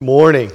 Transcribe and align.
Morning. 0.00 0.52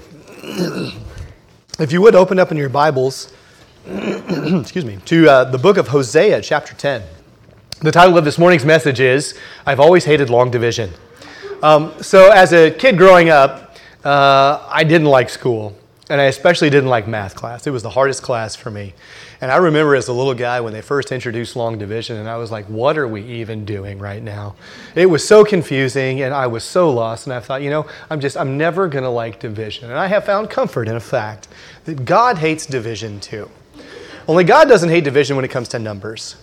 if 1.78 1.92
you 1.92 2.02
would 2.02 2.16
open 2.16 2.40
up 2.40 2.50
in 2.52 2.56
your 2.56 2.70
Bibles, 2.70 3.34
excuse 3.86 4.86
me, 4.86 5.00
to 5.04 5.30
uh, 5.30 5.44
the 5.44 5.58
book 5.58 5.76
of 5.76 5.90
Hosea, 5.90 6.42
chapter 6.42 6.74
10. 6.74 7.04
The 7.82 7.92
title 7.92 8.18
of 8.18 8.24
this 8.24 8.38
morning's 8.38 8.64
message 8.64 9.02
is 9.02 9.38
I've 9.66 9.82
Always 9.82 10.06
Hated 10.06 10.30
Long 10.30 10.50
Division. 10.50 10.92
Um, 11.62 11.92
so, 12.02 12.32
as 12.32 12.54
a 12.54 12.72
kid 12.72 12.98
growing 12.98 13.32
up, 13.32 13.76
uh, 14.06 14.66
I 14.72 14.86
didn't 14.86 15.08
like 15.08 15.30
school, 15.30 15.76
and 16.10 16.22
I 16.22 16.28
especially 16.28 16.70
didn't 16.70 16.90
like 16.90 17.06
math 17.06 17.36
class. 17.36 17.68
It 17.68 17.72
was 17.72 17.84
the 17.84 17.90
hardest 17.90 18.24
class 18.24 18.56
for 18.56 18.72
me. 18.72 18.94
And 19.44 19.52
I 19.52 19.58
remember 19.58 19.94
as 19.94 20.08
a 20.08 20.14
little 20.14 20.34
guy 20.34 20.62
when 20.62 20.72
they 20.72 20.82
first 20.82 21.12
introduced 21.12 21.58
long 21.58 21.78
division, 21.78 22.16
and 22.16 22.30
I 22.30 22.38
was 22.38 22.50
like, 22.50 22.66
what 22.68 22.98
are 22.98 23.10
we 23.10 23.22
even 23.24 23.66
doing 23.66 24.00
right 24.00 24.24
now? 24.24 24.56
It 24.96 25.08
was 25.08 25.28
so 25.28 25.44
confusing, 25.44 26.22
and 26.22 26.34
I 26.34 26.48
was 26.48 26.64
so 26.64 26.90
lost. 26.90 27.28
And 27.28 27.34
I 27.34 27.42
thought, 27.42 27.62
you 27.62 27.70
know, 27.70 27.86
I'm 28.10 28.22
just, 28.22 28.38
I'm 28.38 28.58
never 28.58 28.88
going 28.88 29.04
to 29.04 29.10
like 29.10 29.42
division. 29.42 29.90
And 29.90 30.00
I 30.00 30.08
have 30.08 30.24
found 30.24 30.50
comfort 30.50 30.88
in 30.88 30.96
a 30.96 31.02
fact 31.02 31.50
that 31.84 32.06
God 32.06 32.38
hates 32.38 32.66
division 32.66 33.20
too. 33.20 33.52
Only 34.30 34.46
God 34.46 34.70
doesn't 34.70 34.88
hate 34.88 35.04
division 35.04 35.36
when 35.36 35.44
it 35.44 35.52
comes 35.52 35.68
to 35.70 35.78
numbers, 35.78 36.38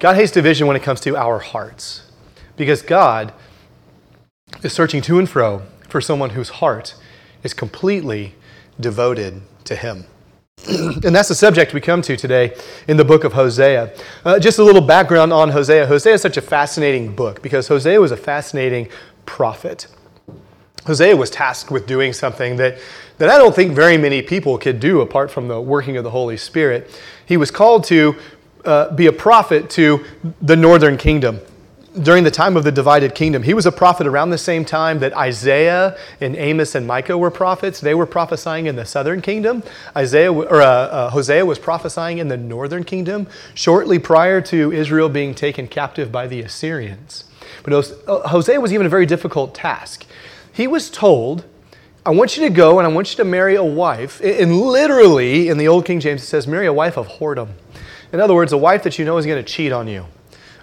God 0.00 0.16
hates 0.16 0.32
division 0.32 0.66
when 0.66 0.74
it 0.74 0.82
comes 0.82 0.98
to 1.02 1.16
our 1.16 1.38
hearts. 1.38 2.10
Because 2.56 2.82
God 2.82 3.32
is 4.64 4.72
searching 4.72 5.00
to 5.02 5.20
and 5.20 5.30
fro 5.30 5.62
for 5.88 6.00
someone 6.00 6.30
whose 6.30 6.48
heart 6.48 6.96
is 7.44 7.54
completely 7.54 8.34
devoted 8.80 9.42
to 9.62 9.76
Him. 9.76 10.06
and 10.68 11.14
that's 11.14 11.28
the 11.28 11.34
subject 11.34 11.74
we 11.74 11.80
come 11.80 12.02
to 12.02 12.16
today 12.16 12.54
in 12.86 12.96
the 12.96 13.04
book 13.04 13.24
of 13.24 13.32
Hosea. 13.32 13.92
Uh, 14.24 14.38
just 14.38 14.60
a 14.60 14.62
little 14.62 14.80
background 14.80 15.32
on 15.32 15.50
Hosea. 15.50 15.86
Hosea 15.86 16.14
is 16.14 16.22
such 16.22 16.36
a 16.36 16.42
fascinating 16.42 17.16
book 17.16 17.42
because 17.42 17.66
Hosea 17.66 18.00
was 18.00 18.12
a 18.12 18.16
fascinating 18.16 18.88
prophet. 19.26 19.88
Hosea 20.86 21.16
was 21.16 21.30
tasked 21.30 21.72
with 21.72 21.86
doing 21.86 22.12
something 22.12 22.56
that, 22.56 22.78
that 23.18 23.28
I 23.28 23.38
don't 23.38 23.54
think 23.54 23.74
very 23.74 23.98
many 23.98 24.22
people 24.22 24.56
could 24.56 24.78
do 24.78 25.00
apart 25.00 25.32
from 25.32 25.48
the 25.48 25.60
working 25.60 25.96
of 25.96 26.04
the 26.04 26.10
Holy 26.10 26.36
Spirit. 26.36 26.96
He 27.26 27.36
was 27.36 27.50
called 27.50 27.82
to 27.84 28.14
uh, 28.64 28.94
be 28.94 29.06
a 29.06 29.12
prophet 29.12 29.68
to 29.70 30.04
the 30.40 30.54
northern 30.54 30.96
kingdom 30.96 31.40
during 32.00 32.24
the 32.24 32.30
time 32.30 32.56
of 32.56 32.64
the 32.64 32.72
divided 32.72 33.14
kingdom. 33.14 33.42
He 33.42 33.52
was 33.52 33.66
a 33.66 33.72
prophet 33.72 34.06
around 34.06 34.30
the 34.30 34.38
same 34.38 34.64
time 34.64 34.98
that 35.00 35.14
Isaiah 35.14 35.98
and 36.20 36.34
Amos 36.36 36.74
and 36.74 36.86
Micah 36.86 37.18
were 37.18 37.30
prophets. 37.30 37.80
They 37.80 37.94
were 37.94 38.06
prophesying 38.06 38.66
in 38.66 38.76
the 38.76 38.86
southern 38.86 39.20
kingdom. 39.20 39.62
Isaiah 39.94 40.32
or 40.32 40.62
uh, 40.62 40.66
uh, 40.66 41.10
Hosea 41.10 41.44
was 41.44 41.58
prophesying 41.58 42.18
in 42.18 42.28
the 42.28 42.36
northern 42.36 42.84
kingdom 42.84 43.26
shortly 43.54 43.98
prior 43.98 44.40
to 44.42 44.72
Israel 44.72 45.08
being 45.08 45.34
taken 45.34 45.68
captive 45.68 46.10
by 46.10 46.26
the 46.26 46.40
Assyrians. 46.40 47.24
But 47.62 47.74
uh, 48.06 48.28
Hosea 48.28 48.60
was 48.60 48.72
even 48.72 48.86
a 48.86 48.90
very 48.90 49.06
difficult 49.06 49.54
task. 49.54 50.06
He 50.52 50.66
was 50.66 50.88
told, 50.88 51.44
I 52.06 52.10
want 52.10 52.36
you 52.36 52.48
to 52.48 52.50
go 52.50 52.78
and 52.78 52.86
I 52.86 52.90
want 52.90 53.10
you 53.10 53.16
to 53.18 53.24
marry 53.24 53.54
a 53.54 53.64
wife. 53.64 54.20
And 54.22 54.60
literally, 54.60 55.48
in 55.48 55.58
the 55.58 55.68
Old 55.68 55.84
King 55.84 56.00
James, 56.00 56.22
it 56.22 56.26
says, 56.26 56.46
marry 56.46 56.66
a 56.66 56.72
wife 56.72 56.96
of 56.96 57.06
whoredom. 57.08 57.50
In 58.12 58.20
other 58.20 58.34
words, 58.34 58.52
a 58.52 58.58
wife 58.58 58.82
that 58.82 58.98
you 58.98 59.04
know 59.04 59.18
is 59.18 59.26
going 59.26 59.42
to 59.42 59.50
cheat 59.50 59.72
on 59.72 59.88
you 59.88 60.06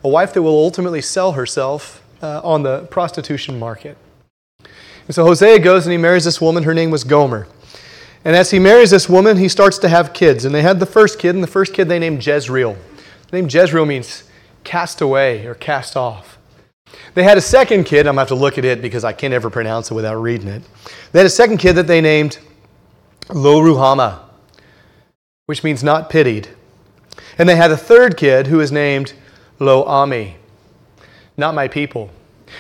a 0.04 0.10
wife 0.10 0.34
that 0.34 0.42
will 0.42 0.58
ultimately 0.58 1.02
sell 1.02 1.34
herself 1.34 2.04
uh, 2.22 2.42
on 2.44 2.64
the 2.64 2.84
prostitution 2.86 3.60
market. 3.60 3.98
And 5.08 5.16
so 5.16 5.26
Hosea 5.26 5.60
goes 5.60 5.86
and 5.86 5.92
he 5.92 5.98
marries 5.98 6.26
this 6.26 6.40
woman. 6.40 6.64
Her 6.64 6.74
name 6.74 6.92
was 6.92 7.04
Gomer. 7.04 7.48
And 8.24 8.36
as 8.36 8.52
he 8.52 8.60
marries 8.60 8.92
this 8.92 9.08
woman, 9.08 9.38
he 9.38 9.48
starts 9.48 9.78
to 9.80 9.90
have 9.90 10.14
kids. 10.14 10.46
And 10.46 10.54
they 10.54 10.62
had 10.62 10.80
the 10.80 10.86
first 10.86 11.20
kid, 11.20 11.36
and 11.36 11.44
the 11.44 11.48
first 11.48 11.74
kid 11.74 11.88
they 11.88 12.00
named 12.00 12.26
Jezreel. 12.26 12.78
The 13.30 13.38
name 13.38 13.50
Jezreel 13.50 13.86
means 13.86 14.24
cast 14.64 15.02
away 15.02 15.46
or 15.46 15.56
cast 15.56 15.96
off. 15.96 16.38
They 17.14 17.24
had 17.24 17.38
a 17.38 17.42
second 17.42 17.86
kid. 17.86 18.00
I'm 18.00 18.16
going 18.16 18.16
to 18.16 18.20
have 18.20 18.28
to 18.30 18.36
look 18.36 18.58
at 18.58 18.66
it 18.66 18.82
because 18.82 19.04
I 19.04 19.14
can't 19.14 19.34
ever 19.34 19.50
pronounce 19.50 19.90
it 19.90 19.94
without 19.94 20.16
reading 20.16 20.48
it. 20.48 20.64
They 21.12 21.20
had 21.20 21.26
a 21.26 21.30
second 21.30 21.58
kid 21.58 21.74
that 21.74 21.88
they 21.88 22.02
named 22.02 22.40
Lo 23.30 23.62
Ruhama, 23.62 24.20
which 25.46 25.64
means 25.64 25.84
not 25.84 26.10
pitied. 26.10 26.50
And 27.38 27.48
they 27.48 27.56
had 27.56 27.72
a 27.72 27.78
third 27.78 28.18
kid 28.18 28.48
who 28.48 28.58
was 28.58 28.72
named 28.72 29.14
Lo 29.60 29.84
Ami, 29.84 30.38
not 31.38 31.54
my 31.54 31.68
people. 31.68 32.10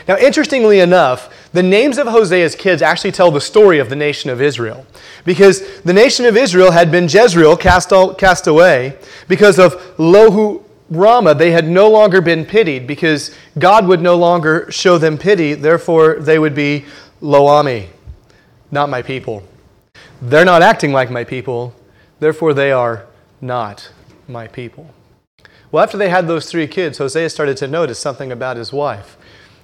Now, 0.07 0.17
interestingly 0.17 0.79
enough, 0.79 1.33
the 1.51 1.63
names 1.63 1.97
of 1.97 2.07
Hosea's 2.07 2.55
kids 2.55 2.81
actually 2.81 3.11
tell 3.11 3.31
the 3.31 3.41
story 3.41 3.79
of 3.79 3.89
the 3.89 3.95
nation 3.95 4.29
of 4.29 4.41
Israel. 4.41 4.85
Because 5.25 5.81
the 5.81 5.93
nation 5.93 6.25
of 6.25 6.37
Israel 6.37 6.71
had 6.71 6.91
been 6.91 7.05
Jezreel 7.05 7.57
cast, 7.57 7.91
cast 8.17 8.47
away. 8.47 8.97
Because 9.27 9.57
of 9.57 9.99
Lo 9.99 10.63
Ruhama, 10.91 11.37
they 11.37 11.51
had 11.51 11.67
no 11.67 11.89
longer 11.89 12.21
been 12.21 12.45
pitied 12.45 12.87
because 12.87 13.35
God 13.57 13.87
would 13.87 14.01
no 14.01 14.15
longer 14.15 14.71
show 14.71 14.97
them 14.97 15.17
pity. 15.17 15.53
Therefore, 15.53 16.15
they 16.19 16.39
would 16.39 16.55
be 16.55 16.85
Loami, 17.21 17.87
not 18.71 18.89
my 18.89 19.01
people. 19.01 19.43
They're 20.21 20.45
not 20.45 20.61
acting 20.61 20.91
like 20.91 21.11
my 21.11 21.23
people. 21.23 21.75
Therefore, 22.19 22.53
they 22.53 22.71
are 22.71 23.05
not 23.39 23.91
my 24.27 24.47
people. 24.47 24.89
Well, 25.71 25.83
after 25.83 25.97
they 25.97 26.09
had 26.09 26.27
those 26.27 26.49
three 26.49 26.67
kids, 26.67 26.97
Hosea 26.97 27.29
started 27.29 27.57
to 27.57 27.67
notice 27.67 27.99
something 27.99 28.31
about 28.31 28.57
his 28.57 28.73
wife. 28.73 29.17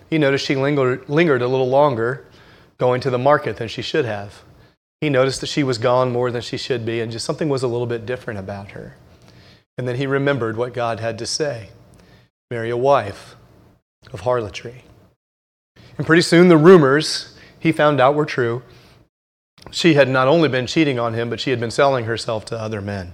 He 0.10 0.18
noticed 0.18 0.46
she 0.46 0.56
lingered, 0.56 1.10
lingered 1.10 1.42
a 1.42 1.48
little 1.48 1.70
longer 1.70 2.26
going 2.78 3.02
to 3.02 3.10
the 3.10 3.18
market 3.18 3.58
than 3.58 3.68
she 3.68 3.82
should 3.82 4.06
have. 4.06 4.44
He 5.02 5.10
noticed 5.10 5.42
that 5.42 5.48
she 5.48 5.64
was 5.64 5.78
gone 5.78 6.12
more 6.12 6.32
than 6.32 6.42
she 6.42 6.58
should 6.58 6.86
be, 6.86 7.00
and 7.00 7.12
just 7.12 7.26
something 7.26 7.50
was 7.50 7.64
a 7.64 7.68
little 7.68 7.88
bit 7.88 8.06
different 8.06 8.40
about 8.40 8.72
her. 8.72 8.96
And 9.78 9.88
then 9.88 9.96
he 9.98 10.08
remembered 10.08 10.58
what 10.58 10.74
God 10.74 11.00
had 11.00 11.18
to 11.20 11.26
say 11.26 11.70
marry 12.52 12.70
a 12.70 12.78
wife 12.78 13.36
of 14.14 14.22
harlotry. 14.22 14.84
And 15.98 16.06
pretty 16.06 16.22
soon 16.22 16.48
the 16.48 16.58
rumors 16.58 17.36
he 17.60 17.72
found 17.72 18.00
out 18.00 18.14
were 18.14 18.26
true. 18.26 18.62
She 19.72 19.96
had 19.96 20.08
not 20.08 20.28
only 20.28 20.48
been 20.48 20.68
cheating 20.68 21.00
on 21.00 21.16
him, 21.16 21.30
but 21.30 21.40
she 21.40 21.50
had 21.50 21.60
been 21.60 21.72
selling 21.72 22.06
herself 22.06 22.46
to 22.46 22.60
other 22.60 22.82
men. 22.82 23.14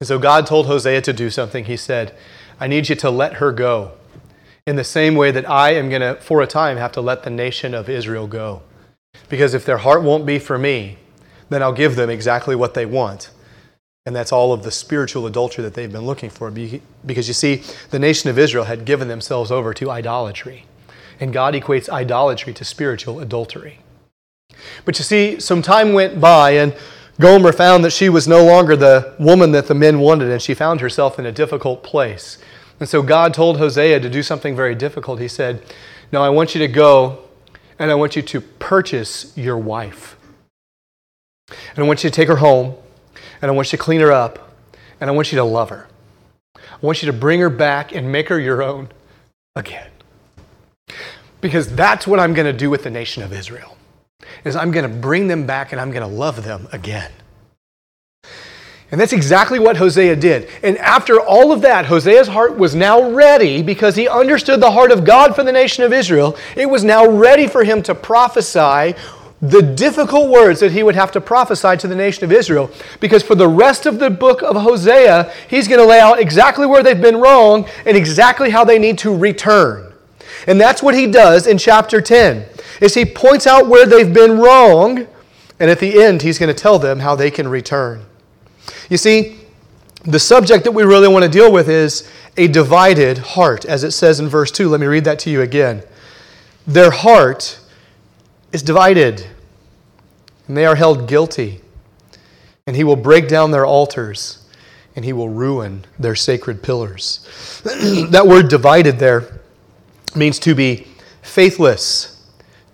And 0.00 0.08
so 0.08 0.18
God 0.18 0.46
told 0.46 0.66
Hosea 0.66 1.00
to 1.02 1.12
do 1.12 1.30
something. 1.30 1.64
He 1.64 1.76
said, 1.76 2.14
I 2.60 2.66
need 2.66 2.88
you 2.88 2.96
to 2.96 3.10
let 3.10 3.34
her 3.34 3.52
go 3.52 3.92
in 4.66 4.76
the 4.76 4.84
same 4.84 5.14
way 5.14 5.30
that 5.30 5.48
I 5.48 5.74
am 5.74 5.90
going 5.90 6.00
to, 6.00 6.16
for 6.20 6.40
a 6.40 6.46
time, 6.46 6.76
have 6.78 6.92
to 6.92 7.00
let 7.00 7.22
the 7.22 7.30
nation 7.30 7.74
of 7.74 7.88
Israel 7.88 8.26
go. 8.26 8.62
Because 9.28 9.54
if 9.54 9.64
their 9.64 9.78
heart 9.78 10.02
won't 10.02 10.26
be 10.26 10.38
for 10.38 10.58
me, 10.58 10.98
then 11.50 11.62
I'll 11.62 11.72
give 11.72 11.96
them 11.96 12.10
exactly 12.10 12.56
what 12.56 12.74
they 12.74 12.86
want. 12.86 13.30
And 14.06 14.14
that's 14.14 14.32
all 14.32 14.52
of 14.52 14.62
the 14.62 14.70
spiritual 14.70 15.26
adultery 15.26 15.62
that 15.64 15.74
they've 15.74 15.90
been 15.90 16.06
looking 16.06 16.30
for. 16.30 16.50
Because 16.50 17.28
you 17.28 17.34
see, 17.34 17.62
the 17.90 17.98
nation 17.98 18.28
of 18.30 18.38
Israel 18.38 18.64
had 18.64 18.84
given 18.84 19.08
themselves 19.08 19.50
over 19.50 19.72
to 19.74 19.90
idolatry. 19.90 20.66
And 21.20 21.32
God 21.32 21.54
equates 21.54 21.88
idolatry 21.88 22.52
to 22.54 22.64
spiritual 22.64 23.20
adultery. 23.20 23.80
But 24.84 24.98
you 24.98 25.04
see, 25.04 25.40
some 25.40 25.62
time 25.62 25.92
went 25.92 26.20
by, 26.20 26.52
and 26.52 26.76
Gomer 27.20 27.52
found 27.52 27.84
that 27.84 27.92
she 27.92 28.08
was 28.08 28.26
no 28.26 28.44
longer 28.44 28.74
the 28.74 29.14
woman 29.18 29.52
that 29.52 29.68
the 29.68 29.74
men 29.74 30.00
wanted, 30.00 30.30
and 30.30 30.42
she 30.42 30.52
found 30.52 30.80
herself 30.80 31.18
in 31.18 31.26
a 31.26 31.32
difficult 31.32 31.82
place. 31.84 32.38
And 32.80 32.88
so 32.88 33.02
God 33.02 33.32
told 33.32 33.58
Hosea 33.58 34.00
to 34.00 34.10
do 34.10 34.22
something 34.22 34.56
very 34.56 34.74
difficult. 34.74 35.20
He 35.20 35.28
said, 35.28 35.62
Now 36.10 36.22
I 36.22 36.28
want 36.28 36.54
you 36.54 36.58
to 36.60 36.68
go 36.68 37.20
and 37.78 37.90
I 37.90 37.94
want 37.94 38.16
you 38.16 38.22
to 38.22 38.40
purchase 38.40 39.36
your 39.36 39.56
wife. 39.56 40.16
And 41.48 41.78
I 41.78 41.82
want 41.82 42.02
you 42.02 42.10
to 42.10 42.14
take 42.14 42.28
her 42.28 42.36
home 42.36 42.74
and 43.40 43.50
I 43.50 43.54
want 43.54 43.72
you 43.72 43.78
to 43.78 43.84
clean 43.84 44.00
her 44.00 44.10
up 44.10 44.52
and 45.00 45.08
I 45.08 45.12
want 45.12 45.30
you 45.30 45.38
to 45.38 45.44
love 45.44 45.70
her. 45.70 45.86
I 46.56 46.78
want 46.80 47.02
you 47.02 47.06
to 47.06 47.12
bring 47.12 47.40
her 47.40 47.50
back 47.50 47.94
and 47.94 48.10
make 48.10 48.28
her 48.28 48.40
your 48.40 48.62
own 48.62 48.88
again. 49.54 49.90
Because 51.40 51.74
that's 51.74 52.06
what 52.06 52.18
I'm 52.18 52.34
going 52.34 52.46
to 52.46 52.58
do 52.58 52.70
with 52.70 52.82
the 52.82 52.90
nation 52.90 53.22
of 53.22 53.32
Israel 53.32 53.76
is 54.44 54.56
I'm 54.56 54.70
going 54.70 54.88
to 54.88 54.96
bring 54.96 55.28
them 55.28 55.46
back 55.46 55.72
and 55.72 55.80
I'm 55.80 55.90
going 55.90 56.08
to 56.08 56.14
love 56.14 56.44
them 56.44 56.68
again. 56.72 57.10
And 58.90 59.00
that's 59.00 59.12
exactly 59.12 59.58
what 59.58 59.76
Hosea 59.76 60.14
did. 60.14 60.48
And 60.62 60.78
after 60.78 61.20
all 61.20 61.50
of 61.50 61.62
that, 61.62 61.86
Hosea's 61.86 62.28
heart 62.28 62.56
was 62.56 62.74
now 62.74 63.10
ready 63.10 63.62
because 63.62 63.96
he 63.96 64.06
understood 64.06 64.60
the 64.60 64.70
heart 64.70 64.92
of 64.92 65.04
God 65.04 65.34
for 65.34 65.42
the 65.42 65.50
nation 65.50 65.82
of 65.84 65.92
Israel. 65.92 66.36
It 66.54 66.66
was 66.66 66.84
now 66.84 67.08
ready 67.08 67.48
for 67.48 67.64
him 67.64 67.82
to 67.84 67.94
prophesy 67.94 68.94
the 69.40 69.62
difficult 69.62 70.30
words 70.30 70.60
that 70.60 70.72
he 70.72 70.82
would 70.82 70.94
have 70.94 71.10
to 71.12 71.20
prophesy 71.20 71.76
to 71.78 71.88
the 71.88 71.96
nation 71.96 72.24
of 72.24 72.32
Israel. 72.32 72.70
Because 73.00 73.22
for 73.22 73.34
the 73.34 73.48
rest 73.48 73.86
of 73.86 73.98
the 73.98 74.10
book 74.10 74.42
of 74.42 74.54
Hosea, 74.54 75.32
he's 75.48 75.66
going 75.66 75.80
to 75.80 75.86
lay 75.86 76.00
out 76.00 76.20
exactly 76.20 76.66
where 76.66 76.82
they've 76.82 77.00
been 77.00 77.16
wrong 77.16 77.66
and 77.84 77.96
exactly 77.96 78.50
how 78.50 78.64
they 78.64 78.78
need 78.78 78.98
to 78.98 79.16
return. 79.16 79.93
And 80.46 80.60
that's 80.60 80.82
what 80.82 80.94
he 80.94 81.06
does 81.06 81.46
in 81.46 81.58
chapter 81.58 82.00
10 82.00 82.46
is 82.80 82.94
he 82.94 83.04
points 83.04 83.46
out 83.46 83.68
where 83.68 83.86
they've 83.86 84.12
been 84.12 84.38
wrong, 84.38 85.06
and 85.60 85.70
at 85.70 85.78
the 85.78 86.02
end, 86.02 86.22
he's 86.22 86.38
going 86.38 86.54
to 86.54 86.60
tell 86.60 86.78
them 86.78 86.98
how 87.00 87.14
they 87.14 87.30
can 87.30 87.48
return. 87.48 88.04
You 88.90 88.96
see, 88.96 89.40
the 90.02 90.18
subject 90.18 90.64
that 90.64 90.72
we 90.72 90.82
really 90.82 91.08
want 91.08 91.24
to 91.24 91.30
deal 91.30 91.52
with 91.52 91.68
is 91.68 92.10
a 92.36 92.48
divided 92.48 93.18
heart, 93.18 93.64
as 93.64 93.84
it 93.84 93.92
says 93.92 94.20
in 94.20 94.28
verse 94.28 94.50
2. 94.50 94.68
Let 94.68 94.80
me 94.80 94.86
read 94.86 95.04
that 95.04 95.18
to 95.20 95.30
you 95.30 95.42
again. 95.42 95.82
Their 96.66 96.90
heart 96.90 97.58
is 98.52 98.62
divided, 98.62 99.26
and 100.46 100.56
they 100.56 100.66
are 100.66 100.74
held 100.74 101.08
guilty. 101.08 101.60
And 102.66 102.74
he 102.74 102.84
will 102.84 102.96
break 102.96 103.28
down 103.28 103.50
their 103.50 103.66
altars, 103.66 104.46
and 104.96 105.04
he 105.04 105.12
will 105.12 105.28
ruin 105.28 105.84
their 105.98 106.14
sacred 106.14 106.62
pillars. 106.62 107.20
that 108.10 108.26
word 108.26 108.48
divided 108.48 108.98
there 108.98 109.43
means 110.16 110.38
to 110.40 110.54
be 110.54 110.86
faithless 111.22 112.14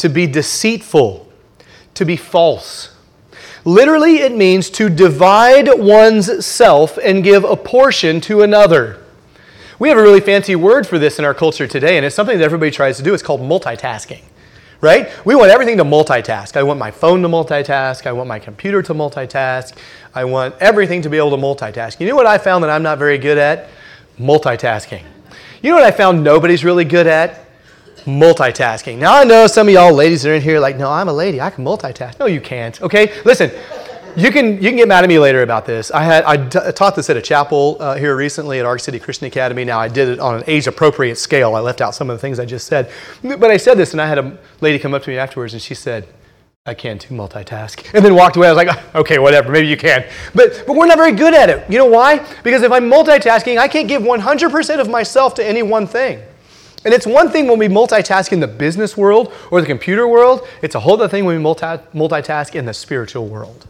to 0.01 0.09
be 0.09 0.27
deceitful, 0.27 1.31
to 1.93 2.05
be 2.07 2.17
false. 2.17 2.97
Literally, 3.67 4.17
it 4.17 4.35
means 4.35 4.71
to 4.71 4.89
divide 4.89 5.69
one's 5.79 6.47
self 6.47 6.97
and 6.97 7.23
give 7.23 7.45
a 7.45 7.55
portion 7.55 8.19
to 8.23 8.41
another. 8.41 8.99
We 9.79 9.91
have 9.91 9.99
a 9.99 10.03
really 10.03 10.21
fancy 10.21 10.57
word 10.57 10.87
for 10.87 10.99
this 10.99 11.19
in 11.19 11.27
our 11.27 11.35
culture 11.35 11.67
today, 11.67 11.99
and 11.99 12.07
it's 12.07 12.17
something 12.17 12.39
that 12.39 12.45
everybody 12.45 12.71
tries 12.71 12.97
to 12.97 13.03
do. 13.03 13.13
It's 13.13 13.23
called 13.23 13.43
multitasking, 13.43 14.23
right? 14.81 15.11
We 15.27 15.35
want 15.35 15.51
everything 15.51 15.77
to 15.77 15.85
multitask. 15.85 16.57
I 16.57 16.63
want 16.63 16.79
my 16.79 16.91
phone 16.91 17.21
to 17.21 17.29
multitask. 17.29 18.07
I 18.07 18.13
want 18.13 18.27
my 18.27 18.39
computer 18.39 18.81
to 18.83 18.95
multitask. 18.95 19.77
I 20.15 20.25
want 20.25 20.55
everything 20.61 21.03
to 21.03 21.11
be 21.11 21.19
able 21.19 21.31
to 21.33 21.37
multitask. 21.37 22.01
You 22.01 22.09
know 22.09 22.17
what 22.17 22.27
I 22.27 22.39
found 22.39 22.65
that 22.65 22.71
I'm 22.71 22.83
not 22.83 22.99
very 22.99 23.19
good 23.19 23.37
at? 23.37 23.69
Multitasking. 24.19 25.05
You 25.63 25.71
know 25.71 25.77
what 25.77 25.85
I 25.85 25.91
found 25.91 26.25
nobody's 26.25 26.65
really 26.65 26.85
good 26.85 27.07
at? 27.07 27.47
multitasking. 28.05 28.99
Now, 28.99 29.19
I 29.19 29.25
know 29.25 29.47
some 29.47 29.69
of 29.69 29.75
y'all 29.75 29.93
ladies 29.93 30.25
are 30.25 30.35
in 30.35 30.43
here 30.43 30.59
like, 30.59 30.77
no, 30.77 30.91
I'm 30.91 31.09
a 31.09 31.13
lady. 31.13 31.41
I 31.41 31.51
can 31.51 31.65
multitask. 31.65 32.19
No, 32.19 32.27
you 32.27 32.41
can't. 32.41 32.81
Okay? 32.81 33.21
Listen, 33.25 33.51
you 34.17 34.31
can, 34.31 34.55
you 34.55 34.71
can 34.71 34.77
get 34.77 34.89
mad 34.89 35.05
at 35.05 35.09
me 35.09 35.19
later 35.19 35.43
about 35.43 35.67
this. 35.67 35.91
I, 35.91 36.03
had, 36.03 36.25
I 36.25 36.49
taught 36.73 36.97
this 36.97 37.11
at 37.11 37.17
a 37.17 37.23
chapel 37.23 37.77
uh, 37.79 37.97
here 37.97 38.17
recently 38.17 38.59
at 38.59 38.67
Ark 38.67 38.81
City 38.81 38.99
Christian 38.99 39.27
Academy. 39.27 39.65
Now, 39.65 39.79
I 39.79 39.89
did 39.89 40.09
it 40.09 40.19
on 40.19 40.37
an 40.37 40.45
age 40.47 40.67
appropriate 40.67 41.17
scale. 41.17 41.55
I 41.55 41.61
left 41.61 41.81
out 41.81 41.95
some 41.95 42.11
of 42.11 42.17
the 42.17 42.21
things 42.21 42.39
I 42.39 42.45
just 42.45 42.67
said. 42.67 42.91
But 43.23 43.51
I 43.51 43.57
said 43.57 43.77
this, 43.77 43.93
and 43.93 44.01
I 44.01 44.09
had 44.09 44.19
a 44.19 44.39
lady 44.61 44.79
come 44.79 44.95
up 44.95 45.03
to 45.05 45.11
me 45.11 45.17
afterwards, 45.17 45.53
and 45.53 45.63
she 45.63 45.75
said, 45.75 46.09
I 46.67 46.75
can't 46.75 47.01
do 47.01 47.15
multitask. 47.15 47.95
And 47.95 48.05
then 48.05 48.15
walked 48.15 48.37
away. 48.37 48.49
I 48.49 48.53
was 48.53 48.57
like, 48.59 48.69
ah, 48.69 48.99
okay, 48.99 49.19
whatever, 49.19 49.51
maybe 49.51 49.67
you 49.67 49.79
can. 49.79 50.05
But, 50.35 50.65
but 50.67 50.77
we're 50.77 50.87
not 50.87 50.99
very 50.99 51.13
good 51.13 51.33
at 51.33 51.49
it. 51.49 51.65
You 51.71 51.79
know 51.79 51.87
why? 51.87 52.19
Because 52.43 52.63
if 52.63 52.71
I'm 52.71 52.85
multitasking, 52.85 53.57
I 53.57 53.67
can't 53.67 53.89
give 53.89 54.03
100% 54.03 54.79
of 54.79 54.91
myself 54.91 55.35
to 55.37 55.47
any 55.47 55.63
one 55.63 55.87
thing. 55.87 56.23
And 56.85 56.93
it's 56.93 57.07
one 57.07 57.31
thing 57.31 57.49
when 57.49 57.59
we 57.59 57.69
multitask 57.69 58.31
in 58.33 58.41
the 58.41 58.47
business 58.47 58.95
world 58.95 59.33
or 59.51 59.63
the 59.63 59.67
computer 59.67 60.07
world, 60.07 60.47
it's 60.61 60.75
a 60.75 60.81
whole 60.81 60.95
other 60.95 61.09
thing 61.09 61.25
when 61.25 61.35
we 61.35 61.43
multi- 61.43 61.83
multitask 61.95 62.55
in 62.55 62.67
the 62.67 62.75
spiritual 62.75 63.27
world. 63.27 63.67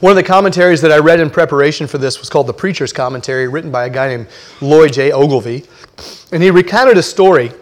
One 0.00 0.10
of 0.10 0.16
the 0.16 0.24
commentaries 0.24 0.80
that 0.80 0.90
I 0.90 0.98
read 0.98 1.20
in 1.20 1.30
preparation 1.30 1.86
for 1.86 1.98
this 1.98 2.18
was 2.18 2.28
called 2.28 2.48
the 2.48 2.54
Preacher's 2.54 2.92
Commentary, 2.92 3.46
written 3.46 3.70
by 3.70 3.86
a 3.86 3.90
guy 3.90 4.08
named 4.08 4.26
Lloyd 4.60 4.92
J. 4.92 5.12
Ogilvie. 5.12 5.64
And 6.32 6.42
he 6.42 6.50
recounted 6.50 6.98
a 6.98 7.02
story 7.04 7.52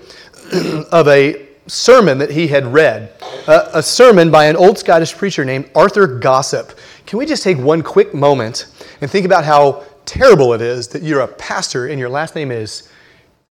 of 0.91 1.07
a 1.07 1.44
sermon 1.67 2.19
that 2.19 2.31
he 2.31 2.49
had 2.49 2.67
read, 2.67 3.13
a, 3.47 3.71
a 3.75 3.83
sermon 3.83 4.31
by 4.31 4.47
an 4.47 4.57
old 4.57 4.79
Scottish 4.79 5.15
preacher 5.15 5.45
named 5.45 5.71
Arthur 5.75 6.07
Gossip. 6.07 6.79
Can 7.07 7.19
we 7.19 7.27
just 7.27 7.43
take 7.43 7.59
one 7.59 7.83
quick 7.83 8.15
moment 8.15 8.67
and 9.01 9.11
think 9.11 9.27
about 9.27 9.45
how 9.45 9.85
terrible 10.05 10.53
it 10.53 10.61
is 10.61 10.89
that 10.89 11.03
you're 11.03 11.21
a 11.21 11.29
pastor 11.29 11.87
and 11.87 11.99
your 11.99 12.09
last 12.09 12.35
name 12.35 12.51
is 12.51 12.89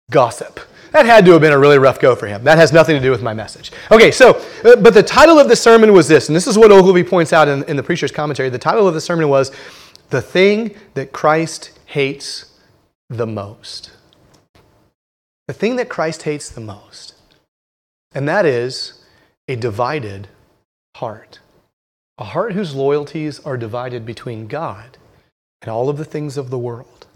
gossip. 0.10 0.60
That 0.92 1.06
had 1.06 1.24
to 1.26 1.34
have 1.34 1.42
been 1.42 1.54
a 1.54 1.60
really 1.60 1.78
rough 1.78 2.00
go 2.00 2.16
for 2.16 2.26
him. 2.26 2.44
That 2.44 2.58
has 2.58 2.74
nothing 2.74 2.96
to 2.96 3.02
do 3.02 3.12
with 3.12 3.22
my 3.22 3.34
message. 3.34 3.72
Okay, 3.92 4.10
so, 4.10 4.42
uh, 4.64 4.76
but 4.78 4.94
the 4.96 5.04
title 5.04 5.38
of 5.38 5.48
the 5.48 5.56
sermon 5.56 5.94
was 5.94 6.08
this, 6.08 6.30
and 6.30 6.36
this 6.36 6.48
is 6.48 6.58
what 6.58 6.72
Ogilvie 6.72 7.04
points 7.04 7.32
out 7.32 7.48
in, 7.48 7.64
in 7.66 7.78
the 7.78 7.84
preacher's 7.84 8.12
commentary. 8.12 8.50
The 8.50 8.58
title 8.58 8.88
of 8.88 8.96
the 8.96 9.02
sermon 9.02 9.30
was 9.30 9.52
The 10.10 10.22
Thing 10.22 10.76
That 10.96 11.12
Christ 11.12 11.78
Hates 11.86 12.58
the 13.08 13.28
Most. 13.28 13.92
The 15.48 15.54
thing 15.54 15.76
that 15.78 15.90
Christ 15.90 16.24
hates 16.24 16.50
the 16.50 16.62
most. 16.62 17.16
And 18.12 18.28
that 18.28 18.46
is 18.46 19.04
a 19.48 19.56
divided 19.56 20.28
heart. 20.96 21.40
A 22.18 22.24
heart 22.26 22.54
whose 22.54 22.76
loyalties 22.76 23.40
are 23.42 23.58
divided 23.58 24.06
between 24.06 24.48
God 24.48 24.98
and 25.62 25.70
all 25.70 25.90
of 25.90 25.98
the 25.98 26.06
things 26.06 26.38
of 26.38 26.50
the 26.50 26.60
world. 26.60 27.08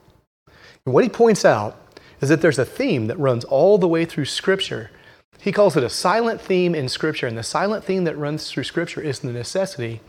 And 0.86 0.94
what 0.94 1.04
he 1.04 1.10
points 1.10 1.46
out 1.46 1.78
is 2.22 2.30
that 2.30 2.42
there's 2.42 2.60
a 2.60 2.66
theme 2.66 3.08
that 3.08 3.20
runs 3.20 3.44
all 3.44 3.78
the 3.78 3.88
way 3.88 4.06
through 4.06 4.26
Scripture. 4.26 4.92
He 5.40 5.52
calls 5.52 5.76
it 5.76 5.84
a 5.84 5.90
silent 5.90 6.40
theme 6.40 6.74
in 6.74 6.88
Scripture, 6.88 7.28
and 7.28 7.38
the 7.38 7.44
silent 7.44 7.84
theme 7.84 8.06
that 8.06 8.18
runs 8.18 8.50
through 8.50 8.64
Scripture 8.64 9.02
is 9.02 9.20
the 9.20 9.32
necessity 9.32 10.02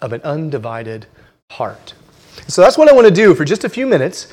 of 0.00 0.12
an 0.12 0.20
undivided 0.22 1.06
heart. 1.52 1.94
So 2.48 2.62
that's 2.62 2.78
what 2.78 2.88
I 2.88 2.92
want 2.92 3.06
to 3.06 3.14
do 3.14 3.34
for 3.34 3.44
just 3.44 3.64
a 3.64 3.68
few 3.68 3.86
minutes 3.86 4.32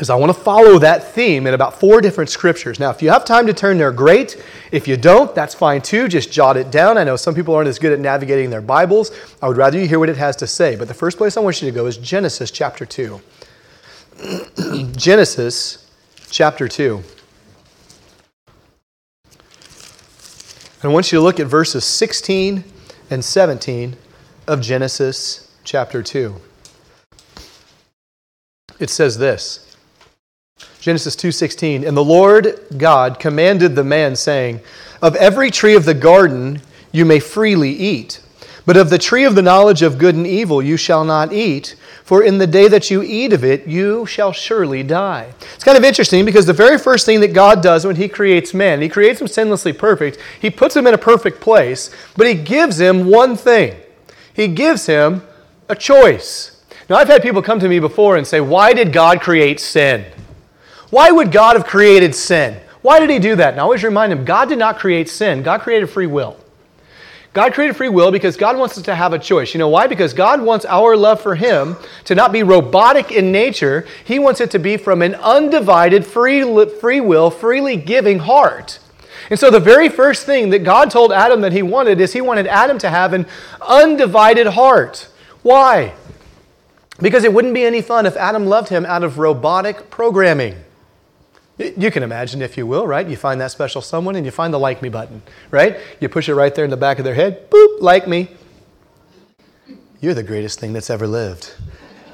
is 0.00 0.10
I 0.10 0.14
want 0.14 0.30
to 0.34 0.40
follow 0.40 0.78
that 0.78 1.12
theme 1.12 1.46
in 1.46 1.54
about 1.54 1.78
four 1.78 2.00
different 2.00 2.30
scriptures. 2.30 2.78
Now, 2.78 2.90
if 2.90 3.02
you 3.02 3.10
have 3.10 3.24
time 3.24 3.46
to 3.46 3.52
turn 3.52 3.78
there, 3.78 3.90
great. 3.90 4.42
If 4.70 4.86
you 4.86 4.96
don't, 4.96 5.34
that's 5.34 5.54
fine 5.54 5.82
too. 5.82 6.08
Just 6.08 6.30
jot 6.32 6.56
it 6.56 6.70
down. 6.70 6.98
I 6.98 7.04
know 7.04 7.16
some 7.16 7.34
people 7.34 7.54
aren't 7.54 7.68
as 7.68 7.78
good 7.78 7.92
at 7.92 8.00
navigating 8.00 8.50
their 8.50 8.60
Bibles. 8.60 9.10
I 9.42 9.48
would 9.48 9.56
rather 9.56 9.78
you 9.78 9.88
hear 9.88 9.98
what 9.98 10.08
it 10.08 10.16
has 10.16 10.36
to 10.36 10.46
say. 10.46 10.76
But 10.76 10.88
the 10.88 10.94
first 10.94 11.18
place 11.18 11.36
I 11.36 11.40
want 11.40 11.60
you 11.60 11.70
to 11.70 11.74
go 11.74 11.86
is 11.86 11.96
Genesis 11.96 12.50
chapter 12.50 12.86
2. 12.86 13.20
Genesis 14.92 15.90
chapter 16.30 16.68
2. 16.68 17.02
And 20.80 20.84
I 20.84 20.88
want 20.88 21.10
you 21.10 21.18
to 21.18 21.22
look 21.22 21.40
at 21.40 21.48
verses 21.48 21.84
16 21.84 22.62
and 23.10 23.24
17 23.24 23.96
of 24.46 24.60
Genesis 24.60 25.52
chapter 25.64 26.02
2. 26.02 26.36
It 28.78 28.90
says 28.90 29.18
this. 29.18 29.67
Genesis 30.80 31.16
2:16 31.16 31.86
And 31.86 31.96
the 31.96 32.04
Lord 32.04 32.58
God 32.76 33.18
commanded 33.18 33.74
the 33.74 33.84
man 33.84 34.16
saying, 34.16 34.60
Of 35.02 35.16
every 35.16 35.50
tree 35.50 35.74
of 35.74 35.84
the 35.84 35.94
garden 35.94 36.60
you 36.92 37.04
may 37.04 37.18
freely 37.18 37.70
eat, 37.70 38.20
but 38.64 38.76
of 38.76 38.90
the 38.90 38.98
tree 38.98 39.24
of 39.24 39.34
the 39.34 39.42
knowledge 39.42 39.82
of 39.82 39.98
good 39.98 40.14
and 40.14 40.26
evil 40.26 40.62
you 40.62 40.76
shall 40.76 41.04
not 41.04 41.32
eat, 41.32 41.74
for 42.04 42.22
in 42.22 42.38
the 42.38 42.46
day 42.46 42.68
that 42.68 42.90
you 42.90 43.02
eat 43.02 43.32
of 43.32 43.44
it, 43.44 43.66
you 43.66 44.06
shall 44.06 44.32
surely 44.32 44.82
die. 44.82 45.26
It's 45.54 45.64
kind 45.64 45.76
of 45.76 45.84
interesting 45.84 46.24
because 46.24 46.46
the 46.46 46.52
very 46.52 46.78
first 46.78 47.04
thing 47.04 47.20
that 47.20 47.34
God 47.34 47.62
does 47.62 47.84
when 47.84 47.96
He 47.96 48.08
creates 48.08 48.54
man, 48.54 48.80
He 48.80 48.88
creates 48.88 49.20
him 49.20 49.26
sinlessly 49.26 49.76
perfect, 49.76 50.18
He 50.40 50.48
puts 50.48 50.76
him 50.76 50.86
in 50.86 50.94
a 50.94 50.98
perfect 50.98 51.40
place, 51.40 51.90
but 52.16 52.26
He 52.26 52.34
gives 52.34 52.80
him 52.80 53.06
one 53.06 53.36
thing. 53.36 53.74
He 54.32 54.48
gives 54.48 54.86
him 54.86 55.22
a 55.68 55.74
choice. 55.74 56.62
Now, 56.88 56.96
I've 56.96 57.08
had 57.08 57.22
people 57.22 57.42
come 57.42 57.58
to 57.60 57.68
me 57.68 57.80
before 57.80 58.16
and 58.16 58.26
say, 58.26 58.40
Why 58.40 58.72
did 58.72 58.92
God 58.92 59.20
create 59.20 59.60
sin? 59.60 60.04
Why 60.90 61.10
would 61.10 61.32
God 61.32 61.56
have 61.56 61.66
created 61.66 62.14
sin? 62.14 62.60
Why 62.82 63.00
did 63.00 63.10
He 63.10 63.18
do 63.18 63.36
that? 63.36 63.52
And 63.52 63.60
I 63.60 63.62
always 63.62 63.84
remind 63.84 64.12
them 64.12 64.24
God 64.24 64.48
did 64.48 64.58
not 64.58 64.78
create 64.78 65.08
sin, 65.08 65.42
God 65.42 65.60
created 65.60 65.88
free 65.88 66.06
will. 66.06 66.36
God 67.34 67.52
created 67.52 67.76
free 67.76 67.90
will 67.90 68.10
because 68.10 68.36
God 68.36 68.56
wants 68.56 68.78
us 68.78 68.84
to 68.84 68.94
have 68.94 69.12
a 69.12 69.18
choice. 69.18 69.54
You 69.54 69.58
know 69.58 69.68
why? 69.68 69.86
Because 69.86 70.14
God 70.14 70.40
wants 70.40 70.64
our 70.64 70.96
love 70.96 71.20
for 71.20 71.34
Him 71.34 71.76
to 72.04 72.14
not 72.14 72.32
be 72.32 72.42
robotic 72.42 73.12
in 73.12 73.30
nature. 73.30 73.86
He 74.04 74.18
wants 74.18 74.40
it 74.40 74.50
to 74.52 74.58
be 74.58 74.76
from 74.76 75.02
an 75.02 75.14
undivided, 75.16 76.06
free, 76.06 76.42
free 76.80 77.00
will, 77.00 77.30
freely 77.30 77.76
giving 77.76 78.20
heart. 78.20 78.80
And 79.30 79.38
so 79.38 79.50
the 79.50 79.60
very 79.60 79.88
first 79.88 80.24
thing 80.24 80.50
that 80.50 80.60
God 80.60 80.90
told 80.90 81.12
Adam 81.12 81.42
that 81.42 81.52
He 81.52 81.62
wanted 81.62 82.00
is 82.00 82.12
He 82.12 82.22
wanted 82.22 82.46
Adam 82.46 82.78
to 82.78 82.88
have 82.88 83.12
an 83.12 83.26
undivided 83.60 84.48
heart. 84.48 85.08
Why? 85.42 85.92
Because 87.00 87.24
it 87.24 87.32
wouldn't 87.32 87.54
be 87.54 87.64
any 87.64 87.82
fun 87.82 88.06
if 88.06 88.16
Adam 88.16 88.46
loved 88.46 88.70
him 88.70 88.84
out 88.84 89.04
of 89.04 89.18
robotic 89.18 89.90
programming. 89.90 90.56
You 91.58 91.90
can 91.90 92.04
imagine, 92.04 92.40
if 92.40 92.56
you 92.56 92.66
will, 92.66 92.86
right? 92.86 93.06
You 93.06 93.16
find 93.16 93.40
that 93.40 93.50
special 93.50 93.82
someone 93.82 94.14
and 94.14 94.24
you 94.24 94.30
find 94.30 94.54
the 94.54 94.58
like 94.58 94.80
me 94.80 94.88
button, 94.88 95.22
right? 95.50 95.76
You 96.00 96.08
push 96.08 96.28
it 96.28 96.34
right 96.34 96.54
there 96.54 96.64
in 96.64 96.70
the 96.70 96.76
back 96.76 96.98
of 96.98 97.04
their 97.04 97.14
head, 97.14 97.50
boop, 97.50 97.80
like 97.80 98.06
me. 98.06 98.28
You're 100.00 100.14
the 100.14 100.22
greatest 100.22 100.60
thing 100.60 100.72
that's 100.72 100.90
ever 100.90 101.08
lived. 101.08 101.54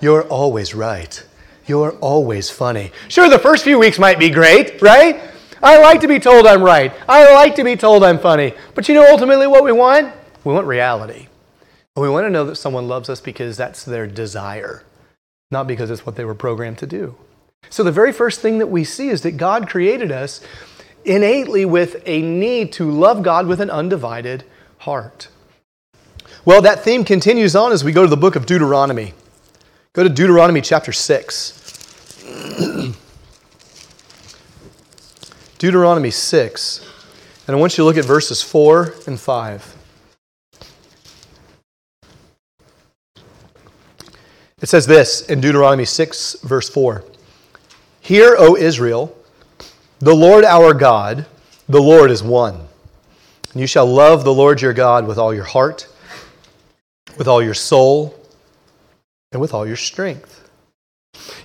You're 0.00 0.22
always 0.28 0.74
right. 0.74 1.22
You're 1.66 1.92
always 1.98 2.50
funny. 2.50 2.92
Sure, 3.08 3.28
the 3.28 3.38
first 3.38 3.64
few 3.64 3.78
weeks 3.78 3.98
might 3.98 4.18
be 4.18 4.30
great, 4.30 4.80
right? 4.80 5.20
I 5.62 5.78
like 5.78 6.00
to 6.00 6.08
be 6.08 6.18
told 6.18 6.46
I'm 6.46 6.62
right. 6.62 6.92
I 7.08 7.32
like 7.34 7.54
to 7.56 7.64
be 7.64 7.76
told 7.76 8.02
I'm 8.02 8.18
funny. 8.18 8.54
But 8.74 8.88
you 8.88 8.94
know 8.94 9.06
ultimately 9.10 9.46
what 9.46 9.64
we 9.64 9.72
want? 9.72 10.14
We 10.44 10.52
want 10.52 10.66
reality. 10.66 11.28
We 11.96 12.08
want 12.08 12.24
to 12.26 12.30
know 12.30 12.44
that 12.44 12.56
someone 12.56 12.88
loves 12.88 13.08
us 13.08 13.20
because 13.20 13.56
that's 13.56 13.84
their 13.84 14.06
desire, 14.06 14.84
not 15.50 15.66
because 15.66 15.90
it's 15.90 16.04
what 16.04 16.16
they 16.16 16.24
were 16.24 16.34
programmed 16.34 16.78
to 16.78 16.86
do. 16.86 17.16
So, 17.70 17.82
the 17.82 17.92
very 17.92 18.12
first 18.12 18.40
thing 18.40 18.58
that 18.58 18.68
we 18.68 18.84
see 18.84 19.08
is 19.08 19.22
that 19.22 19.32
God 19.32 19.68
created 19.68 20.12
us 20.12 20.40
innately 21.04 21.64
with 21.64 22.02
a 22.06 22.22
need 22.22 22.72
to 22.74 22.90
love 22.90 23.22
God 23.22 23.46
with 23.46 23.60
an 23.60 23.70
undivided 23.70 24.44
heart. 24.78 25.28
Well, 26.44 26.60
that 26.62 26.84
theme 26.84 27.04
continues 27.04 27.56
on 27.56 27.72
as 27.72 27.82
we 27.84 27.92
go 27.92 28.02
to 28.02 28.08
the 28.08 28.16
book 28.16 28.36
of 28.36 28.46
Deuteronomy. 28.46 29.14
Go 29.94 30.02
to 30.02 30.08
Deuteronomy 30.08 30.60
chapter 30.60 30.92
6. 30.92 31.60
Deuteronomy 35.58 36.10
6. 36.10 36.90
And 37.46 37.56
I 37.56 37.58
want 37.58 37.72
you 37.72 37.76
to 37.76 37.84
look 37.84 37.96
at 37.96 38.04
verses 38.04 38.42
4 38.42 38.94
and 39.06 39.18
5. 39.18 39.76
It 44.60 44.68
says 44.68 44.86
this 44.86 45.22
in 45.22 45.40
Deuteronomy 45.40 45.84
6, 45.84 46.36
verse 46.42 46.68
4. 46.68 47.04
Hear, 48.04 48.36
O 48.38 48.54
Israel, 48.54 49.16
the 49.98 50.14
Lord 50.14 50.44
our 50.44 50.74
God, 50.74 51.24
the 51.70 51.80
Lord 51.80 52.10
is 52.10 52.22
one. 52.22 52.54
And 53.52 53.60
you 53.62 53.66
shall 53.66 53.86
love 53.86 54.24
the 54.24 54.34
Lord 54.34 54.60
your 54.60 54.74
God 54.74 55.06
with 55.06 55.16
all 55.16 55.32
your 55.32 55.44
heart, 55.44 55.88
with 57.16 57.26
all 57.26 57.42
your 57.42 57.54
soul, 57.54 58.14
and 59.32 59.40
with 59.40 59.54
all 59.54 59.66
your 59.66 59.76
strength. 59.76 60.43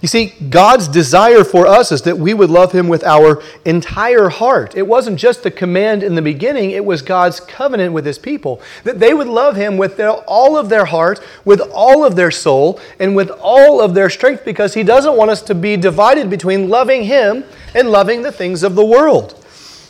You 0.02 0.08
see, 0.08 0.28
God's 0.50 0.88
desire 0.88 1.44
for 1.44 1.68
us 1.68 1.92
is 1.92 2.04
that 2.04 2.18
we 2.18 2.34
would 2.34 2.50
love 2.50 2.72
Him 2.72 2.88
with 2.88 3.04
our 3.04 3.44
entire 3.66 4.30
heart. 4.30 4.76
It 4.76 4.88
wasn't 4.88 5.20
just 5.20 5.44
the 5.44 5.52
command 5.52 6.04
in 6.04 6.16
the 6.16 6.22
beginning, 6.22 6.72
it 6.72 6.84
was 6.84 7.02
God's 7.02 7.40
covenant 7.40 7.94
with 7.94 8.06
His 8.06 8.18
people. 8.18 8.62
That 8.86 9.00
they 9.00 9.14
would 9.14 9.28
love 9.28 9.58
Him 9.58 9.78
with 9.78 9.98
their, 9.98 10.12
all 10.12 10.58
of 10.58 10.70
their 10.70 10.86
heart, 10.86 11.20
with 11.44 11.62
all 11.74 12.06
of 12.06 12.16
their 12.16 12.32
soul, 12.32 12.80
and 13.00 13.16
with 13.16 13.30
all 13.42 13.82
of 13.82 13.94
their 13.94 14.10
strength 14.10 14.46
because 14.46 14.74
He 14.74 14.84
doesn't 14.84 15.18
want 15.18 15.32
us 15.32 15.42
to 15.44 15.56
be 15.56 15.76
divided 15.76 16.30
between 16.30 16.70
loving 16.70 17.04
Him 17.04 17.44
and 17.76 17.90
loving 17.90 18.22
the 18.22 18.32
things 18.32 18.64
of 18.64 18.76
the 18.76 18.86
world. 18.86 19.36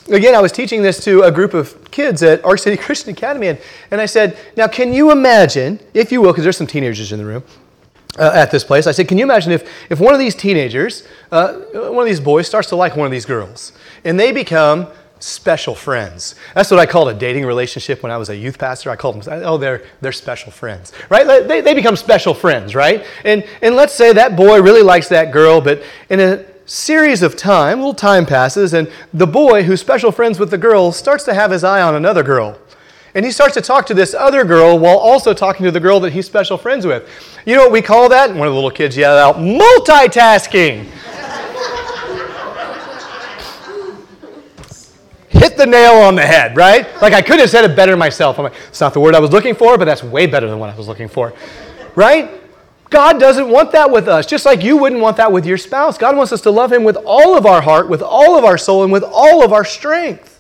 Again, 0.10 0.34
I 0.34 0.42
was 0.42 0.52
teaching 0.52 0.82
this 0.82 1.04
to 1.04 1.22
a 1.22 1.32
group 1.32 1.54
of 1.54 1.92
kids 1.92 2.24
at 2.24 2.44
Ark 2.44 2.58
City 2.58 2.78
Christian 2.82 3.12
Academy, 3.12 3.48
and, 3.48 3.60
and 3.92 4.02
I 4.02 4.08
said, 4.08 4.40
Now, 4.58 4.68
can 4.68 4.92
you 4.92 5.12
imagine, 5.12 5.80
if 5.94 6.12
you 6.12 6.22
will, 6.22 6.32
because 6.32 6.44
there's 6.44 6.58
some 6.58 6.66
teenagers 6.66 7.12
in 7.12 7.20
the 7.20 7.26
room, 7.26 7.44
uh, 8.18 8.32
at 8.34 8.52
this 8.52 8.64
place. 8.64 8.88
I 8.88 8.92
said, 8.92 9.08
Can 9.08 9.18
you 9.18 9.24
imagine 9.24 9.52
if, 9.52 9.70
if 9.90 10.00
one 10.00 10.14
of 10.14 10.20
these 10.20 10.36
teenagers, 10.36 11.04
uh, 11.32 11.54
one 11.74 12.00
of 12.00 12.06
these 12.06 12.20
boys, 12.20 12.48
starts 12.48 12.70
to 12.70 12.76
like 12.76 12.96
one 12.96 13.06
of 13.06 13.12
these 13.12 13.26
girls 13.26 13.72
and 14.04 14.20
they 14.20 14.32
become 14.32 14.88
special 15.20 15.76
friends? 15.76 16.36
That's 16.56 16.72
what 16.72 16.80
I 16.80 16.86
called 16.86 17.10
a 17.10 17.14
dating 17.14 17.46
relationship 17.46 18.02
when 18.02 18.12
I 18.12 18.18
was 18.18 18.30
a 18.30 18.36
youth 18.36 18.58
pastor. 18.58 18.90
I 18.90 18.96
called 18.96 19.22
them, 19.22 19.44
oh, 19.46 19.58
they're, 19.58 19.84
they're 20.02 20.12
special 20.12 20.52
friends, 20.52 20.92
right? 21.10 21.48
They, 21.48 21.62
they 21.62 21.74
become 21.74 21.96
special 21.96 22.34
friends, 22.34 22.74
right? 22.74 23.06
And, 23.26 23.46
and 23.62 23.76
let's 23.76 23.94
say 23.94 24.14
that 24.14 24.36
boy 24.36 24.62
really 24.62 24.84
likes 24.84 25.10
that 25.10 25.32
girl, 25.32 25.62
but 25.62 25.84
in 26.10 26.20
a 26.20 26.46
series 26.66 27.24
of 27.24 27.36
time, 27.36 27.80
little 27.80 27.94
time 27.94 28.26
passes, 28.26 28.74
and 28.74 28.92
the 29.14 29.28
boy 29.28 29.64
who's 29.64 29.82
special 29.82 30.12
friends 30.12 30.40
with 30.40 30.52
the 30.52 30.58
girl 30.58 30.92
starts 30.92 31.24
to 31.26 31.34
have 31.34 31.52
his 31.52 31.64
eye 31.64 31.82
on 31.82 31.96
another 31.96 32.24
girl. 32.24 32.60
And 33.16 33.26
he 33.26 33.32
starts 33.32 33.56
to 33.56 33.62
talk 33.62 33.86
to 33.88 33.94
this 33.94 34.14
other 34.14 34.44
girl 34.44 34.78
while 34.78 34.98
also 34.98 35.34
talking 35.34 35.66
to 35.66 35.72
the 35.72 35.80
girl 35.80 36.00
that 36.02 36.14
he's 36.14 36.26
special 36.26 36.58
friends 36.58 36.86
with. 36.86 37.10
You 37.46 37.56
know 37.56 37.64
what 37.64 37.72
we 37.72 37.82
call 37.82 38.10
that? 38.10 38.30
One 38.30 38.48
of 38.48 38.54
the 38.54 38.56
little 38.56 38.72
kids 38.72 38.96
yelled 38.96 39.18
out, 39.18 39.42
multitasking. 39.42 40.86
Hit 45.30 45.58
the 45.58 45.66
nail 45.66 45.94
on 45.94 46.16
the 46.16 46.26
head, 46.26 46.58
right? 46.58 46.88
Like 47.02 47.14
I 47.14 47.22
could 47.22 47.40
have 47.40 47.50
said 47.50 47.64
it 47.64 47.76
better 47.76 47.96
myself. 47.96 48.38
I'm 48.38 48.44
like, 48.44 48.54
it's 48.68 48.82
not 48.82 48.94
the 48.94 49.00
word 49.00 49.16
I 49.16 49.20
was 49.20 49.32
looking 49.32 49.56
for, 49.56 49.78
but 49.78 49.86
that's 49.86 50.04
way 50.04 50.28
better 50.28 50.50
than 50.50 50.60
what 50.60 50.70
I 50.70 50.76
was 50.76 50.88
looking 50.88 51.08
for. 51.08 51.34
Right? 51.96 52.30
God 52.90 53.20
doesn't 53.20 53.48
want 53.50 53.72
that 53.74 53.90
with 53.90 54.08
us, 54.08 54.26
just 54.26 54.46
like 54.46 54.64
you 54.64 54.76
wouldn't 54.78 55.02
want 55.02 55.18
that 55.18 55.32
with 55.32 55.46
your 55.46 55.58
spouse. 55.58 55.98
God 55.98 56.18
wants 56.18 56.32
us 56.32 56.42
to 56.42 56.52
love 56.52 56.74
Him 56.74 56.84
with 56.84 56.98
all 57.06 57.38
of 57.38 57.46
our 57.46 57.62
heart, 57.62 57.88
with 57.88 58.02
all 58.02 58.38
of 58.38 58.44
our 58.44 58.58
soul, 58.58 58.84
and 58.84 58.92
with 58.92 59.04
all 59.04 59.44
of 59.44 59.54
our 59.54 59.64
strength. 59.64 60.39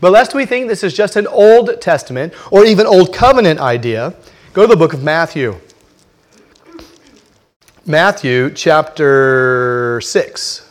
But 0.00 0.12
lest 0.12 0.34
we 0.34 0.46
think 0.46 0.68
this 0.68 0.84
is 0.84 0.94
just 0.94 1.16
an 1.16 1.26
Old 1.26 1.80
Testament 1.80 2.32
or 2.50 2.64
even 2.64 2.86
Old 2.86 3.12
Covenant 3.12 3.60
idea, 3.60 4.14
go 4.52 4.62
to 4.62 4.68
the 4.68 4.76
book 4.76 4.92
of 4.92 5.02
Matthew. 5.02 5.56
Matthew 7.84 8.50
chapter 8.50 10.00
6. 10.02 10.64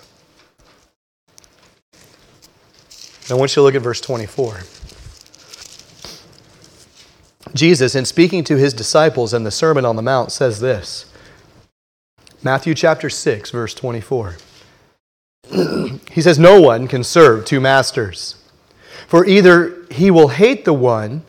I 3.29 3.34
want 3.34 3.51
you 3.51 3.55
to 3.55 3.62
look 3.63 3.75
at 3.75 3.81
verse 3.81 4.00
24. 4.00 4.62
Jesus, 7.53 7.96
in 7.96 8.05
speaking 8.05 8.43
to 8.46 8.55
his 8.55 8.74
disciples 8.74 9.34
in 9.34 9.43
the 9.43 9.51
Sermon 9.51 9.84
on 9.84 9.96
the 9.96 10.01
Mount, 10.01 10.31
says 10.31 10.60
this 10.60 11.12
Matthew 12.43 12.74
chapter 12.74 13.10
6, 13.10 13.51
verse 13.51 13.74
24. 13.74 14.38
he 16.12 16.22
says, 16.22 16.38
No 16.38 16.62
one 16.62 16.88
can 16.88 17.03
serve 17.03 17.46
two 17.46 17.60
masters. 17.60 18.36
For 19.08 19.26
either 19.26 19.86
he 19.90 20.12
will 20.12 20.28
hate 20.28 20.66
the 20.66 20.74
one 20.74 21.24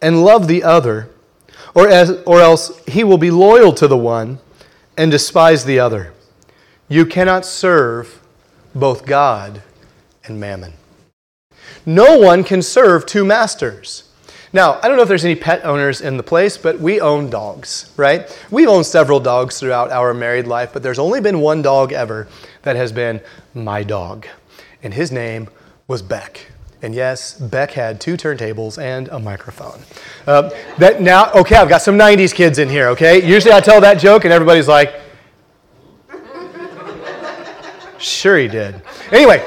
and 0.00 0.24
love 0.24 0.48
the 0.48 0.62
other, 0.64 1.10
or, 1.74 1.88
as, 1.88 2.10
or 2.26 2.40
else 2.40 2.82
he 2.86 3.04
will 3.04 3.18
be 3.18 3.30
loyal 3.30 3.72
to 3.74 3.86
the 3.86 3.96
one 3.98 4.38
and 4.96 5.10
despise 5.10 5.64
the 5.64 5.78
other. 5.78 6.14
You 6.88 7.04
cannot 7.04 7.44
serve 7.44 8.20
both 8.74 9.04
God 9.04 9.62
and 10.24 10.40
mammon. 10.40 10.72
No 11.84 12.18
one 12.18 12.44
can 12.44 12.62
serve 12.62 13.04
two 13.04 13.24
masters. 13.24 14.04
Now, 14.52 14.80
I 14.82 14.88
don't 14.88 14.96
know 14.96 15.02
if 15.02 15.08
there's 15.08 15.26
any 15.26 15.34
pet 15.34 15.62
owners 15.66 16.00
in 16.00 16.16
the 16.16 16.22
place, 16.22 16.56
but 16.56 16.80
we 16.80 17.00
own 17.00 17.28
dogs, 17.28 17.92
right? 17.98 18.34
We've 18.50 18.68
owned 18.68 18.86
several 18.86 19.20
dogs 19.20 19.60
throughout 19.60 19.90
our 19.90 20.14
married 20.14 20.46
life, 20.46 20.72
but 20.72 20.82
there's 20.82 20.98
only 20.98 21.20
been 21.20 21.40
one 21.40 21.60
dog 21.60 21.92
ever 21.92 22.26
that 22.62 22.76
has 22.76 22.90
been 22.90 23.20
my 23.52 23.82
dog, 23.82 24.26
and 24.82 24.94
his 24.94 25.12
name 25.12 25.48
was 25.86 26.00
Beck. 26.00 26.46
And 26.80 26.94
yes, 26.94 27.34
Beck 27.34 27.72
had 27.72 28.00
two 28.00 28.16
turntables 28.16 28.80
and 28.80 29.08
a 29.08 29.18
microphone. 29.18 29.80
Uh, 30.26 30.50
that 30.78 31.02
now, 31.02 31.32
okay, 31.32 31.56
I've 31.56 31.68
got 31.68 31.82
some 31.82 31.98
90s 31.98 32.32
kids 32.32 32.58
in 32.58 32.68
here, 32.68 32.88
okay? 32.88 33.26
Usually 33.26 33.52
I 33.52 33.60
tell 33.60 33.80
that 33.80 33.98
joke 33.98 34.24
and 34.24 34.32
everybody's 34.32 34.68
like, 34.68 35.00
sure 37.98 38.38
he 38.38 38.46
did. 38.46 38.80
Anyway, 39.10 39.42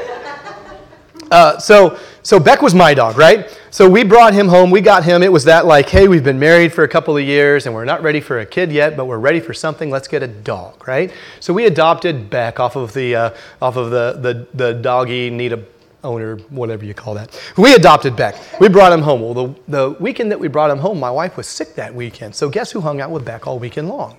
uh, 1.32 1.58
so, 1.58 1.98
so 2.22 2.38
Beck 2.38 2.62
was 2.62 2.76
my 2.76 2.94
dog, 2.94 3.18
right? 3.18 3.58
So 3.70 3.90
we 3.90 4.04
brought 4.04 4.34
him 4.34 4.50
home. 4.50 4.70
We 4.70 4.82
got 4.82 5.06
him. 5.06 5.24
It 5.24 5.32
was 5.32 5.46
that 5.46 5.66
like, 5.66 5.88
hey, 5.88 6.10
we've 6.10 6.26
been 6.26 6.40
married 6.40 6.74
for 6.74 6.84
a 6.84 6.88
couple 6.90 7.16
of 7.16 7.24
years 7.24 7.66
and 7.66 7.74
we're 7.74 7.86
not 7.86 8.04
ready 8.04 8.20
for 8.20 8.40
a 8.40 8.46
kid 8.46 8.70
yet, 8.70 8.98
but 8.98 9.06
we're 9.06 9.18
ready 9.18 9.40
for 9.40 9.54
something. 9.54 9.90
Let's 9.90 10.10
get 10.10 10.22
a 10.22 10.28
dog, 10.28 10.86
right? 10.86 11.14
So 11.40 11.54
we 11.54 11.66
adopted 11.66 12.30
Beck 12.30 12.60
off 12.60 12.76
of 12.76 12.92
the 12.92 13.16
uh, 13.16 13.30
off 13.62 13.78
of 13.78 13.90
the 13.90 14.18
the, 14.20 14.48
the 14.54 14.74
doggy 14.74 15.30
need 15.30 15.54
a 15.54 15.64
owner, 16.04 16.38
whatever 16.50 16.86
you 16.86 16.94
call 16.94 17.14
that. 17.16 17.40
We 17.58 17.74
adopted 17.74 18.16
Beck. 18.16 18.36
We 18.60 18.70
brought 18.70 18.92
him 18.92 19.02
home. 19.02 19.22
Well, 19.22 19.34
the, 19.34 19.56
the 19.68 19.90
weekend 20.00 20.32
that 20.32 20.40
we 20.40 20.48
brought 20.48 20.72
him 20.72 20.80
home, 20.80 21.00
my 21.00 21.12
wife 21.12 21.38
was 21.38 21.48
sick 21.48 21.76
that 21.76 21.94
weekend. 21.94 22.36
So 22.36 22.50
guess 22.50 22.72
who 22.72 22.82
hung 22.82 23.02
out 23.02 23.12
with 23.12 23.26
Beck 23.26 23.48
all 23.48 23.60
weekend 23.60 23.90
long? 23.90 24.18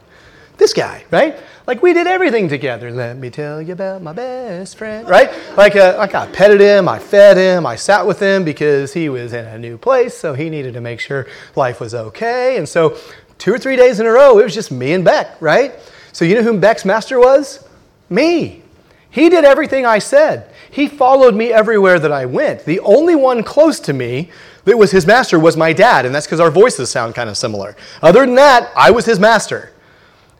This 0.59 0.73
guy, 0.73 1.05
right? 1.11 1.37
Like 1.67 1.83
we 1.83 1.93
did 1.93 2.07
everything 2.07 2.49
together. 2.49 2.91
Let 2.91 3.17
me 3.17 3.31
tell 3.31 3.61
you 3.61 3.73
about 3.73 4.03
my 4.03 4.13
best 4.13 4.77
friend, 4.77 5.09
right? 5.09 5.31
Like, 5.57 5.75
uh, 5.75 5.95
like 5.97 6.15
I 6.15 6.27
petted 6.27 6.61
him, 6.61 6.89
I 6.89 6.99
fed 6.99 7.37
him, 7.37 7.67
I 7.67 7.77
sat 7.77 8.07
with 8.07 8.21
him 8.21 8.45
because 8.45 8.93
he 8.93 9.09
was 9.09 9.33
in 9.33 9.47
a 9.47 9.59
new 9.59 9.79
place, 9.79 10.17
so 10.17 10.35
he 10.35 10.51
needed 10.51 10.75
to 10.75 10.81
make 10.81 11.01
sure 11.01 11.27
life 11.57 11.81
was 11.81 11.95
okay. 11.95 12.59
And 12.59 12.69
so, 12.69 12.97
two 13.39 13.53
or 13.53 13.59
three 13.59 13.77
days 13.77 13.99
in 13.99 14.07
a 14.07 14.11
row, 14.11 14.39
it 14.39 14.45
was 14.45 14.55
just 14.55 14.71
me 14.71 14.93
and 14.93 15.05
Beck, 15.05 15.41
right? 15.41 15.75
So 16.13 16.25
you 16.25 16.35
know 16.35 16.43
who 16.43 16.59
Beck's 16.61 16.85
master 16.85 17.19
was? 17.19 17.67
Me. 18.11 18.63
He 19.11 19.29
did 19.29 19.45
everything 19.45 19.87
I 19.87 19.99
said. 19.99 20.52
He 20.73 20.89
followed 20.89 21.35
me 21.35 21.53
everywhere 21.53 21.99
that 21.99 22.11
I 22.11 22.25
went. 22.25 22.65
The 22.65 22.81
only 22.81 23.15
one 23.15 23.43
close 23.43 23.79
to 23.81 23.93
me 23.93 24.31
that 24.65 24.79
was 24.79 24.91
his 24.91 25.07
master 25.07 25.39
was 25.39 25.55
my 25.55 25.75
dad, 25.75 26.07
and 26.07 26.15
that's 26.15 26.27
because 26.27 26.41
our 26.41 26.51
voices 26.51 26.89
sound 26.89 27.15
kind 27.15 27.29
of 27.29 27.37
similar. 27.37 27.77
Other 28.01 28.25
than 28.25 28.37
that, 28.37 28.73
I 28.75 28.91
was 28.91 29.05
his 29.05 29.19
master. 29.19 29.71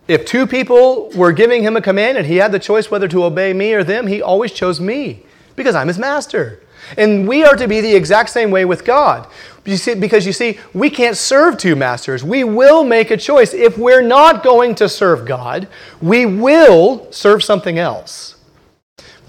If 0.09 0.25
two 0.25 0.47
people 0.47 1.11
were 1.11 1.33
giving 1.33 1.63
him 1.63 1.77
a 1.77 1.83
command 1.83 2.17
and 2.17 2.27
he 2.27 2.37
had 2.37 2.51
the 2.51 2.59
choice 2.59 2.91
whether 2.91 3.09
to 3.09 3.25
obey 3.25 3.53
me 3.53 3.75
or 3.75 3.85
them, 3.85 4.07
he 4.07 4.23
always 4.23 4.53
chose 4.53 4.81
me 4.81 5.23
because 5.55 5.75
I'm 5.75 5.89
his 5.89 5.99
master. 5.99 6.61
And 6.97 7.29
we 7.29 7.45
are 7.45 7.55
to 7.55 7.69
be 7.69 7.83
the 7.83 7.95
exact 7.95 8.31
same 8.31 8.51
way 8.51 8.65
with 8.65 8.87
God. 8.87 9.29
You 9.67 9.77
see, 9.77 9.95
because 9.95 10.25
you 10.25 10.33
see, 10.33 10.59
we 10.73 10.89
can't 10.89 11.17
serve 11.17 11.59
two 11.59 11.77
masters. 11.77 12.25
We 12.25 12.43
will 12.43 12.85
make 12.85 13.11
a 13.11 13.19
choice. 13.19 13.53
If 13.53 13.77
we're 13.77 14.01
not 14.01 14.43
going 14.43 14.77
to 14.77 14.89
serve 14.89 15.27
God, 15.27 15.69
we 16.01 16.25
will 16.25 17.13
serve 17.13 17.45
something 17.45 17.79
else. 17.79 18.37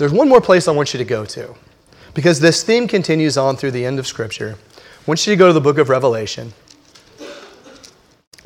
There's 0.04 0.12
one 0.12 0.28
more 0.28 0.42
place 0.42 0.68
I 0.68 0.72
want 0.72 0.94
you 0.94 0.98
to 0.98 1.06
go 1.06 1.24
to 1.24 1.56
because 2.14 2.42
this 2.42 2.62
theme 2.62 2.90
continues 2.90 3.38
on 3.38 3.56
through 3.56 3.72
the 3.72 3.86
end 3.86 4.00
of 4.00 4.06
Scripture. 4.06 4.58
I 4.76 4.82
want 5.06 5.26
you 5.26 5.32
to 5.32 5.38
go 5.38 5.48
to 5.48 5.54
the 5.54 5.62
book 5.62 5.78
of 5.78 5.88
Revelation. 5.88 6.52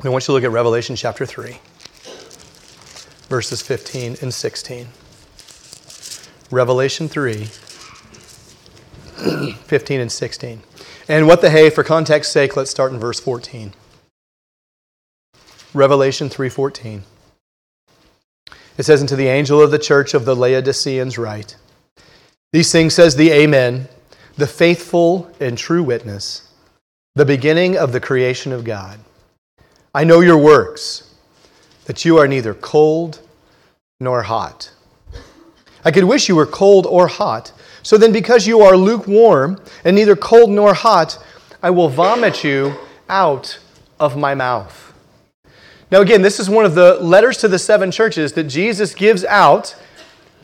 I 0.04 0.08
want 0.08 0.22
you 0.22 0.26
to 0.26 0.32
look 0.34 0.44
at 0.44 0.52
Revelation 0.52 0.94
chapter 0.94 1.26
3, 1.26 1.58
verses 3.28 3.60
15 3.60 4.18
and 4.22 4.32
16. 4.32 4.86
Revelation 6.52 7.08
3, 7.08 7.46
15 9.54 10.00
and 10.00 10.12
16. 10.12 10.62
And 11.08 11.26
what 11.26 11.40
the 11.40 11.50
hey, 11.50 11.70
for 11.70 11.82
context's 11.82 12.32
sake, 12.32 12.56
let's 12.56 12.70
start 12.70 12.92
in 12.92 13.00
verse 13.00 13.18
14. 13.18 13.74
Revelation 15.74 16.28
3:14. 16.28 17.02
It 18.78 18.84
says, 18.84 19.00
Unto 19.00 19.16
the 19.16 19.26
angel 19.26 19.60
of 19.60 19.72
the 19.72 19.78
church 19.78 20.14
of 20.14 20.24
the 20.24 20.36
Laodiceans 20.36 21.18
write, 21.18 21.56
These 22.52 22.72
things 22.72 22.94
says 22.94 23.16
the 23.16 23.32
Amen, 23.32 23.88
the 24.36 24.46
faithful 24.46 25.30
and 25.40 25.58
true 25.58 25.82
witness, 25.82 26.50
the 27.16 27.24
beginning 27.24 27.76
of 27.76 27.92
the 27.92 28.00
creation 28.00 28.52
of 28.52 28.64
God. 28.64 29.00
I 29.92 30.04
know 30.04 30.20
your 30.20 30.38
works, 30.38 31.12
that 31.86 32.04
you 32.04 32.18
are 32.18 32.28
neither 32.28 32.54
cold 32.54 33.20
nor 33.98 34.22
hot. 34.22 34.70
I 35.84 35.90
could 35.90 36.04
wish 36.04 36.28
you 36.28 36.36
were 36.36 36.46
cold 36.46 36.86
or 36.86 37.08
hot. 37.08 37.52
So 37.82 37.96
then, 37.96 38.12
because 38.12 38.46
you 38.46 38.60
are 38.60 38.76
lukewarm 38.76 39.60
and 39.84 39.96
neither 39.96 40.14
cold 40.14 40.50
nor 40.50 40.74
hot, 40.74 41.18
I 41.62 41.70
will 41.70 41.88
vomit 41.88 42.44
you 42.44 42.74
out 43.08 43.58
of 43.98 44.16
my 44.16 44.34
mouth. 44.34 44.87
Now, 45.90 46.00
again, 46.00 46.20
this 46.20 46.38
is 46.38 46.50
one 46.50 46.66
of 46.66 46.74
the 46.74 46.94
letters 46.96 47.38
to 47.38 47.48
the 47.48 47.58
seven 47.58 47.90
churches 47.90 48.32
that 48.34 48.44
Jesus 48.44 48.94
gives 48.94 49.24
out 49.24 49.74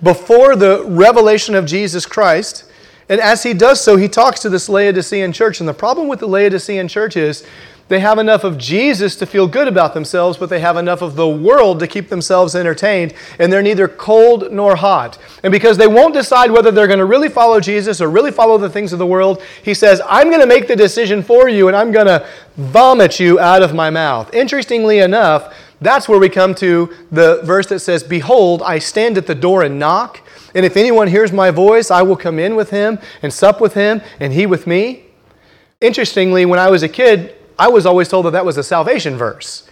before 0.02 0.56
the 0.56 0.84
revelation 0.84 1.54
of 1.54 1.66
Jesus 1.66 2.06
Christ. 2.06 2.64
And 3.08 3.20
as 3.20 3.42
he 3.42 3.52
does 3.52 3.80
so, 3.80 3.96
he 3.96 4.08
talks 4.08 4.40
to 4.40 4.48
this 4.48 4.68
Laodicean 4.68 5.32
church. 5.32 5.60
And 5.60 5.68
the 5.68 5.74
problem 5.74 6.08
with 6.08 6.20
the 6.20 6.26
Laodicean 6.26 6.88
church 6.88 7.16
is 7.16 7.44
they 7.88 8.00
have 8.00 8.18
enough 8.18 8.44
of 8.44 8.56
Jesus 8.56 9.14
to 9.16 9.26
feel 9.26 9.46
good 9.46 9.68
about 9.68 9.92
themselves, 9.92 10.38
but 10.38 10.48
they 10.48 10.60
have 10.60 10.76
enough 10.76 11.02
of 11.02 11.16
the 11.16 11.28
world 11.28 11.80
to 11.80 11.86
keep 11.86 12.08
themselves 12.08 12.54
entertained, 12.54 13.12
and 13.38 13.52
they're 13.52 13.62
neither 13.62 13.88
cold 13.88 14.50
nor 14.50 14.76
hot. 14.76 15.18
And 15.42 15.52
because 15.52 15.76
they 15.76 15.86
won't 15.86 16.14
decide 16.14 16.50
whether 16.50 16.70
they're 16.70 16.86
going 16.86 16.98
to 16.98 17.04
really 17.04 17.28
follow 17.28 17.60
Jesus 17.60 18.00
or 18.00 18.08
really 18.08 18.30
follow 18.30 18.56
the 18.56 18.70
things 18.70 18.94
of 18.94 18.98
the 18.98 19.06
world, 19.06 19.42
he 19.62 19.74
says, 19.74 20.00
I'm 20.06 20.28
going 20.28 20.40
to 20.40 20.46
make 20.46 20.66
the 20.66 20.76
decision 20.76 21.22
for 21.22 21.48
you, 21.48 21.68
and 21.68 21.76
I'm 21.76 21.92
going 21.92 22.06
to 22.06 22.26
vomit 22.56 23.20
you 23.20 23.38
out 23.38 23.62
of 23.62 23.74
my 23.74 23.90
mouth. 23.90 24.32
Interestingly 24.32 25.00
enough, 25.00 25.54
that's 25.80 26.08
where 26.08 26.18
we 26.18 26.30
come 26.30 26.54
to 26.56 26.94
the 27.10 27.42
verse 27.42 27.66
that 27.66 27.80
says, 27.80 28.02
Behold, 28.02 28.62
I 28.62 28.78
stand 28.78 29.18
at 29.18 29.26
the 29.26 29.34
door 29.34 29.62
and 29.62 29.78
knock, 29.78 30.26
and 30.54 30.64
if 30.64 30.78
anyone 30.78 31.08
hears 31.08 31.32
my 31.32 31.50
voice, 31.50 31.90
I 31.90 32.00
will 32.00 32.16
come 32.16 32.38
in 32.38 32.56
with 32.56 32.70
him 32.70 32.98
and 33.20 33.30
sup 33.30 33.60
with 33.60 33.74
him, 33.74 34.00
and 34.20 34.32
he 34.32 34.46
with 34.46 34.66
me. 34.66 35.04
Interestingly, 35.82 36.46
when 36.46 36.58
I 36.58 36.70
was 36.70 36.82
a 36.82 36.88
kid, 36.88 37.34
I 37.58 37.68
was 37.68 37.86
always 37.86 38.08
told 38.08 38.26
that 38.26 38.32
that 38.32 38.44
was 38.44 38.56
a 38.56 38.62
salvation 38.62 39.16
verse. 39.16 39.68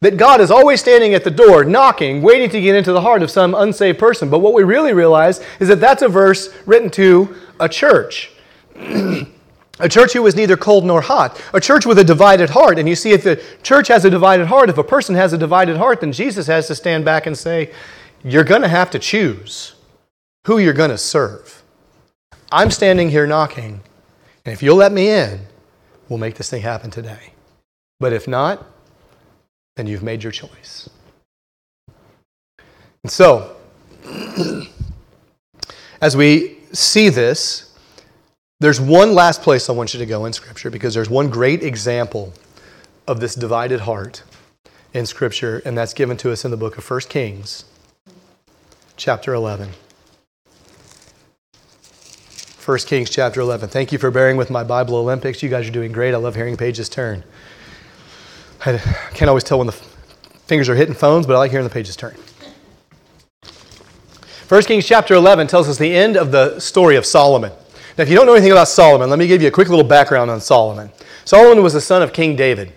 That 0.00 0.16
God 0.16 0.40
is 0.40 0.50
always 0.50 0.80
standing 0.80 1.12
at 1.12 1.24
the 1.24 1.30
door, 1.30 1.64
knocking, 1.64 2.22
waiting 2.22 2.48
to 2.50 2.60
get 2.60 2.74
into 2.74 2.92
the 2.92 3.02
heart 3.02 3.22
of 3.22 3.30
some 3.30 3.54
unsaved 3.54 3.98
person. 3.98 4.30
But 4.30 4.38
what 4.38 4.54
we 4.54 4.62
really 4.62 4.94
realize 4.94 5.44
is 5.58 5.68
that 5.68 5.80
that's 5.80 6.02
a 6.02 6.08
verse 6.08 6.48
written 6.64 6.88
to 6.90 7.34
a 7.58 7.68
church. 7.68 8.32
a 8.76 9.88
church 9.88 10.14
who 10.14 10.26
is 10.26 10.34
neither 10.34 10.56
cold 10.56 10.86
nor 10.86 11.02
hot. 11.02 11.42
A 11.52 11.60
church 11.60 11.84
with 11.84 11.98
a 11.98 12.04
divided 12.04 12.48
heart. 12.48 12.78
And 12.78 12.88
you 12.88 12.96
see, 12.96 13.12
if 13.12 13.24
the 13.24 13.42
church 13.62 13.88
has 13.88 14.06
a 14.06 14.10
divided 14.10 14.46
heart, 14.46 14.70
if 14.70 14.78
a 14.78 14.84
person 14.84 15.14
has 15.16 15.34
a 15.34 15.38
divided 15.38 15.76
heart, 15.76 16.00
then 16.00 16.12
Jesus 16.12 16.46
has 16.46 16.66
to 16.68 16.74
stand 16.74 17.04
back 17.04 17.26
and 17.26 17.36
say, 17.36 17.70
You're 18.24 18.44
going 18.44 18.62
to 18.62 18.68
have 18.68 18.90
to 18.92 18.98
choose 18.98 19.74
who 20.46 20.58
you're 20.58 20.72
going 20.72 20.90
to 20.90 20.98
serve. 20.98 21.62
I'm 22.52 22.70
standing 22.70 23.10
here 23.10 23.26
knocking, 23.26 23.80
and 24.44 24.52
if 24.52 24.62
you'll 24.62 24.76
let 24.76 24.92
me 24.92 25.10
in, 25.10 25.40
we'll 26.10 26.18
make 26.18 26.34
this 26.34 26.50
thing 26.50 26.60
happen 26.60 26.90
today. 26.90 27.32
But 27.98 28.12
if 28.12 28.28
not, 28.28 28.66
then 29.76 29.86
you've 29.86 30.02
made 30.02 30.22
your 30.22 30.32
choice. 30.32 30.90
And 33.02 33.10
so, 33.10 33.56
as 36.02 36.16
we 36.16 36.58
see 36.72 37.08
this, 37.08 37.74
there's 38.58 38.80
one 38.80 39.14
last 39.14 39.40
place 39.40 39.70
I 39.70 39.72
want 39.72 39.94
you 39.94 40.00
to 40.00 40.06
go 40.06 40.26
in 40.26 40.34
Scripture 40.34 40.68
because 40.68 40.92
there's 40.92 41.08
one 41.08 41.30
great 41.30 41.62
example 41.62 42.34
of 43.06 43.20
this 43.20 43.34
divided 43.34 43.80
heart 43.80 44.22
in 44.92 45.06
Scripture, 45.06 45.62
and 45.64 45.78
that's 45.78 45.94
given 45.94 46.16
to 46.18 46.32
us 46.32 46.44
in 46.44 46.50
the 46.50 46.56
book 46.56 46.76
of 46.76 46.90
1 46.90 47.00
Kings, 47.08 47.64
chapter 48.96 49.32
11. 49.32 49.70
1 52.70 52.78
Kings 52.86 53.10
chapter 53.10 53.40
11. 53.40 53.68
Thank 53.68 53.90
you 53.90 53.98
for 53.98 54.12
bearing 54.12 54.36
with 54.36 54.48
my 54.48 54.62
Bible 54.62 54.94
Olympics. 54.94 55.42
You 55.42 55.48
guys 55.48 55.66
are 55.66 55.72
doing 55.72 55.90
great. 55.90 56.14
I 56.14 56.18
love 56.18 56.36
hearing 56.36 56.56
pages 56.56 56.88
turn. 56.88 57.24
I 58.64 58.78
can't 59.12 59.28
always 59.28 59.42
tell 59.42 59.58
when 59.58 59.66
the 59.66 59.72
fingers 59.72 60.68
are 60.68 60.76
hitting 60.76 60.94
phones, 60.94 61.26
but 61.26 61.34
I 61.34 61.38
like 61.38 61.50
hearing 61.50 61.66
the 61.66 61.72
pages 61.72 61.96
turn. 61.96 62.14
1 64.48 64.62
Kings 64.62 64.86
chapter 64.86 65.14
11 65.14 65.48
tells 65.48 65.68
us 65.68 65.78
the 65.78 65.92
end 65.92 66.16
of 66.16 66.30
the 66.30 66.60
story 66.60 66.94
of 66.94 67.04
Solomon. 67.04 67.50
Now, 67.98 68.02
if 68.02 68.08
you 68.08 68.14
don't 68.14 68.24
know 68.24 68.34
anything 68.34 68.52
about 68.52 68.68
Solomon, 68.68 69.10
let 69.10 69.18
me 69.18 69.26
give 69.26 69.42
you 69.42 69.48
a 69.48 69.50
quick 69.50 69.68
little 69.68 69.82
background 69.82 70.30
on 70.30 70.40
Solomon. 70.40 70.92
Solomon 71.24 71.64
was 71.64 71.72
the 71.72 71.80
son 71.80 72.02
of 72.02 72.12
King 72.12 72.36
David. 72.36 72.72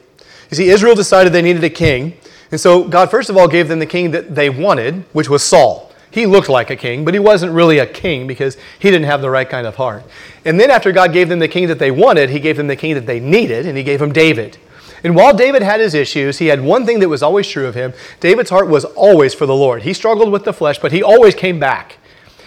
You 0.50 0.58
see, 0.58 0.70
Israel 0.70 0.96
decided 0.96 1.34
they 1.34 1.44
needed 1.44 1.64
a 1.64 1.70
king, 1.70 2.18
and 2.50 2.60
so 2.60 2.88
God, 2.88 3.12
first 3.12 3.30
of 3.30 3.38
all, 3.38 3.48
gave 3.48 3.68
them 3.68 3.78
the 3.78 3.86
king 3.86 4.10
that 4.10 4.34
they 4.34 4.50
wanted, 4.50 5.04
which 5.14 5.30
was 5.30 5.44
Saul. 5.44 5.93
He 6.14 6.28
looked 6.28 6.48
like 6.48 6.70
a 6.70 6.76
king, 6.76 7.04
but 7.04 7.16
he 7.16 7.20
wasn't 7.20 7.54
really 7.54 7.80
a 7.80 7.88
king 7.88 8.28
because 8.28 8.56
he 8.78 8.92
didn't 8.92 9.08
have 9.08 9.22
the 9.22 9.32
right 9.32 9.50
kind 9.50 9.66
of 9.66 9.78
heart. 9.78 10.04
And 10.46 10.60
then, 10.60 10.70
after 10.70 10.92
God 10.92 11.12
gave 11.12 11.28
them 11.28 11.40
the 11.40 11.48
king 11.48 11.68
that 11.70 11.80
they 11.80 11.90
wanted, 11.90 12.30
he 12.30 12.40
gave 12.40 12.56
them 12.56 12.68
the 12.68 12.76
king 12.76 12.94
that 12.94 13.08
they 13.08 13.20
needed, 13.20 13.66
and 13.66 13.76
he 13.76 13.84
gave 13.84 14.00
them 14.00 14.14
David. 14.14 14.60
And 15.04 15.16
while 15.16 15.36
David 15.36 15.64
had 15.64 15.80
his 15.80 15.96
issues, 15.96 16.38
he 16.38 16.46
had 16.46 16.62
one 16.62 16.86
thing 16.86 17.00
that 17.00 17.10
was 17.10 17.24
always 17.24 17.48
true 17.48 17.66
of 17.66 17.74
him 17.74 17.94
David's 18.20 18.52
heart 18.52 18.68
was 18.68 18.86
always 18.86 19.34
for 19.34 19.48
the 19.48 19.56
Lord. 19.56 19.82
He 19.82 19.94
struggled 19.94 20.32
with 20.32 20.44
the 20.44 20.54
flesh, 20.54 20.78
but 20.78 20.92
he 20.92 21.02
always 21.02 21.34
came 21.34 21.60
back. 21.60 21.98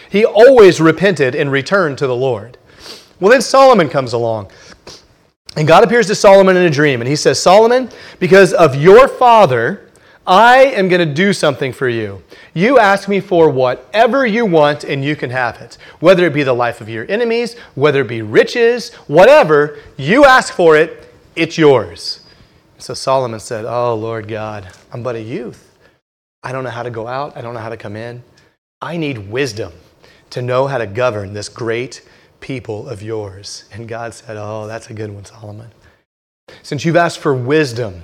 He 0.09 0.25
always 0.25 0.81
repented 0.81 1.35
and 1.35 1.51
returned 1.51 1.99
to 1.99 2.07
the 2.07 2.15
Lord. 2.15 2.59
Well, 3.19 3.33
then 3.33 3.43
Solomon 3.43 3.89
comes 3.89 4.13
along. 4.13 4.53
And 5.57 5.67
God 5.67 5.83
appears 5.83 6.07
to 6.07 6.15
Solomon 6.15 6.57
in 6.57 6.63
a 6.63 6.71
dream, 6.71 7.01
and 7.01 7.09
he 7.09 7.17
says, 7.17 7.43
Solomon, 7.43 7.91
because 8.21 8.53
of 8.53 8.77
your 8.77 9.09
father, 9.09 9.86
I 10.27 10.65
am 10.65 10.89
going 10.89 11.07
to 11.07 11.15
do 11.15 11.33
something 11.33 11.73
for 11.73 11.89
you. 11.89 12.23
You 12.53 12.79
ask 12.79 13.09
me 13.09 13.21
for 13.21 13.49
whatever 13.49 14.27
you 14.27 14.45
want, 14.45 14.83
and 14.83 15.05
you 15.05 15.15
can 15.15 15.31
have 15.31 15.61
it. 15.61 15.79
Whether 16.01 16.27
it 16.27 16.35
be 16.35 16.43
the 16.43 16.53
life 16.53 16.81
of 16.81 16.89
your 16.89 17.09
enemies, 17.09 17.57
whether 17.77 18.01
it 18.01 18.09
be 18.09 18.23
riches, 18.23 18.93
whatever, 19.07 19.79
you 19.97 20.25
ask 20.25 20.53
for 20.53 20.77
it, 20.77 21.09
it's 21.37 21.57
yours. 21.57 22.27
So 22.79 22.93
Solomon 22.93 23.39
said, 23.39 23.65
Oh, 23.67 23.95
Lord 23.95 24.27
God, 24.27 24.69
I'm 24.93 25.03
but 25.03 25.15
a 25.15 25.23
youth. 25.23 25.77
I 26.43 26.51
don't 26.51 26.65
know 26.65 26.71
how 26.71 26.83
to 26.83 26.91
go 26.91 27.07
out, 27.07 27.37
I 27.37 27.41
don't 27.41 27.55
know 27.55 27.61
how 27.61 27.69
to 27.69 27.77
come 27.77 27.95
in. 27.95 28.23
I 28.83 28.97
need 28.97 29.31
wisdom 29.31 29.73
to 30.31 30.43
know 30.43 30.67
how 30.67 30.79
to 30.79 30.87
govern 30.87 31.35
this 31.35 31.49
great 31.49 32.07
people 32.41 32.89
of 32.89 33.03
yours. 33.03 33.65
And 33.73 33.89
God 33.89 34.13
said, 34.13 34.37
Oh, 34.37 34.67
that's 34.67 34.91
a 34.91 34.95
good 34.95 35.11
one, 35.11 35.25
Solomon. 35.25 35.71
Since 36.63 36.85
you've 36.85 36.97
asked 36.97 37.19
for 37.19 37.35
wisdom, 37.35 38.03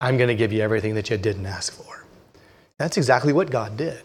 I'm 0.00 0.16
going 0.16 0.28
to 0.28 0.34
give 0.34 0.52
you 0.52 0.62
everything 0.62 0.94
that 0.94 1.10
you 1.10 1.16
didn't 1.16 1.46
ask 1.46 1.72
for. 1.72 2.04
That's 2.78 2.96
exactly 2.96 3.32
what 3.32 3.50
God 3.50 3.76
did. 3.76 4.02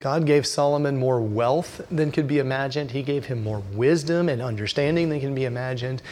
God 0.00 0.26
gave 0.26 0.46
Solomon 0.46 0.96
more 0.96 1.20
wealth 1.20 1.80
than 1.90 2.12
could 2.12 2.28
be 2.28 2.38
imagined. 2.38 2.92
He 2.92 3.02
gave 3.02 3.26
him 3.26 3.42
more 3.42 3.62
wisdom 3.72 4.28
and 4.28 4.40
understanding 4.40 5.08
than 5.08 5.20
can 5.20 5.34
be 5.34 5.44
imagined. 5.44 6.02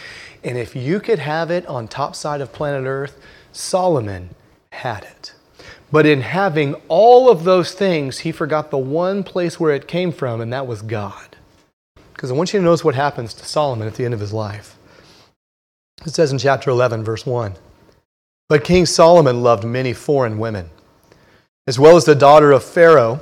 And 0.43 0.59
if 0.59 0.75
you 0.75 0.99
could 0.99 1.21
have 1.21 1.51
it 1.51 1.65
on 1.67 1.87
top 1.87 2.17
side 2.17 2.41
of 2.41 2.53
planet 2.53 2.85
Earth, 2.85 3.19
Solomon 3.53 4.31
had 4.73 5.05
it. 5.05 5.35
But 5.93 6.05
in 6.05 6.23
having 6.23 6.75
all 6.89 7.31
of 7.31 7.45
those 7.45 7.73
things, 7.73 8.19
he 8.19 8.33
forgot 8.33 8.71
the 8.71 8.79
one 8.79 9.23
place 9.23 9.61
where 9.61 9.73
it 9.73 9.87
came 9.87 10.11
from, 10.11 10.41
and 10.41 10.53
that 10.53 10.67
was 10.67 10.83
God. 10.83 11.37
Because 12.13 12.31
I 12.31 12.35
want 12.35 12.53
you 12.53 12.59
to 12.59 12.65
notice 12.65 12.85
what 12.85 12.97
happens 12.97 13.33
to 13.35 13.45
Solomon 13.47 13.87
at 13.87 13.95
the 13.95 14.05
end 14.05 14.15
of 14.15 14.21
his 14.21 14.33
life. 14.33 14.77
It 16.05 16.13
says 16.13 16.33
in 16.33 16.39
chapter 16.39 16.71
11, 16.71 17.05
verse 17.05 17.25
1 17.25 17.55
but 18.49 18.63
King 18.63 18.87
Solomon 18.87 19.43
loved 19.43 19.65
many 19.65 19.93
foreign 19.93 20.39
women, 20.39 20.71
as 21.67 21.79
well 21.79 21.97
as 21.97 22.05
the 22.05 22.15
daughter 22.15 22.53
of 22.53 22.63
Pharaoh, 22.63 23.21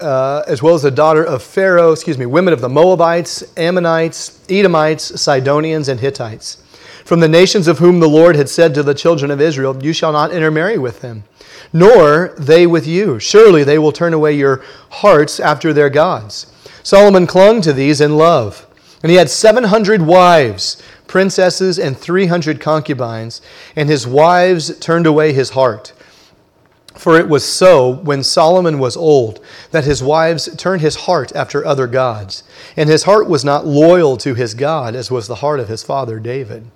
uh, 0.00 0.42
as 0.46 0.62
well 0.62 0.74
as 0.74 0.82
the 0.82 0.90
daughter 0.90 1.24
of 1.24 1.42
Pharaoh, 1.42 1.92
excuse 1.92 2.18
me, 2.18 2.26
women 2.26 2.52
of 2.52 2.60
the 2.60 2.68
Moabites, 2.68 3.42
Ammonites, 3.56 4.44
Edomites, 4.50 5.20
Sidonians, 5.20 5.88
and 5.88 6.00
Hittites. 6.00 6.62
From 7.04 7.20
the 7.20 7.28
nations 7.28 7.66
of 7.66 7.78
whom 7.78 7.98
the 7.98 8.08
Lord 8.08 8.36
had 8.36 8.48
said 8.48 8.74
to 8.74 8.82
the 8.82 8.94
children 8.94 9.30
of 9.30 9.40
Israel, 9.40 9.82
You 9.82 9.94
shall 9.94 10.12
not 10.12 10.32
intermarry 10.32 10.76
with 10.76 11.00
them, 11.00 11.24
nor 11.72 12.34
they 12.38 12.66
with 12.66 12.86
you. 12.86 13.18
Surely 13.18 13.64
they 13.64 13.78
will 13.78 13.90
turn 13.90 14.12
away 14.12 14.34
your 14.34 14.62
hearts 14.90 15.40
after 15.40 15.72
their 15.72 15.90
gods. 15.90 16.46
Solomon 16.82 17.26
clung 17.26 17.62
to 17.62 17.72
these 17.72 18.02
in 18.02 18.16
love, 18.16 18.66
and 19.02 19.10
he 19.10 19.16
had 19.16 19.30
700 19.30 20.02
wives 20.02 20.80
princesses, 21.10 21.76
and 21.76 21.98
300 21.98 22.60
concubines, 22.60 23.42
and 23.74 23.88
his 23.88 24.06
wives 24.06 24.78
turned 24.78 25.08
away 25.08 25.32
his 25.32 25.50
heart. 25.50 25.92
For 26.94 27.18
it 27.18 27.28
was 27.28 27.44
so, 27.44 27.94
when 27.94 28.22
Solomon 28.22 28.78
was 28.78 28.96
old, 28.96 29.44
that 29.72 29.82
his 29.82 30.04
wives 30.04 30.48
turned 30.56 30.82
his 30.82 30.94
heart 30.94 31.34
after 31.34 31.66
other 31.66 31.88
gods, 31.88 32.44
and 32.76 32.88
his 32.88 33.02
heart 33.02 33.28
was 33.28 33.44
not 33.44 33.66
loyal 33.66 34.16
to 34.18 34.34
his 34.34 34.54
God, 34.54 34.94
as 34.94 35.10
was 35.10 35.26
the 35.26 35.36
heart 35.36 35.58
of 35.58 35.66
his 35.66 35.82
father 35.82 36.20
David. 36.20 36.70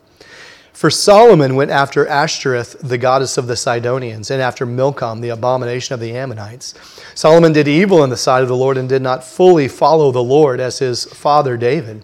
For 0.73 0.91
Solomon 0.91 1.55
went 1.55 1.71
after 1.71 2.05
Ashtoreth, 2.05 2.77
the 2.81 2.99
goddess 2.99 3.39
of 3.39 3.47
the 3.47 3.55
Sidonians, 3.55 4.33
and 4.33 4.43
after 4.43 4.67
Milcom, 4.67 5.21
the 5.21 5.29
abomination 5.29 5.95
of 5.95 6.01
the 6.01 6.17
Ammonites. 6.17 6.75
Solomon 7.15 7.53
did 7.53 7.69
evil 7.69 8.03
in 8.03 8.11
the 8.11 8.17
sight 8.17 8.43
of 8.43 8.49
the 8.49 8.57
Lord 8.57 8.77
and 8.79 8.89
did 8.89 9.01
not 9.01 9.23
fully 9.23 9.69
follow 9.69 10.11
the 10.11 10.25
Lord 10.25 10.59
as 10.59 10.81
his 10.81 11.05
father 11.05 11.57
David. 11.57 12.03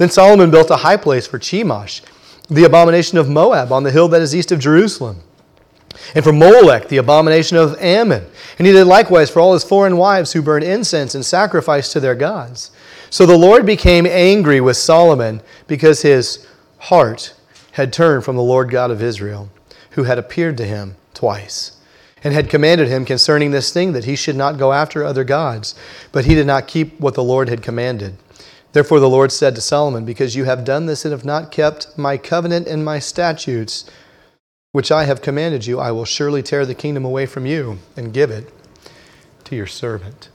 Then 0.00 0.08
Solomon 0.08 0.50
built 0.50 0.70
a 0.70 0.76
high 0.76 0.96
place 0.96 1.26
for 1.26 1.38
Chemosh, 1.38 2.00
the 2.48 2.64
abomination 2.64 3.18
of 3.18 3.28
Moab, 3.28 3.70
on 3.70 3.82
the 3.82 3.90
hill 3.90 4.08
that 4.08 4.22
is 4.22 4.34
east 4.34 4.50
of 4.50 4.58
Jerusalem. 4.58 5.20
And 6.14 6.24
for 6.24 6.32
Molech, 6.32 6.88
the 6.88 6.96
abomination 6.96 7.58
of 7.58 7.78
Ammon. 7.78 8.24
And 8.56 8.66
he 8.66 8.72
did 8.72 8.86
likewise 8.86 9.28
for 9.28 9.40
all 9.40 9.52
his 9.52 9.62
foreign 9.62 9.98
wives 9.98 10.32
who 10.32 10.40
burned 10.40 10.64
incense 10.64 11.14
and 11.14 11.22
sacrificed 11.22 11.92
to 11.92 12.00
their 12.00 12.14
gods. 12.14 12.70
So 13.10 13.26
the 13.26 13.36
Lord 13.36 13.66
became 13.66 14.06
angry 14.06 14.58
with 14.58 14.78
Solomon 14.78 15.42
because 15.66 16.00
his 16.00 16.46
heart 16.78 17.34
had 17.72 17.92
turned 17.92 18.24
from 18.24 18.36
the 18.36 18.42
Lord 18.42 18.70
God 18.70 18.90
of 18.90 19.02
Israel, 19.02 19.50
who 19.90 20.04
had 20.04 20.16
appeared 20.16 20.56
to 20.56 20.64
him 20.64 20.96
twice, 21.12 21.72
and 22.24 22.32
had 22.32 22.48
commanded 22.48 22.88
him 22.88 23.04
concerning 23.04 23.50
this 23.50 23.70
thing 23.70 23.92
that 23.92 24.06
he 24.06 24.16
should 24.16 24.36
not 24.36 24.56
go 24.56 24.72
after 24.72 25.04
other 25.04 25.24
gods. 25.24 25.74
But 26.10 26.24
he 26.24 26.34
did 26.34 26.46
not 26.46 26.68
keep 26.68 26.98
what 26.98 27.12
the 27.12 27.22
Lord 27.22 27.50
had 27.50 27.62
commanded. 27.62 28.16
Therefore 28.72 29.00
the 29.00 29.08
Lord 29.08 29.32
said 29.32 29.54
to 29.54 29.60
Solomon, 29.60 30.04
Because 30.04 30.36
you 30.36 30.44
have 30.44 30.64
done 30.64 30.86
this 30.86 31.04
and 31.04 31.12
have 31.12 31.24
not 31.24 31.50
kept 31.50 31.98
my 31.98 32.16
covenant 32.16 32.68
and 32.68 32.84
my 32.84 32.98
statutes, 32.98 33.90
which 34.72 34.92
I 34.92 35.04
have 35.04 35.22
commanded 35.22 35.66
you, 35.66 35.80
I 35.80 35.90
will 35.90 36.04
surely 36.04 36.42
tear 36.42 36.64
the 36.64 36.74
kingdom 36.74 37.04
away 37.04 37.26
from 37.26 37.46
you 37.46 37.78
and 37.96 38.12
give 38.12 38.30
it 38.30 38.52
to 39.44 39.56
your 39.56 39.66
servant. 39.66 40.28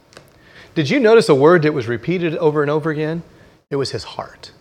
Did 0.73 0.89
you 0.89 0.99
notice 0.99 1.29
a 1.29 1.35
word 1.35 1.61
that 1.61 1.73
was 1.73 1.87
repeated 1.87 2.35
over 2.37 2.61
and 2.61 2.69
over 2.69 2.89
again? 2.89 3.23
it 3.69 3.75
was 3.75 3.91
his 3.91 4.03
heart. 4.03 4.51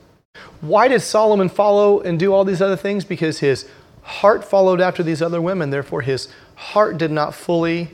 Why 0.60 0.88
did 0.88 1.02
Solomon 1.02 1.48
follow 1.48 2.00
and 2.00 2.18
do 2.18 2.32
all 2.32 2.44
these 2.44 2.62
other 2.62 2.76
things? 2.76 3.04
Because 3.04 3.38
his 3.38 3.68
heart 4.02 4.44
followed 4.44 4.80
after 4.80 5.02
these 5.02 5.22
other 5.22 5.40
women. 5.40 5.70
Therefore, 5.70 6.02
his 6.02 6.28
heart 6.56 6.98
did 6.98 7.10
not 7.10 7.34
fully 7.34 7.90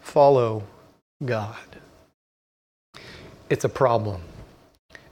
follow 0.00 0.64
God. 1.24 1.56
It's 3.48 3.64
a 3.64 3.68
problem. 3.68 4.22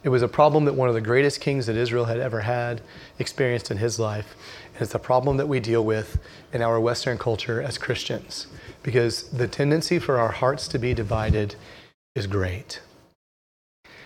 It 0.05 0.11
was 0.11 0.21
a 0.21 0.29
problem 0.29 0.67
that 0.67 0.75
one 0.75 0.89
of 0.89 0.95
the 0.95 1.01
greatest 1.01 1.41
kings 1.41 1.65
that 1.65 1.77
Israel 1.77 2.05
had 2.05 2.21
ever 2.21 2.41
had 2.41 2.83
experienced 3.19 3.71
in 3.71 3.79
his 3.79 3.99
life. 3.99 4.37
And 4.75 4.83
it's 4.83 4.95
a 4.95 4.99
problem 4.99 5.39
that 5.39 5.49
we 5.49 5.61
deal 5.61 5.83
with 5.83 6.19
in 6.53 6.61
our 6.61 6.79
Western 6.79 7.17
culture 7.17 7.63
as 7.63 7.79
Christians 7.79 8.47
because 8.83 9.31
the 9.31 9.49
tendency 9.49 9.99
for 9.99 10.19
our 10.19 10.31
hearts 10.31 10.69
to 10.69 10.79
be 10.79 10.93
divided 10.93 11.57
is 12.15 12.27
great. 12.27 12.83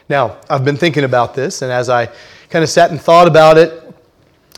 Now, 0.08 0.38
I've 0.48 0.64
been 0.64 0.76
thinking 0.76 1.02
about 1.02 1.34
this, 1.34 1.62
and 1.62 1.72
as 1.72 1.90
I 1.90 2.06
kind 2.48 2.62
of 2.62 2.70
sat 2.70 2.92
and 2.92 3.00
thought 3.00 3.26
about 3.26 3.58
it, 3.58 3.92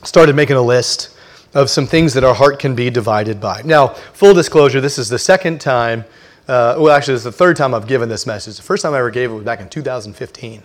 started 0.04 0.36
making 0.36 0.56
a 0.56 0.62
list 0.62 1.16
of 1.54 1.70
some 1.70 1.86
things 1.86 2.12
that 2.14 2.22
our 2.22 2.34
heart 2.34 2.58
can 2.58 2.74
be 2.74 2.90
divided 2.90 3.40
by. 3.40 3.62
Now, 3.62 3.88
full 3.88 4.34
disclosure, 4.34 4.80
this 4.80 4.98
is 4.98 5.08
the 5.08 5.18
second 5.18 5.60
time, 5.60 6.04
uh, 6.46 6.76
well, 6.78 6.94
actually, 6.94 7.14
it's 7.14 7.24
the 7.24 7.32
third 7.32 7.56
time 7.56 7.74
I've 7.74 7.86
given 7.86 8.08
this 8.08 8.26
message. 8.26 8.56
The 8.56 8.62
first 8.62 8.82
time 8.82 8.92
I 8.92 8.98
ever 8.98 9.10
gave 9.10 9.30
it 9.30 9.34
was 9.34 9.44
back 9.44 9.60
in 9.60 9.68
2015. 9.68 10.62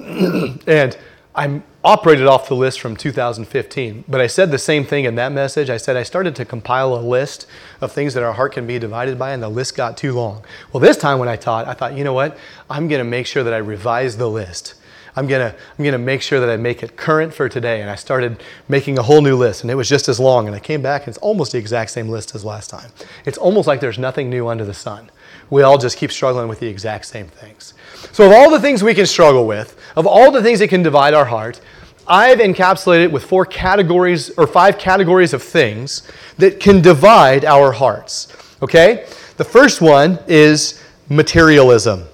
and 0.66 0.96
I'm 1.34 1.62
operated 1.84 2.26
off 2.26 2.48
the 2.48 2.56
list 2.56 2.80
from 2.80 2.96
2015, 2.96 4.04
but 4.08 4.20
I 4.20 4.26
said 4.26 4.50
the 4.50 4.58
same 4.58 4.84
thing 4.84 5.04
in 5.04 5.14
that 5.14 5.32
message. 5.32 5.70
I 5.70 5.76
said 5.76 5.96
I 5.96 6.02
started 6.02 6.34
to 6.36 6.44
compile 6.44 6.94
a 6.94 7.00
list 7.00 7.46
of 7.80 7.92
things 7.92 8.14
that 8.14 8.22
our 8.22 8.32
heart 8.32 8.52
can 8.52 8.66
be 8.66 8.78
divided 8.78 9.18
by, 9.18 9.32
and 9.32 9.42
the 9.42 9.48
list 9.48 9.76
got 9.76 9.96
too 9.96 10.12
long. 10.12 10.44
Well, 10.72 10.80
this 10.80 10.96
time 10.96 11.18
when 11.18 11.28
I 11.28 11.36
taught, 11.36 11.68
I 11.68 11.74
thought, 11.74 11.96
you 11.96 12.04
know 12.04 12.12
what? 12.12 12.36
I'm 12.68 12.88
going 12.88 12.98
to 12.98 13.08
make 13.08 13.26
sure 13.26 13.44
that 13.44 13.54
I 13.54 13.58
revise 13.58 14.16
the 14.16 14.28
list. 14.28 14.74
I'm 15.16 15.26
gonna 15.26 15.54
I'm 15.78 15.84
gonna 15.84 15.98
make 15.98 16.22
sure 16.22 16.40
that 16.40 16.48
I 16.48 16.56
make 16.56 16.82
it 16.82 16.96
current 16.96 17.34
for 17.34 17.48
today. 17.48 17.80
And 17.80 17.90
I 17.90 17.96
started 17.96 18.42
making 18.68 18.98
a 18.98 19.02
whole 19.02 19.22
new 19.22 19.36
list, 19.36 19.62
and 19.62 19.70
it 19.70 19.74
was 19.74 19.88
just 19.88 20.08
as 20.08 20.20
long. 20.20 20.46
And 20.46 20.54
I 20.54 20.60
came 20.60 20.82
back, 20.82 21.02
and 21.02 21.08
it's 21.08 21.18
almost 21.18 21.52
the 21.52 21.58
exact 21.58 21.90
same 21.90 22.08
list 22.08 22.34
as 22.34 22.44
last 22.44 22.70
time. 22.70 22.90
It's 23.24 23.38
almost 23.38 23.66
like 23.66 23.80
there's 23.80 23.98
nothing 23.98 24.30
new 24.30 24.46
under 24.48 24.64
the 24.64 24.74
sun. 24.74 25.10
We 25.50 25.62
all 25.62 25.78
just 25.78 25.98
keep 25.98 26.12
struggling 26.12 26.48
with 26.48 26.60
the 26.60 26.68
exact 26.68 27.06
same 27.06 27.26
things. 27.26 27.74
So, 28.12 28.26
of 28.26 28.32
all 28.32 28.50
the 28.50 28.60
things 28.60 28.82
we 28.82 28.94
can 28.94 29.06
struggle 29.06 29.46
with, 29.46 29.76
of 29.96 30.06
all 30.06 30.30
the 30.30 30.42
things 30.42 30.60
that 30.60 30.68
can 30.68 30.82
divide 30.82 31.12
our 31.12 31.24
heart, 31.24 31.60
I've 32.06 32.38
encapsulated 32.38 33.04
it 33.04 33.12
with 33.12 33.24
four 33.24 33.44
categories 33.44 34.30
or 34.30 34.46
five 34.46 34.78
categories 34.78 35.32
of 35.32 35.42
things 35.42 36.10
that 36.38 36.58
can 36.60 36.80
divide 36.80 37.44
our 37.44 37.72
hearts. 37.72 38.28
Okay? 38.62 39.06
The 39.36 39.44
first 39.44 39.80
one 39.80 40.18
is 40.26 40.82
materialism. 41.08 42.04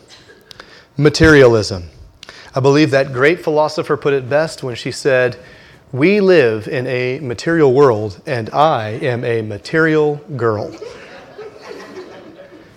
Materialism. 0.96 1.85
I 2.55 2.61
believe 2.61 2.90
that 2.90 3.12
great 3.12 3.42
philosopher 3.42 3.96
put 3.96 4.14
it 4.14 4.31
best 4.31 4.62
when 4.62 4.75
she 4.75 4.90
said, 4.90 5.38
We 5.92 6.20
live 6.20 6.68
in 6.68 6.87
a 6.87 7.18
material 7.20 7.72
world, 7.72 8.20
and 8.27 8.49
I 8.51 8.90
am 8.90 9.25
a 9.25 9.42
material 9.42 10.16
girl. 10.37 10.75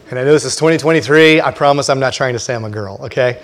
And 0.09 0.17
I 0.17 0.23
know 0.23 0.31
this 0.31 0.45
is 0.45 0.55
2023. 0.55 1.41
I 1.41 1.51
promise 1.51 1.89
I'm 1.89 1.99
not 1.99 2.13
trying 2.13 2.33
to 2.33 2.39
say 2.39 2.55
I'm 2.55 2.65
a 2.65 2.69
girl, 2.69 2.97
okay? 3.03 3.41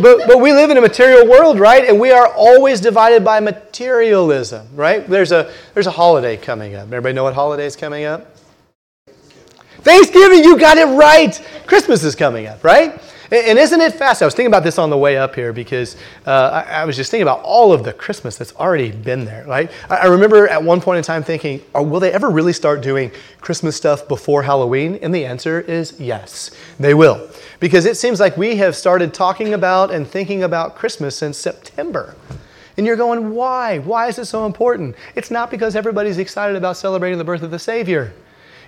But, 0.00 0.26
but 0.26 0.40
we 0.40 0.52
live 0.52 0.70
in 0.70 0.78
a 0.78 0.80
material 0.80 1.28
world, 1.28 1.58
right? 1.58 1.84
And 1.84 2.00
we 2.00 2.10
are 2.10 2.28
always 2.28 2.80
divided 2.80 3.22
by 3.22 3.40
materialism, 3.40 4.66
right? 4.74 5.06
There's 5.06 5.32
a, 5.32 5.52
there's 5.74 5.86
a 5.86 5.90
holiday 5.90 6.38
coming 6.38 6.74
up. 6.74 6.86
Everybody 6.86 7.12
know 7.12 7.24
what 7.24 7.34
holiday 7.34 7.66
is 7.66 7.76
coming 7.76 8.04
up? 8.04 8.36
Thanksgiving, 9.82 10.44
you 10.44 10.58
got 10.58 10.78
it 10.78 10.86
right. 10.86 11.38
Christmas 11.66 12.04
is 12.04 12.14
coming 12.14 12.46
up, 12.46 12.64
right? 12.64 12.98
And 13.32 13.60
isn't 13.60 13.80
it 13.80 13.94
fast? 13.94 14.22
I 14.22 14.24
was 14.24 14.34
thinking 14.34 14.50
about 14.50 14.64
this 14.64 14.76
on 14.76 14.90
the 14.90 14.98
way 14.98 15.16
up 15.16 15.36
here 15.36 15.52
because 15.52 15.96
uh, 16.26 16.64
I, 16.66 16.84
was 16.84 16.96
just 16.96 17.12
thinking 17.12 17.22
about 17.22 17.42
all 17.42 17.72
of 17.72 17.84
the 17.84 17.92
Christmas 17.92 18.36
that's 18.36 18.52
already 18.56 18.90
been 18.90 19.24
there, 19.24 19.46
right? 19.46 19.70
I, 19.88 19.98
I 19.98 20.06
remember 20.06 20.48
at 20.48 20.60
one 20.60 20.80
point 20.80 20.98
in 20.98 21.04
time 21.04 21.22
thinking, 21.22 21.62
oh, 21.72 21.84
will 21.84 22.00
they 22.00 22.12
ever 22.12 22.28
really 22.28 22.52
start 22.52 22.82
doing 22.82 23.12
Christmas 23.40 23.76
stuff 23.76 24.08
before 24.08 24.42
Halloween? 24.42 24.98
And 25.00 25.14
the 25.14 25.24
answer 25.24 25.60
is 25.60 26.00
yes, 26.00 26.50
they 26.80 26.92
will. 26.92 27.30
Because 27.60 27.84
it 27.86 27.96
seems 27.96 28.18
like 28.18 28.36
we 28.36 28.56
have 28.56 28.74
started 28.74 29.14
talking 29.14 29.54
about 29.54 29.92
and 29.92 30.08
thinking 30.08 30.42
about 30.42 30.74
Christmas 30.74 31.16
since 31.16 31.38
September. 31.38 32.16
And 32.76 32.84
you're 32.84 32.96
going, 32.96 33.30
why? 33.32 33.78
Why 33.78 34.08
is 34.08 34.18
it 34.18 34.24
so 34.24 34.44
important? 34.44 34.96
It's 35.14 35.30
not 35.30 35.52
because 35.52 35.76
everybody's 35.76 36.18
excited 36.18 36.56
about 36.56 36.76
celebrating 36.76 37.18
the 37.18 37.24
birth 37.24 37.42
of 37.42 37.52
the 37.52 37.58
Savior. 37.60 38.12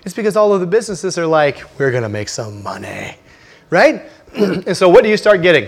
It's 0.05 0.15
because 0.15 0.37
all 0.37 0.53
of 0.53 0.61
the 0.61 0.67
businesses 0.67 1.17
are 1.17 1.27
like, 1.27 1.63
we're 1.77 1.91
going 1.91 2.03
to 2.03 2.09
make 2.09 2.29
some 2.29 2.63
money, 2.63 3.17
right? 3.69 4.03
and 4.67 4.75
so, 4.75 4.89
what 4.89 5.03
do 5.03 5.09
you 5.09 5.17
start 5.17 5.41
getting? 5.41 5.67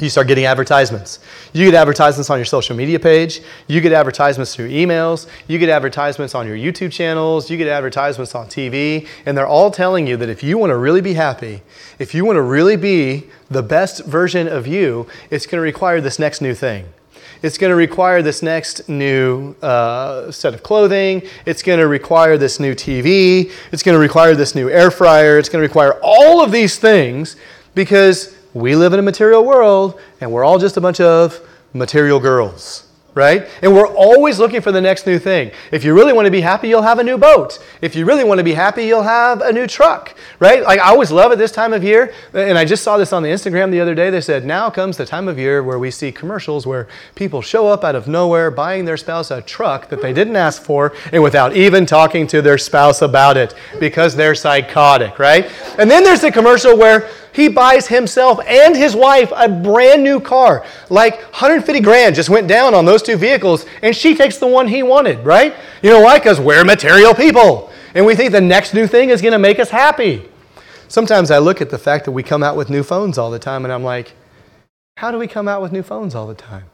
You 0.00 0.08
start 0.08 0.28
getting 0.28 0.44
advertisements. 0.44 1.18
You 1.52 1.64
get 1.64 1.74
advertisements 1.74 2.30
on 2.30 2.38
your 2.38 2.44
social 2.44 2.76
media 2.76 3.00
page. 3.00 3.40
You 3.66 3.80
get 3.80 3.92
advertisements 3.92 4.54
through 4.54 4.68
emails. 4.68 5.26
You 5.48 5.58
get 5.58 5.68
advertisements 5.68 6.36
on 6.36 6.46
your 6.46 6.56
YouTube 6.56 6.92
channels. 6.92 7.50
You 7.50 7.56
get 7.56 7.66
advertisements 7.66 8.32
on 8.36 8.46
TV. 8.46 9.08
And 9.26 9.36
they're 9.36 9.46
all 9.46 9.72
telling 9.72 10.06
you 10.06 10.16
that 10.18 10.28
if 10.28 10.44
you 10.44 10.56
want 10.56 10.70
to 10.70 10.76
really 10.76 11.00
be 11.00 11.14
happy, 11.14 11.62
if 11.98 12.14
you 12.14 12.24
want 12.24 12.36
to 12.36 12.42
really 12.42 12.76
be 12.76 13.24
the 13.50 13.62
best 13.62 14.04
version 14.04 14.46
of 14.46 14.68
you, 14.68 15.08
it's 15.30 15.46
going 15.46 15.58
to 15.58 15.62
require 15.62 16.00
this 16.00 16.20
next 16.20 16.40
new 16.40 16.54
thing. 16.54 16.86
It's 17.42 17.58
going 17.58 17.70
to 17.70 17.76
require 17.76 18.22
this 18.22 18.42
next 18.42 18.88
new 18.88 19.54
uh, 19.62 20.30
set 20.30 20.54
of 20.54 20.62
clothing. 20.62 21.22
It's 21.44 21.62
going 21.62 21.78
to 21.78 21.86
require 21.88 22.36
this 22.36 22.58
new 22.58 22.74
TV. 22.74 23.52
It's 23.72 23.82
going 23.82 23.94
to 23.94 24.00
require 24.00 24.34
this 24.34 24.54
new 24.54 24.68
air 24.68 24.90
fryer. 24.90 25.38
It's 25.38 25.48
going 25.48 25.62
to 25.62 25.68
require 25.68 25.98
all 26.02 26.40
of 26.42 26.52
these 26.52 26.78
things 26.78 27.36
because 27.78 28.36
we 28.54 28.74
live 28.74 28.92
in 28.92 28.98
a 28.98 29.02
material 29.02 29.44
world 29.44 30.00
and 30.20 30.32
we're 30.32 30.42
all 30.42 30.58
just 30.58 30.76
a 30.76 30.80
bunch 30.80 30.98
of 30.98 31.38
material 31.72 32.18
girls 32.18 32.88
right? 33.18 33.48
And 33.62 33.74
we're 33.74 33.88
always 33.88 34.38
looking 34.38 34.60
for 34.60 34.70
the 34.70 34.80
next 34.80 35.04
new 35.04 35.18
thing. 35.18 35.50
If 35.72 35.82
you 35.82 35.92
really 35.92 36.12
want 36.12 36.26
to 36.26 36.30
be 36.30 36.40
happy, 36.40 36.68
you'll 36.68 36.82
have 36.82 37.00
a 37.00 37.02
new 37.02 37.18
boat. 37.18 37.58
If 37.82 37.96
you 37.96 38.04
really 38.06 38.22
want 38.22 38.38
to 38.38 38.44
be 38.44 38.54
happy, 38.54 38.84
you'll 38.86 39.02
have 39.02 39.40
a 39.40 39.52
new 39.52 39.66
truck, 39.66 40.14
right? 40.38 40.62
Like 40.62 40.78
I 40.78 40.90
always 40.90 41.10
love 41.10 41.32
it 41.32 41.36
this 41.36 41.50
time 41.50 41.72
of 41.72 41.82
year, 41.82 42.14
and 42.32 42.56
I 42.56 42.64
just 42.64 42.84
saw 42.84 42.96
this 42.96 43.12
on 43.12 43.24
the 43.24 43.28
Instagram 43.28 43.72
the 43.72 43.80
other 43.80 43.96
day. 43.96 44.10
They 44.10 44.20
said, 44.20 44.44
now 44.44 44.70
comes 44.70 44.96
the 44.96 45.04
time 45.04 45.26
of 45.26 45.36
year 45.36 45.64
where 45.64 45.80
we 45.80 45.90
see 45.90 46.12
commercials 46.12 46.64
where 46.64 46.86
people 47.16 47.42
show 47.42 47.66
up 47.66 47.82
out 47.82 47.96
of 47.96 48.06
nowhere 48.06 48.52
buying 48.52 48.84
their 48.84 48.96
spouse 48.96 49.32
a 49.32 49.42
truck 49.42 49.88
that 49.88 50.00
they 50.00 50.12
didn't 50.12 50.36
ask 50.36 50.62
for 50.62 50.94
and 51.12 51.20
without 51.20 51.56
even 51.56 51.86
talking 51.86 52.28
to 52.28 52.40
their 52.40 52.56
spouse 52.56 53.02
about 53.02 53.36
it 53.36 53.52
because 53.80 54.14
they're 54.14 54.36
psychotic, 54.36 55.18
right? 55.18 55.50
And 55.76 55.90
then 55.90 56.04
there's 56.04 56.20
the 56.20 56.30
commercial 56.30 56.78
where 56.78 57.10
he 57.38 57.48
buys 57.48 57.86
himself 57.86 58.40
and 58.46 58.76
his 58.76 58.96
wife 58.96 59.32
a 59.34 59.48
brand 59.48 60.02
new 60.02 60.20
car. 60.20 60.66
Like 60.90 61.22
150 61.22 61.80
grand 61.80 62.14
just 62.14 62.28
went 62.28 62.48
down 62.48 62.74
on 62.74 62.84
those 62.84 63.02
two 63.02 63.16
vehicles, 63.16 63.64
and 63.82 63.94
she 63.94 64.14
takes 64.14 64.38
the 64.38 64.46
one 64.46 64.66
he 64.66 64.82
wanted, 64.82 65.24
right? 65.24 65.54
You 65.82 65.90
know 65.90 66.00
why? 66.00 66.18
Because 66.18 66.40
we're 66.40 66.64
material 66.64 67.14
people. 67.14 67.70
And 67.94 68.04
we 68.04 68.14
think 68.14 68.32
the 68.32 68.40
next 68.40 68.74
new 68.74 68.86
thing 68.86 69.10
is 69.10 69.22
going 69.22 69.32
to 69.32 69.38
make 69.38 69.58
us 69.58 69.70
happy. 69.70 70.28
Sometimes 70.88 71.30
I 71.30 71.38
look 71.38 71.60
at 71.60 71.70
the 71.70 71.78
fact 71.78 72.04
that 72.06 72.12
we 72.12 72.22
come 72.22 72.42
out 72.42 72.56
with 72.56 72.70
new 72.70 72.82
phones 72.82 73.18
all 73.18 73.30
the 73.30 73.38
time, 73.38 73.64
and 73.64 73.72
I'm 73.72 73.84
like, 73.84 74.14
how 74.96 75.10
do 75.10 75.18
we 75.18 75.28
come 75.28 75.46
out 75.46 75.62
with 75.62 75.70
new 75.70 75.82
phones 75.82 76.14
all 76.14 76.26
the 76.26 76.34
time? 76.34 76.64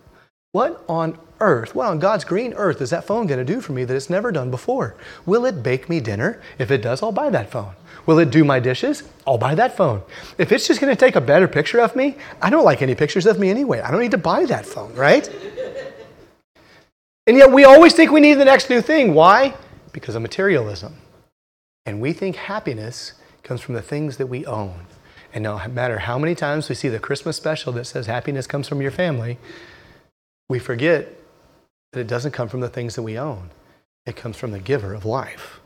What 0.52 0.82
on 0.88 1.18
earth, 1.40 1.74
what 1.74 1.88
on 1.88 1.98
God's 1.98 2.24
green 2.24 2.54
earth 2.54 2.80
is 2.80 2.90
that 2.90 3.04
phone 3.04 3.26
going 3.26 3.44
to 3.44 3.52
do 3.52 3.60
for 3.60 3.72
me 3.72 3.84
that 3.84 3.94
it's 3.94 4.08
never 4.08 4.32
done 4.32 4.50
before? 4.50 4.94
Will 5.26 5.44
it 5.44 5.62
bake 5.62 5.88
me 5.88 6.00
dinner? 6.00 6.40
If 6.58 6.70
it 6.70 6.80
does, 6.80 7.02
I'll 7.02 7.12
buy 7.12 7.28
that 7.30 7.50
phone. 7.50 7.74
Will 8.06 8.18
it 8.18 8.30
do 8.30 8.44
my 8.44 8.60
dishes? 8.60 9.02
I'll 9.26 9.38
buy 9.38 9.54
that 9.54 9.76
phone. 9.76 10.02
If 10.36 10.52
it's 10.52 10.66
just 10.66 10.80
going 10.80 10.94
to 10.94 10.98
take 10.98 11.16
a 11.16 11.20
better 11.20 11.48
picture 11.48 11.80
of 11.80 11.96
me, 11.96 12.16
I 12.42 12.50
don't 12.50 12.64
like 12.64 12.82
any 12.82 12.94
pictures 12.94 13.26
of 13.26 13.38
me 13.38 13.50
anyway. 13.50 13.80
I 13.80 13.90
don't 13.90 14.00
need 14.00 14.10
to 14.10 14.18
buy 14.18 14.44
that 14.46 14.66
phone, 14.66 14.94
right? 14.94 15.28
and 17.26 17.36
yet 17.36 17.50
we 17.50 17.64
always 17.64 17.94
think 17.94 18.10
we 18.10 18.20
need 18.20 18.34
the 18.34 18.44
next 18.44 18.68
new 18.68 18.82
thing. 18.82 19.14
Why? 19.14 19.54
Because 19.92 20.14
of 20.14 20.22
materialism. 20.22 20.96
And 21.86 22.00
we 22.00 22.12
think 22.12 22.36
happiness 22.36 23.14
comes 23.42 23.60
from 23.60 23.74
the 23.74 23.82
things 23.82 24.16
that 24.18 24.26
we 24.26 24.44
own. 24.46 24.86
And 25.32 25.42
no 25.42 25.60
matter 25.68 25.98
how 25.98 26.18
many 26.18 26.34
times 26.34 26.68
we 26.68 26.74
see 26.74 26.88
the 26.88 26.98
Christmas 26.98 27.36
special 27.36 27.72
that 27.72 27.86
says 27.86 28.06
happiness 28.06 28.46
comes 28.46 28.68
from 28.68 28.80
your 28.80 28.90
family, 28.90 29.38
we 30.48 30.58
forget 30.58 31.08
that 31.92 32.00
it 32.00 32.06
doesn't 32.06 32.32
come 32.32 32.48
from 32.48 32.60
the 32.60 32.68
things 32.68 32.94
that 32.94 33.02
we 33.02 33.18
own. 33.18 33.50
It 34.06 34.16
comes 34.16 34.36
from 34.36 34.52
the 34.52 34.58
giver 34.58 34.94
of 34.94 35.04
life. 35.04 35.60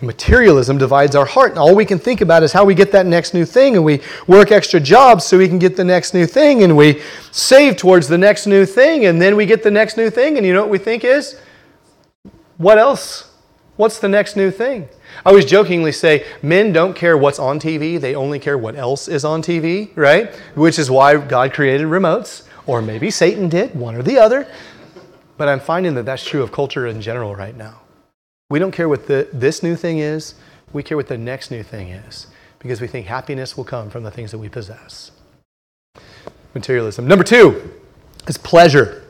Materialism 0.00 0.78
divides 0.78 1.16
our 1.16 1.24
heart, 1.24 1.50
and 1.50 1.58
all 1.58 1.74
we 1.74 1.84
can 1.84 1.98
think 1.98 2.20
about 2.20 2.42
is 2.42 2.52
how 2.52 2.64
we 2.64 2.74
get 2.74 2.92
that 2.92 3.06
next 3.06 3.34
new 3.34 3.44
thing, 3.44 3.74
and 3.74 3.84
we 3.84 4.00
work 4.26 4.52
extra 4.52 4.78
jobs 4.78 5.24
so 5.24 5.38
we 5.38 5.48
can 5.48 5.58
get 5.58 5.76
the 5.76 5.84
next 5.84 6.14
new 6.14 6.26
thing, 6.26 6.62
and 6.62 6.76
we 6.76 7.02
save 7.32 7.76
towards 7.76 8.06
the 8.06 8.18
next 8.18 8.46
new 8.46 8.64
thing, 8.64 9.06
and 9.06 9.20
then 9.20 9.34
we 9.36 9.44
get 9.44 9.62
the 9.62 9.70
next 9.70 9.96
new 9.96 10.08
thing, 10.08 10.36
and 10.36 10.46
you 10.46 10.52
know 10.52 10.60
what 10.60 10.70
we 10.70 10.78
think 10.78 11.04
is? 11.04 11.40
What 12.58 12.78
else? 12.78 13.32
What's 13.76 13.98
the 13.98 14.08
next 14.08 14.36
new 14.36 14.50
thing? 14.50 14.88
I 15.24 15.30
always 15.30 15.44
jokingly 15.44 15.92
say 15.92 16.26
men 16.42 16.72
don't 16.72 16.94
care 16.94 17.16
what's 17.16 17.38
on 17.38 17.58
TV, 17.58 18.00
they 18.00 18.14
only 18.14 18.38
care 18.38 18.58
what 18.58 18.76
else 18.76 19.08
is 19.08 19.24
on 19.24 19.42
TV, 19.42 19.90
right? 19.96 20.34
Which 20.54 20.78
is 20.78 20.90
why 20.90 21.16
God 21.16 21.52
created 21.52 21.86
remotes, 21.86 22.46
or 22.66 22.82
maybe 22.82 23.10
Satan 23.10 23.48
did, 23.48 23.74
one 23.74 23.94
or 23.94 24.02
the 24.02 24.18
other. 24.18 24.46
But 25.36 25.48
I'm 25.48 25.60
finding 25.60 25.94
that 25.94 26.04
that's 26.04 26.24
true 26.24 26.42
of 26.42 26.52
culture 26.52 26.86
in 26.86 27.00
general 27.00 27.34
right 27.34 27.56
now. 27.56 27.80
We 28.50 28.58
don't 28.58 28.72
care 28.72 28.88
what 28.88 29.06
the, 29.06 29.28
this 29.32 29.62
new 29.62 29.76
thing 29.76 29.98
is, 29.98 30.34
we 30.72 30.82
care 30.82 30.96
what 30.96 31.08
the 31.08 31.18
next 31.18 31.50
new 31.50 31.62
thing 31.62 31.88
is 31.88 32.28
because 32.58 32.80
we 32.80 32.86
think 32.86 33.06
happiness 33.06 33.56
will 33.56 33.64
come 33.64 33.90
from 33.90 34.04
the 34.04 34.10
things 34.10 34.30
that 34.30 34.38
we 34.38 34.48
possess. 34.48 35.10
Materialism. 36.54 37.06
Number 37.06 37.24
two 37.24 37.74
is 38.26 38.38
pleasure. 38.38 39.04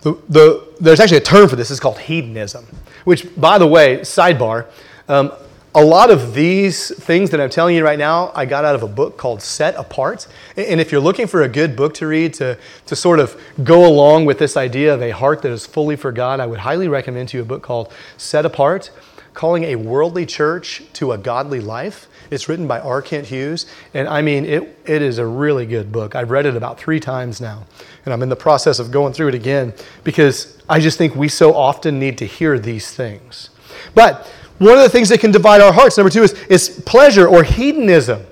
The, 0.00 0.14
the, 0.28 0.68
there's 0.80 0.98
actually 0.98 1.18
a 1.18 1.22
term 1.22 1.48
for 1.48 1.54
this. 1.54 1.70
It's 1.70 1.78
called 1.78 1.98
hedonism, 1.98 2.66
which, 3.04 3.24
by 3.40 3.56
the 3.58 3.68
way, 3.68 3.98
sidebar, 3.98 4.66
um, 5.08 5.32
a 5.74 5.82
lot 5.82 6.10
of 6.10 6.34
these 6.34 6.94
things 7.02 7.30
that 7.30 7.40
I'm 7.40 7.48
telling 7.48 7.74
you 7.74 7.82
right 7.82 7.98
now, 7.98 8.30
I 8.34 8.44
got 8.44 8.64
out 8.64 8.74
of 8.74 8.82
a 8.82 8.88
book 8.88 9.16
called 9.16 9.40
Set 9.40 9.74
Apart. 9.76 10.26
And 10.56 10.80
if 10.80 10.92
you're 10.92 11.00
looking 11.00 11.26
for 11.26 11.42
a 11.42 11.48
good 11.48 11.76
book 11.76 11.94
to 11.94 12.06
read 12.06 12.34
to, 12.34 12.58
to 12.86 12.96
sort 12.96 13.20
of 13.20 13.40
go 13.64 13.86
along 13.86 14.26
with 14.26 14.38
this 14.38 14.56
idea 14.56 14.92
of 14.92 15.00
a 15.00 15.10
heart 15.10 15.40
that 15.42 15.50
is 15.50 15.64
fully 15.64 15.96
for 15.96 16.12
God, 16.12 16.40
I 16.40 16.46
would 16.46 16.58
highly 16.58 16.88
recommend 16.88 17.30
to 17.30 17.38
you 17.38 17.42
a 17.42 17.46
book 17.46 17.62
called 17.62 17.90
Set 18.18 18.44
Apart 18.44 18.90
Calling 19.32 19.64
a 19.64 19.76
Worldly 19.76 20.26
Church 20.26 20.82
to 20.92 21.12
a 21.12 21.18
Godly 21.18 21.60
Life. 21.60 22.06
It's 22.30 22.50
written 22.50 22.68
by 22.68 22.80
R. 22.80 23.00
Kent 23.00 23.28
Hughes. 23.28 23.64
And 23.94 24.06
I 24.08 24.20
mean, 24.20 24.44
it, 24.44 24.78
it 24.84 25.00
is 25.00 25.16
a 25.16 25.26
really 25.26 25.64
good 25.64 25.90
book. 25.90 26.14
I've 26.14 26.30
read 26.30 26.44
it 26.44 26.54
about 26.54 26.78
three 26.78 27.00
times 27.00 27.40
now. 27.40 27.64
And 28.04 28.12
I'm 28.12 28.22
in 28.22 28.28
the 28.28 28.36
process 28.36 28.78
of 28.78 28.90
going 28.90 29.14
through 29.14 29.28
it 29.28 29.34
again 29.34 29.72
because 30.04 30.58
I 30.68 30.80
just 30.80 30.98
think 30.98 31.14
we 31.14 31.28
so 31.28 31.54
often 31.54 31.98
need 31.98 32.18
to 32.18 32.26
hear 32.26 32.58
these 32.58 32.92
things. 32.92 33.48
But 33.94 34.30
one 34.58 34.76
of 34.76 34.82
the 34.82 34.88
things 34.88 35.08
that 35.08 35.20
can 35.20 35.30
divide 35.30 35.60
our 35.60 35.72
hearts, 35.72 35.96
number 35.96 36.10
two, 36.10 36.22
is, 36.22 36.32
is 36.44 36.82
pleasure 36.86 37.26
or 37.26 37.42
hedonism. 37.42 38.24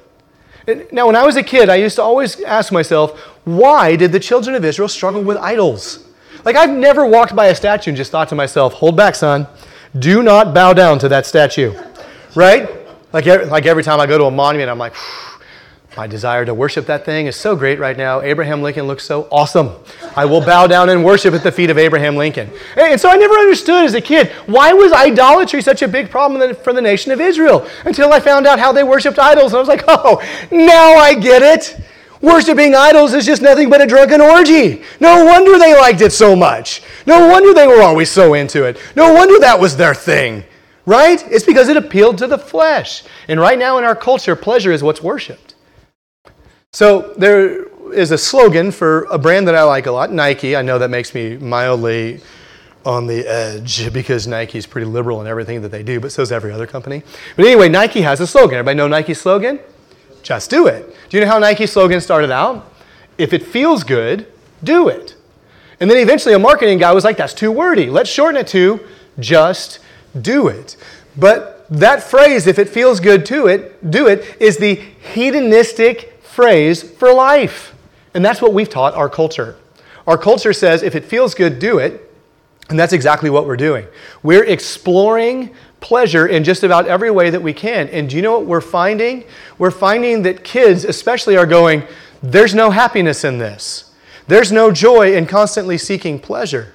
Now, 0.92 1.06
when 1.06 1.16
I 1.16 1.24
was 1.24 1.36
a 1.36 1.42
kid, 1.42 1.68
I 1.68 1.76
used 1.76 1.96
to 1.96 2.02
always 2.02 2.40
ask 2.42 2.72
myself, 2.72 3.18
why 3.44 3.96
did 3.96 4.12
the 4.12 4.20
children 4.20 4.54
of 4.54 4.64
Israel 4.64 4.88
struggle 4.88 5.22
with 5.22 5.36
idols? 5.38 6.06
Like, 6.44 6.56
I've 6.56 6.70
never 6.70 7.06
walked 7.06 7.34
by 7.34 7.46
a 7.46 7.54
statue 7.54 7.90
and 7.90 7.96
just 7.96 8.12
thought 8.12 8.28
to 8.28 8.34
myself, 8.34 8.74
hold 8.74 8.96
back, 8.96 9.14
son. 9.14 9.46
Do 9.98 10.22
not 10.22 10.54
bow 10.54 10.72
down 10.72 10.98
to 11.00 11.08
that 11.08 11.26
statue. 11.26 11.74
Right? 12.34 12.68
Like, 13.12 13.26
like 13.26 13.66
every 13.66 13.82
time 13.82 13.98
I 14.00 14.06
go 14.06 14.18
to 14.18 14.24
a 14.24 14.30
monument, 14.30 14.70
I'm 14.70 14.78
like, 14.78 14.94
my 15.96 16.06
desire 16.06 16.44
to 16.44 16.54
worship 16.54 16.86
that 16.86 17.04
thing 17.04 17.26
is 17.26 17.34
so 17.34 17.56
great 17.56 17.80
right 17.80 17.96
now. 17.96 18.20
Abraham 18.20 18.62
Lincoln 18.62 18.86
looks 18.86 19.04
so 19.04 19.26
awesome. 19.30 19.70
I 20.14 20.24
will 20.24 20.40
bow 20.40 20.68
down 20.68 20.88
and 20.88 21.04
worship 21.04 21.34
at 21.34 21.42
the 21.42 21.50
feet 21.50 21.68
of 21.68 21.78
Abraham 21.78 22.16
Lincoln. 22.16 22.48
And 22.76 23.00
so 23.00 23.08
I 23.10 23.16
never 23.16 23.34
understood 23.34 23.84
as 23.84 23.94
a 23.94 24.00
kid 24.00 24.28
why 24.46 24.72
was 24.72 24.92
idolatry 24.92 25.60
such 25.60 25.82
a 25.82 25.88
big 25.88 26.08
problem 26.08 26.54
for 26.54 26.72
the 26.72 26.80
nation 26.80 27.10
of 27.10 27.20
Israel 27.20 27.66
until 27.84 28.12
I 28.12 28.20
found 28.20 28.46
out 28.46 28.60
how 28.60 28.72
they 28.72 28.84
worshiped 28.84 29.18
idols. 29.18 29.52
And 29.52 29.56
I 29.56 29.60
was 29.60 29.68
like, 29.68 29.82
oh, 29.88 30.22
now 30.52 30.94
I 30.94 31.14
get 31.14 31.42
it. 31.42 31.82
Worshiping 32.22 32.74
idols 32.74 33.12
is 33.12 33.26
just 33.26 33.42
nothing 33.42 33.68
but 33.68 33.80
a 33.80 33.86
drunken 33.86 34.20
orgy. 34.20 34.82
No 35.00 35.24
wonder 35.24 35.58
they 35.58 35.74
liked 35.74 36.02
it 36.02 36.12
so 36.12 36.36
much. 36.36 36.82
No 37.06 37.28
wonder 37.28 37.52
they 37.52 37.66
were 37.66 37.82
always 37.82 38.10
so 38.10 38.34
into 38.34 38.64
it. 38.64 38.78
No 38.94 39.12
wonder 39.12 39.40
that 39.40 39.58
was 39.58 39.76
their 39.76 39.94
thing. 39.94 40.44
Right? 40.86 41.24
It's 41.30 41.44
because 41.44 41.68
it 41.68 41.76
appealed 41.76 42.18
to 42.18 42.26
the 42.26 42.38
flesh. 42.38 43.04
And 43.26 43.40
right 43.40 43.58
now 43.58 43.78
in 43.78 43.84
our 43.84 43.96
culture, 43.96 44.36
pleasure 44.36 44.70
is 44.70 44.82
what's 44.82 45.02
worshiped. 45.02 45.49
So 46.72 47.14
there 47.16 47.64
is 47.92 48.12
a 48.12 48.18
slogan 48.18 48.70
for 48.70 49.02
a 49.10 49.18
brand 49.18 49.48
that 49.48 49.56
I 49.56 49.64
like 49.64 49.86
a 49.86 49.90
lot, 49.90 50.12
Nike. 50.12 50.54
I 50.54 50.62
know 50.62 50.78
that 50.78 50.88
makes 50.88 51.16
me 51.16 51.36
mildly 51.36 52.20
on 52.86 53.08
the 53.08 53.26
edge 53.26 53.92
because 53.92 54.28
Nike 54.28 54.58
is 54.58 54.66
pretty 54.66 54.86
liberal 54.86 55.20
in 55.20 55.26
everything 55.26 55.62
that 55.62 55.70
they 55.70 55.82
do, 55.82 55.98
but 55.98 56.12
so 56.12 56.22
is 56.22 56.30
every 56.30 56.52
other 56.52 56.68
company. 56.68 57.02
But 57.34 57.46
anyway, 57.46 57.68
Nike 57.68 58.02
has 58.02 58.20
a 58.20 58.26
slogan. 58.26 58.58
Everybody 58.58 58.76
know 58.76 58.86
Nike's 58.86 59.20
slogan? 59.20 59.58
Just 60.22 60.48
do 60.48 60.68
it. 60.68 60.94
Do 61.08 61.16
you 61.16 61.24
know 61.24 61.28
how 61.28 61.40
Nike's 61.40 61.72
slogan 61.72 62.00
started 62.00 62.30
out? 62.30 62.72
If 63.18 63.32
it 63.32 63.42
feels 63.42 63.82
good, 63.82 64.32
do 64.62 64.88
it. 64.88 65.16
And 65.80 65.90
then 65.90 65.98
eventually 65.98 66.36
a 66.36 66.38
marketing 66.38 66.78
guy 66.78 66.92
was 66.92 67.02
like, 67.02 67.16
that's 67.16 67.34
too 67.34 67.50
wordy. 67.50 67.90
Let's 67.90 68.08
shorten 68.08 68.36
it 68.36 68.46
to 68.48 68.78
just 69.18 69.80
do 70.20 70.46
it. 70.46 70.76
But 71.16 71.66
that 71.68 72.00
phrase, 72.00 72.46
if 72.46 72.60
it 72.60 72.68
feels 72.68 73.00
good 73.00 73.26
to 73.26 73.48
it, 73.48 73.90
do 73.90 74.06
it, 74.06 74.36
is 74.38 74.56
the 74.58 74.76
hedonistic 74.76 76.19
phrase 76.30 76.82
for 76.82 77.12
life. 77.12 77.74
And 78.14 78.24
that's 78.24 78.40
what 78.40 78.52
we've 78.52 78.68
taught 78.68 78.94
our 78.94 79.08
culture. 79.08 79.56
Our 80.06 80.18
culture 80.18 80.52
says 80.52 80.82
if 80.82 80.94
it 80.94 81.04
feels 81.04 81.34
good, 81.34 81.58
do 81.58 81.78
it. 81.78 82.06
And 82.68 82.78
that's 82.78 82.92
exactly 82.92 83.30
what 83.30 83.46
we're 83.46 83.56
doing. 83.56 83.86
We're 84.22 84.44
exploring 84.44 85.54
pleasure 85.80 86.26
in 86.26 86.44
just 86.44 86.62
about 86.62 86.86
every 86.86 87.10
way 87.10 87.30
that 87.30 87.42
we 87.42 87.52
can. 87.52 87.88
And 87.88 88.08
do 88.08 88.16
you 88.16 88.22
know 88.22 88.38
what 88.38 88.46
we're 88.46 88.60
finding? 88.60 89.24
We're 89.58 89.72
finding 89.72 90.22
that 90.22 90.44
kids, 90.44 90.84
especially, 90.84 91.36
are 91.36 91.46
going, 91.46 91.82
there's 92.22 92.54
no 92.54 92.70
happiness 92.70 93.24
in 93.24 93.38
this. 93.38 93.92
There's 94.28 94.52
no 94.52 94.70
joy 94.70 95.16
in 95.16 95.26
constantly 95.26 95.78
seeking 95.78 96.20
pleasure. 96.20 96.74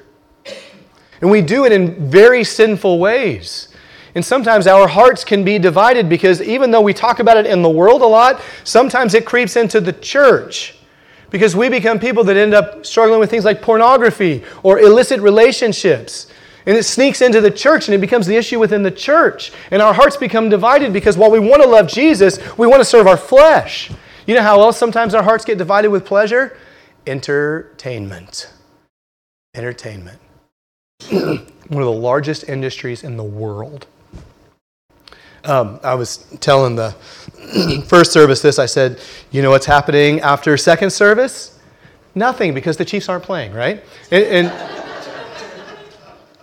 And 1.21 1.31
we 1.31 1.41
do 1.41 1.65
it 1.65 1.71
in 1.71 2.09
very 2.09 2.43
sinful 2.43 2.99
ways. 2.99 3.69
And 4.15 4.23
sometimes 4.23 4.65
our 4.65 4.87
hearts 4.87 5.25
can 5.25 5.43
be 5.43 5.59
divided 5.59 6.07
because 6.07 6.41
even 6.41 6.71
though 6.71 6.81
we 6.81 6.93
talk 6.93 7.19
about 7.19 7.35
it 7.35 7.45
in 7.45 7.61
the 7.61 7.69
world 7.69 8.01
a 8.01 8.05
lot, 8.05 8.41
sometimes 8.63 9.13
it 9.13 9.25
creeps 9.25 9.57
into 9.57 9.81
the 9.81 9.91
church. 9.91 10.77
Because 11.29 11.53
we 11.53 11.67
become 11.67 11.99
people 11.99 12.23
that 12.23 12.37
end 12.37 12.53
up 12.53 12.85
struggling 12.85 13.19
with 13.19 13.29
things 13.29 13.43
like 13.43 13.61
pornography 13.61 14.43
or 14.63 14.79
illicit 14.79 15.19
relationships. 15.19 16.27
And 16.65 16.77
it 16.77 16.83
sneaks 16.83 17.21
into 17.21 17.41
the 17.41 17.51
church 17.51 17.87
and 17.87 17.95
it 17.95 17.99
becomes 17.99 18.25
the 18.25 18.37
issue 18.37 18.57
within 18.57 18.83
the 18.83 18.91
church. 18.91 19.51
And 19.69 19.81
our 19.81 19.93
hearts 19.93 20.15
become 20.15 20.47
divided 20.47 20.93
because 20.93 21.17
while 21.17 21.29
we 21.29 21.39
want 21.39 21.61
to 21.61 21.67
love 21.67 21.87
Jesus, 21.87 22.39
we 22.57 22.67
want 22.67 22.79
to 22.79 22.85
serve 22.85 23.07
our 23.07 23.17
flesh. 23.17 23.91
You 24.25 24.33
know 24.33 24.41
how 24.41 24.61
else 24.61 24.77
sometimes 24.77 25.13
our 25.13 25.23
hearts 25.23 25.43
get 25.43 25.57
divided 25.57 25.89
with 25.89 26.05
pleasure? 26.05 26.57
Entertainment. 27.05 28.49
Entertainment. 29.53 30.19
One 31.09 31.81
of 31.81 31.85
the 31.85 31.91
largest 31.91 32.47
industries 32.47 33.03
in 33.03 33.17
the 33.17 33.23
world. 33.23 33.87
Um, 35.45 35.79
I 35.83 35.93
was 35.93 36.17
telling 36.39 36.75
the 36.75 36.91
first 37.87 38.11
service 38.11 38.41
this. 38.41 38.57
I 38.57 38.65
said, 38.65 38.99
you 39.31 39.41
know 39.41 39.51
what's 39.51 39.65
happening 39.65 40.19
after 40.21 40.57
second 40.57 40.89
service? 40.89 41.59
Nothing, 42.15 42.53
because 42.53 42.77
the 42.77 42.85
Chiefs 42.85 43.09
aren't 43.09 43.23
playing, 43.23 43.53
right? 43.53 43.83
And, 44.09 44.23
and 44.23 44.75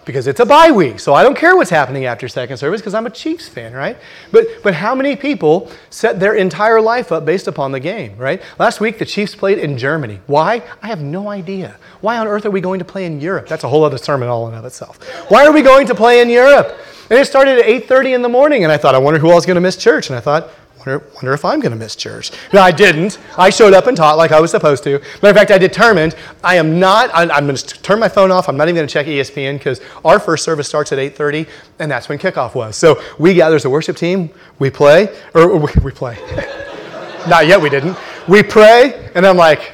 because 0.05 0.27
it's 0.27 0.41
a 0.41 0.47
bye 0.47 0.71
week, 0.71 0.99
so 0.99 1.15
I 1.15 1.23
don't 1.23 1.37
care 1.37 1.57
what's 1.57 1.71
happening 1.71 2.07
after 2.07 2.27
second 2.29 2.57
service 2.57 2.81
because 2.81 2.95
I'm 2.95 3.07
a 3.07 3.11
Chiefs 3.11 3.49
fan, 3.49 3.73
right? 3.73 3.97
But 4.33 4.47
but 4.63 4.75
how 4.75 4.95
many 4.95 5.15
people 5.15 5.71
set 5.91 6.19
their 6.19 6.35
entire 6.35 6.81
life 6.81 7.13
up 7.13 7.25
based 7.25 7.47
upon 7.47 7.73
the 7.73 7.81
game, 7.81 8.17
right? 8.17 8.43
Last 8.59 8.81
week 8.81 8.99
the 8.99 9.05
Chiefs 9.05 9.35
played 9.35 9.59
in 9.59 9.79
Germany. 9.79 10.21
Why? 10.27 10.63
I 10.83 10.89
have 10.89 11.01
no 11.01 11.29
idea. 11.29 11.77
Why 12.01 12.19
on 12.19 12.27
earth 12.27 12.45
are 12.47 12.51
we 12.51 12.61
going 12.61 12.81
to 12.81 12.85
play 12.85 13.05
in 13.05 13.21
Europe? 13.21 13.47
That's 13.47 13.65
a 13.65 13.69
whole 13.69 13.85
other 13.85 13.99
sermon 13.99 14.29
all 14.29 14.49
in 14.49 14.55
of 14.55 14.65
itself. 14.65 14.99
Why 15.31 15.47
are 15.47 15.53
we 15.53 15.63
going 15.63 15.87
to 15.87 15.95
play 15.95 16.21
in 16.21 16.29
Europe? 16.29 16.77
And 17.11 17.19
it 17.19 17.27
started 17.27 17.59
at 17.59 17.65
8.30 17.65 18.15
in 18.15 18.23
the 18.23 18.29
morning, 18.29 18.65
and 18.65 18.73
I 18.73 18.77
thought, 18.77 18.95
I 18.95 18.99
wonder 18.99 19.21
who 19.21 19.31
else 19.31 19.43
is 19.43 19.47
going 19.47 19.57
to 19.57 19.61
miss 19.61 19.77
church. 19.77 20.09
And 20.09 20.17
I 20.17 20.21
thought, 20.21 20.51
wonder, 20.79 21.05
wonder 21.15 21.33
if 21.33 21.45
I'm 21.45 21.61
going 21.61 21.73
to 21.73 21.79
miss 21.79 21.97
church. 21.97 22.31
No, 22.53 22.61
I 22.61 22.71
didn't. 22.71 23.19
I 23.37 23.51
showed 23.51 23.75
up 23.75 23.87
and 23.87 23.97
taught 23.97 24.17
like 24.17 24.33
I 24.33 24.41
was 24.41 24.51
supposed 24.51 24.85
to. 24.85 24.99
Matter 24.99 25.29
of 25.29 25.37
fact, 25.37 25.51
I 25.51 25.59
determined 25.59 26.15
I 26.43 26.57
am 26.57 26.79
not, 26.79 27.15
I, 27.15 27.37
am 27.37 27.47
going 27.47 27.57
to 27.57 27.83
turn 27.83 27.99
my 27.99 28.09
phone 28.09 28.31
off. 28.31 28.49
I'm 28.49 28.57
not 28.57 28.69
even 28.69 28.77
going 28.77 28.87
to 28.87 28.93
check 28.93 29.07
ESPN 29.07 29.59
because 29.59 29.81
our 30.05 30.19
first 30.19 30.45
service 30.45 30.69
starts 30.69 30.93
at 30.93 30.99
8.30, 30.99 31.49
and 31.79 31.91
that's 31.91 32.09
when 32.09 32.19
kickoff 32.19 32.55
was. 32.55 32.77
So 32.77 33.03
we 33.19 33.35
gather 33.35 33.57
as 33.57 33.65
a 33.65 33.71
worship 33.71 33.97
team, 33.97 34.31
we 34.59 34.71
play, 34.71 35.17
or 35.35 35.57
we, 35.57 35.73
we 35.83 35.91
play. 35.91 36.17
not 37.29 37.47
yet, 37.47 37.61
we 37.61 37.71
didn't. 37.71 37.97
We 38.29 38.43
pray, 38.43 39.11
and 39.15 39.27
I'm 39.27 39.37
like, 39.37 39.73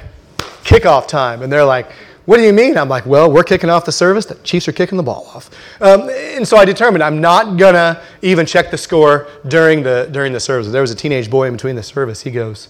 kickoff 0.68 1.08
time. 1.08 1.42
And 1.42 1.52
they're 1.52 1.64
like, 1.64 1.90
what 2.28 2.36
do 2.36 2.42
you 2.42 2.52
mean? 2.52 2.76
I'm 2.76 2.90
like, 2.90 3.06
well, 3.06 3.32
we're 3.32 3.42
kicking 3.42 3.70
off 3.70 3.86
the 3.86 3.92
service. 3.92 4.26
The 4.26 4.34
Chiefs 4.34 4.68
are 4.68 4.72
kicking 4.72 4.98
the 4.98 5.02
ball 5.02 5.26
off. 5.34 5.48
Um, 5.80 6.10
and 6.10 6.46
so 6.46 6.58
I 6.58 6.66
determined 6.66 7.02
I'm 7.02 7.22
not 7.22 7.56
going 7.56 7.72
to 7.72 8.02
even 8.20 8.44
check 8.44 8.70
the 8.70 8.76
score 8.76 9.28
during 9.46 9.82
the, 9.82 10.10
during 10.12 10.34
the 10.34 10.38
service. 10.38 10.70
There 10.70 10.82
was 10.82 10.90
a 10.90 10.94
teenage 10.94 11.30
boy 11.30 11.46
in 11.46 11.54
between 11.54 11.74
the 11.74 11.82
service. 11.82 12.20
He 12.20 12.30
goes, 12.30 12.68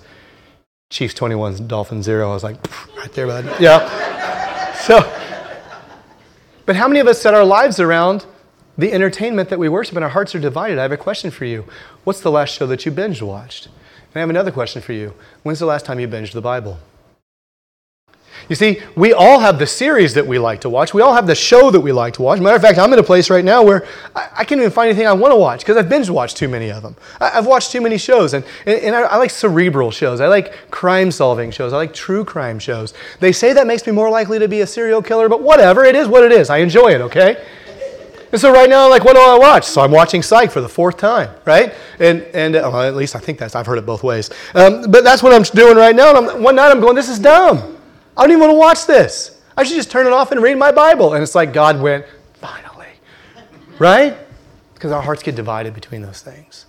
Chiefs 0.91 1.13
21, 1.15 1.67
Dolphins 1.67 2.05
0. 2.05 2.31
I 2.31 2.33
was 2.33 2.45
like, 2.45 2.55
right 2.97 3.13
there, 3.15 3.27
bud. 3.27 3.61
Yeah. 3.61 4.73
so, 4.87 5.01
but 6.65 6.77
how 6.77 6.87
many 6.87 7.01
of 7.01 7.09
us 7.09 7.21
set 7.21 7.35
our 7.35 7.45
lives 7.45 7.81
around 7.81 8.27
the 8.77 8.93
entertainment 8.93 9.49
that 9.49 9.59
we 9.59 9.69
worship 9.69 9.97
and 9.97 10.05
our 10.05 10.11
hearts 10.11 10.37
are 10.37 10.41
divided? 10.41 10.79
I 10.79 10.83
have 10.83 10.93
a 10.93 10.97
question 10.97 11.33
for 11.33 11.47
you. 11.47 11.65
What's 12.05 12.21
the 12.21 12.31
last 12.31 12.55
show 12.55 12.69
that 12.69 12.87
you 12.87 12.93
binge 12.93 13.23
watched? 13.23 13.67
And 13.67 14.15
I 14.15 14.21
have 14.21 14.31
another 14.31 14.53
question 14.53 14.83
for 14.83 14.93
you. 14.93 15.15
When's 15.43 15.59
the 15.59 15.67
last 15.67 15.85
time 15.85 15.99
you 15.99 16.07
binged 16.07 16.31
the 16.31 16.41
Bible? 16.41 16.79
You 18.49 18.57
see, 18.57 18.83
we 18.97 19.13
all 19.13 19.39
have 19.39 19.59
the 19.59 19.67
series 19.67 20.15
that 20.15 20.27
we 20.27 20.39
like 20.39 20.61
to 20.63 20.69
watch. 20.69 20.95
We 20.95 21.03
all 21.03 21.15
have 21.15 21.27
the 21.27 21.35
show 21.35 21.71
that 21.71 21.81
we 21.81 21.93
like 21.93 22.15
to 22.15 22.23
watch. 22.23 22.41
Matter 22.41 22.57
of 22.57 22.63
fact, 22.63 22.79
I'm 22.79 22.93
in 22.93 22.99
a 22.99 23.03
place 23.03 23.31
right 23.31 23.45
now 23.45 23.63
where 23.63 23.87
I, 24.15 24.29
I 24.39 24.45
can't 24.45 24.61
even 24.61 24.71
find 24.71 24.89
anything 24.89 25.07
I 25.07 25.13
want 25.13 25.33
to 25.33 25.37
watch 25.37 25.61
because 25.61 25.77
I've 25.77 25.89
binge 25.89 26.11
watched 26.11 26.37
too 26.37 26.49
many 26.49 26.71
of 26.71 26.83
them. 26.83 26.97
I, 27.21 27.29
have 27.31 27.47
watched 27.47 27.73
too 27.73 27.81
many 27.81 27.99
shows, 27.99 28.35
and, 28.35 28.45
and, 28.67 28.81
and 28.81 28.97
I, 28.97 29.03
I, 29.03 29.17
like 29.17 29.31
cerebral 29.31 29.91
shows. 29.91 30.21
I 30.21 30.29
like 30.29 30.71
crime 30.71 31.11
solving 31.11 31.51
shows. 31.51 31.73
I 31.73 31.77
like 31.77 31.93
true 31.93 32.25
crime 32.25 32.59
shows. 32.59 32.95
They 33.21 33.33
say 33.33 33.53
that 33.53 33.67
makes 33.67 33.87
me 33.87 33.93
more 33.93 34.11
likely 34.11 34.39
to 34.39 34.49
be 34.49 34.61
a 34.61 34.67
serial 34.67 35.03
killer, 35.03 35.29
but 35.29 35.43
whatever. 35.43 35.85
It 35.85 35.97
is 35.97 36.09
what 36.09 36.25
it 36.25 36.33
is. 36.33 36.51
I 36.51 36.59
enjoy 36.59 36.89
it, 36.89 37.01
okay? 37.01 37.45
And 38.31 38.41
so 38.41 38.53
right 38.53 38.69
now, 38.69 38.91
like, 38.91 39.05
what 39.05 39.17
do 39.17 39.23
I 39.23 39.39
watch? 39.39 39.65
So 39.65 39.81
I'm 39.81 39.91
watching 39.91 40.23
Psych 40.23 40.51
for 40.51 40.61
the 40.61 40.69
fourth 40.69 40.99
time, 40.99 41.31
right? 41.47 41.73
And 41.99 42.23
and 42.35 42.57
uh, 42.57 42.69
well, 42.71 42.83
at 42.83 42.95
least 42.95 43.17
I 43.17 43.21
think 43.21 43.39
that's 43.39 43.57
I've 43.57 43.67
heard 43.67 43.79
it 43.79 43.87
both 43.87 44.03
ways. 44.03 44.31
Um, 44.55 44.91
but 44.91 45.03
that's 45.03 45.23
what 45.23 45.33
I'm 45.33 45.43
doing 45.43 45.77
right 45.77 45.97
now. 45.97 46.11
And 46.15 46.31
I'm, 46.31 46.43
one 46.43 46.57
night 46.57 46.71
I'm 46.71 46.81
going, 46.81 46.95
this 46.95 47.09
is 47.09 47.19
dumb. 47.19 47.78
I 48.19 48.23
don't 48.23 48.33
even 48.33 48.41
want 48.41 48.51
to 48.51 48.59
watch 48.59 48.87
this. 48.87 49.41
I 49.57 49.63
should 49.63 49.77
just 49.77 49.93
turn 49.93 50.07
it 50.07 50.13
off 50.13 50.33
and 50.33 50.43
read 50.43 50.57
my 50.57 50.73
Bible. 50.73 51.15
And 51.15 51.23
it's 51.23 51.37
like 51.37 51.53
God 51.53 51.81
went, 51.81 52.05
finally. 52.35 52.89
Right? 53.79 54.17
Because 54.75 54.91
our 54.91 55.01
hearts 55.01 55.23
get 55.23 55.37
divided 55.37 55.73
between 55.73 56.03
those 56.03 56.21
things. 56.21 56.67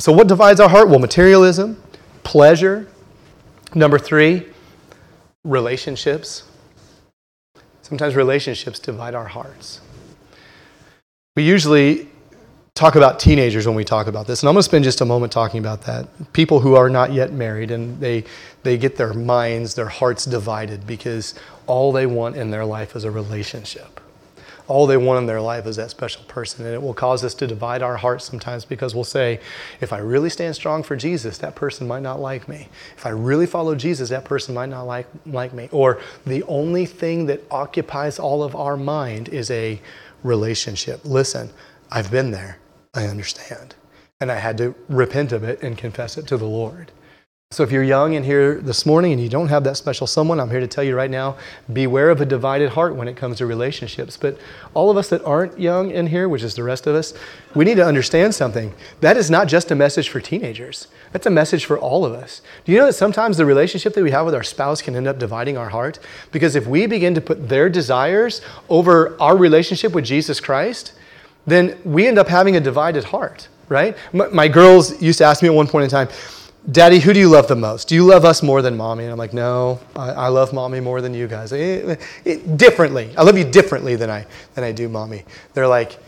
So, 0.00 0.12
what 0.12 0.26
divides 0.26 0.58
our 0.58 0.68
heart? 0.68 0.88
Well, 0.88 0.98
materialism, 0.98 1.80
pleasure. 2.24 2.88
Number 3.74 3.98
three, 3.98 4.46
relationships. 5.44 6.44
Sometimes 7.82 8.16
relationships 8.16 8.78
divide 8.78 9.14
our 9.14 9.28
hearts. 9.28 9.80
We 11.36 11.44
usually 11.44 12.08
talk 12.78 12.94
about 12.94 13.18
teenagers 13.18 13.66
when 13.66 13.74
we 13.74 13.84
talk 13.84 14.06
about 14.06 14.26
this, 14.26 14.42
and 14.42 14.48
I'm 14.48 14.54
going 14.54 14.60
to 14.60 14.64
spend 14.64 14.84
just 14.84 15.00
a 15.00 15.04
moment 15.04 15.32
talking 15.32 15.58
about 15.58 15.82
that. 15.82 16.06
People 16.32 16.60
who 16.60 16.74
are 16.74 16.88
not 16.88 17.12
yet 17.12 17.32
married 17.32 17.70
and 17.70 17.98
they, 18.00 18.24
they 18.62 18.78
get 18.78 18.96
their 18.96 19.12
minds, 19.12 19.74
their 19.74 19.88
hearts 19.88 20.24
divided 20.24 20.86
because 20.86 21.34
all 21.66 21.92
they 21.92 22.06
want 22.06 22.36
in 22.36 22.50
their 22.50 22.64
life 22.64 22.94
is 22.94 23.04
a 23.04 23.10
relationship 23.10 24.00
all 24.68 24.86
they 24.86 24.98
want 24.98 25.18
in 25.18 25.26
their 25.26 25.40
life 25.40 25.66
is 25.66 25.76
that 25.76 25.90
special 25.90 26.22
person. 26.24 26.64
And 26.66 26.74
it 26.74 26.82
will 26.82 26.94
cause 26.94 27.24
us 27.24 27.34
to 27.34 27.46
divide 27.46 27.82
our 27.82 27.96
hearts 27.96 28.26
sometimes 28.26 28.66
because 28.66 28.94
we'll 28.94 29.02
say, 29.02 29.40
if 29.80 29.92
I 29.92 29.98
really 29.98 30.28
stand 30.30 30.54
strong 30.54 30.82
for 30.82 30.94
Jesus, 30.94 31.38
that 31.38 31.54
person 31.54 31.88
might 31.88 32.02
not 32.02 32.20
like 32.20 32.48
me. 32.48 32.68
If 32.96 33.06
I 33.06 33.10
really 33.10 33.46
follow 33.46 33.74
Jesus, 33.74 34.10
that 34.10 34.26
person 34.26 34.54
might 34.54 34.68
not 34.68 34.82
like, 34.82 35.06
like 35.24 35.54
me. 35.54 35.70
Or 35.72 36.00
the 36.26 36.42
only 36.44 36.84
thing 36.84 37.26
that 37.26 37.40
occupies 37.50 38.18
all 38.18 38.42
of 38.42 38.54
our 38.54 38.76
mind 38.76 39.30
is 39.30 39.50
a 39.50 39.80
relationship. 40.22 41.00
Listen, 41.04 41.48
I've 41.90 42.10
been 42.10 42.30
there. 42.30 42.58
I 42.98 43.06
understand. 43.06 43.76
And 44.20 44.32
I 44.32 44.36
had 44.36 44.58
to 44.58 44.74
repent 44.88 45.30
of 45.30 45.44
it 45.44 45.62
and 45.62 45.78
confess 45.78 46.18
it 46.18 46.26
to 46.26 46.36
the 46.36 46.48
Lord. 46.48 46.90
So 47.52 47.62
if 47.62 47.70
you're 47.70 47.84
young 47.84 48.16
and 48.16 48.26
here 48.26 48.56
this 48.56 48.84
morning 48.84 49.12
and 49.12 49.22
you 49.22 49.28
don't 49.28 49.48
have 49.48 49.62
that 49.64 49.76
special 49.76 50.08
someone, 50.08 50.40
I'm 50.40 50.50
here 50.50 50.58
to 50.58 50.66
tell 50.66 50.82
you 50.82 50.96
right 50.96 51.10
now 51.10 51.36
beware 51.72 52.10
of 52.10 52.20
a 52.20 52.26
divided 52.26 52.70
heart 52.70 52.96
when 52.96 53.06
it 53.06 53.16
comes 53.16 53.38
to 53.38 53.46
relationships. 53.46 54.16
But 54.16 54.36
all 54.74 54.90
of 54.90 54.96
us 54.96 55.08
that 55.10 55.24
aren't 55.24 55.60
young 55.60 55.92
in 55.92 56.08
here, 56.08 56.28
which 56.28 56.42
is 56.42 56.56
the 56.56 56.64
rest 56.64 56.88
of 56.88 56.96
us, 56.96 57.14
we 57.54 57.64
need 57.64 57.76
to 57.76 57.86
understand 57.86 58.34
something. 58.34 58.74
That 59.00 59.16
is 59.16 59.30
not 59.30 59.46
just 59.46 59.70
a 59.70 59.76
message 59.76 60.08
for 60.08 60.20
teenagers, 60.20 60.88
that's 61.12 61.24
a 61.26 61.30
message 61.30 61.64
for 61.64 61.78
all 61.78 62.04
of 62.04 62.12
us. 62.12 62.42
Do 62.64 62.72
you 62.72 62.78
know 62.78 62.86
that 62.86 62.94
sometimes 62.94 63.36
the 63.36 63.46
relationship 63.46 63.94
that 63.94 64.02
we 64.02 64.10
have 64.10 64.26
with 64.26 64.34
our 64.34 64.42
spouse 64.42 64.82
can 64.82 64.96
end 64.96 65.06
up 65.06 65.20
dividing 65.20 65.56
our 65.56 65.68
heart? 65.68 66.00
Because 66.32 66.56
if 66.56 66.66
we 66.66 66.86
begin 66.86 67.14
to 67.14 67.20
put 67.20 67.48
their 67.48 67.70
desires 67.70 68.42
over 68.68 69.16
our 69.22 69.36
relationship 69.36 69.92
with 69.92 70.04
Jesus 70.04 70.40
Christ, 70.40 70.94
then 71.48 71.78
we 71.84 72.06
end 72.06 72.18
up 72.18 72.28
having 72.28 72.56
a 72.56 72.60
divided 72.60 73.04
heart, 73.04 73.48
right? 73.68 73.96
My, 74.12 74.28
my 74.28 74.48
girls 74.48 75.00
used 75.00 75.18
to 75.18 75.24
ask 75.24 75.42
me 75.42 75.48
at 75.48 75.54
one 75.54 75.66
point 75.66 75.84
in 75.84 75.90
time, 75.90 76.08
Daddy, 76.70 76.98
who 76.98 77.14
do 77.14 77.20
you 77.20 77.30
love 77.30 77.48
the 77.48 77.56
most? 77.56 77.88
Do 77.88 77.94
you 77.94 78.04
love 78.04 78.26
us 78.26 78.42
more 78.42 78.60
than 78.60 78.76
mommy? 78.76 79.04
And 79.04 79.12
I'm 79.12 79.18
like, 79.18 79.32
no, 79.32 79.80
I, 79.96 80.10
I 80.10 80.28
love 80.28 80.52
mommy 80.52 80.80
more 80.80 81.00
than 81.00 81.14
you 81.14 81.26
guys. 81.26 81.52
It, 81.52 82.00
it, 82.26 82.58
differently. 82.58 83.14
I 83.16 83.22
love 83.22 83.38
you 83.38 83.44
differently 83.44 83.96
than 83.96 84.10
I, 84.10 84.26
than 84.54 84.64
I 84.64 84.72
do 84.72 84.88
mommy. 84.88 85.24
They're 85.54 85.68
like, 85.68 85.98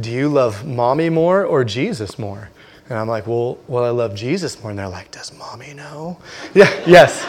do 0.00 0.10
you 0.10 0.28
love 0.28 0.64
mommy 0.64 1.10
more 1.10 1.44
or 1.44 1.64
Jesus 1.64 2.18
more? 2.18 2.50
And 2.88 2.98
I'm 2.98 3.08
like, 3.08 3.26
well, 3.26 3.58
well, 3.66 3.84
I 3.84 3.90
love 3.90 4.14
Jesus 4.14 4.60
more. 4.62 4.70
And 4.70 4.78
they're 4.78 4.88
like, 4.88 5.10
does 5.10 5.36
mommy 5.36 5.74
know? 5.74 6.18
Yeah, 6.54 6.72
yes. 6.86 7.26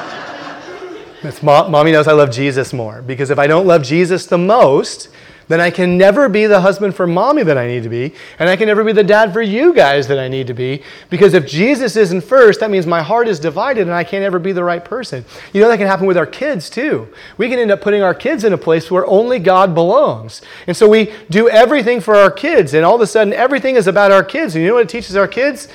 It's 1.24 1.42
mommy 1.42 1.92
knows 1.92 2.08
I 2.08 2.14
love 2.14 2.32
Jesus 2.32 2.72
more. 2.74 3.02
Because 3.02 3.32
if 3.32 3.40
I 3.40 3.48
don't 3.48 3.66
love 3.66 3.84
Jesus 3.84 4.28
the 4.28 4.38
most, 4.38 5.10
then 5.48 5.62
I 5.62 5.70
can 5.70 5.98
never 5.98 6.28
be 6.28 6.46
the 6.46 6.60
husband 6.60 6.96
for 6.96 7.08
mommy 7.08 7.44
that 7.44 7.58
I 7.58 7.68
need 7.68 7.84
to 7.84 7.90
be, 7.90 8.14
and 8.38 8.50
I 8.50 8.56
can 8.56 8.68
never 8.68 8.84
be 8.84 8.92
the 8.92 9.04
dad 9.04 9.32
for 9.32 9.42
you 9.42 9.74
guys 9.74 10.08
that 10.08 10.20
I 10.20 10.28
need 10.28 10.48
to 10.48 10.54
be. 10.54 10.84
Because 11.10 11.34
if 11.34 11.48
Jesus 11.48 11.96
isn't 11.96 12.22
first, 12.22 12.60
that 12.60 12.70
means 12.70 12.86
my 12.86 13.02
heart 13.02 13.28
is 13.28 13.40
divided 13.40 13.82
and 13.82 13.94
I 13.94 14.04
can't 14.04 14.24
ever 14.24 14.40
be 14.40 14.52
the 14.52 14.64
right 14.64 14.84
person. 14.84 15.24
You 15.54 15.62
know, 15.62 15.70
that 15.70 15.78
can 15.78 15.88
happen 15.88 16.06
with 16.06 16.18
our 16.18 16.26
kids 16.26 16.70
too. 16.70 17.08
We 17.38 17.50
can 17.50 17.60
end 17.60 17.72
up 17.72 17.82
putting 17.82 18.02
our 18.02 18.14
kids 18.14 18.44
in 18.44 18.52
a 18.52 18.58
place 18.58 18.92
where 18.92 19.06
only 19.08 19.40
God 19.40 19.74
belongs. 19.74 20.42
And 20.68 20.76
so 20.76 20.90
we 20.90 21.14
do 21.30 21.50
everything 21.50 22.02
for 22.02 22.16
our 22.16 22.32
kids, 22.32 22.74
and 22.74 22.84
all 22.84 22.96
of 22.96 23.02
a 23.02 23.08
sudden 23.08 23.34
everything 23.34 23.78
is 23.78 23.88
about 23.88 24.12
our 24.12 24.24
kids. 24.24 24.56
And 24.56 24.64
you 24.64 24.70
know 24.70 24.76
what 24.76 24.84
it 24.84 24.90
teaches 24.90 25.16
our 25.16 25.28
kids? 25.28 25.70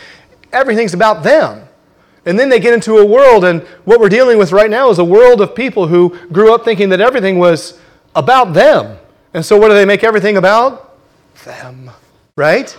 Everything's 0.52 0.92
about 0.92 1.22
them. 1.22 1.66
And 2.24 2.38
then 2.38 2.50
they 2.50 2.61
get 2.61 2.74
into 2.74 2.98
a 2.98 3.06
world, 3.06 3.44
and 3.44 3.62
what 3.85 3.98
we're 3.98 4.08
dealing 4.08 4.38
with 4.38 4.52
right 4.52 4.70
now 4.70 4.90
is 4.90 4.98
a 4.98 5.04
world 5.04 5.40
of 5.40 5.54
people 5.54 5.88
who 5.88 6.16
grew 6.28 6.54
up 6.54 6.64
thinking 6.64 6.90
that 6.90 7.00
everything 7.00 7.38
was 7.38 7.80
about 8.14 8.52
them. 8.52 8.98
And 9.35 9.45
so, 9.45 9.57
what 9.57 9.68
do 9.68 9.75
they 9.75 9.85
make 9.85 10.05
everything 10.05 10.37
about? 10.37 10.99
Them, 11.45 11.90
right? 12.37 12.77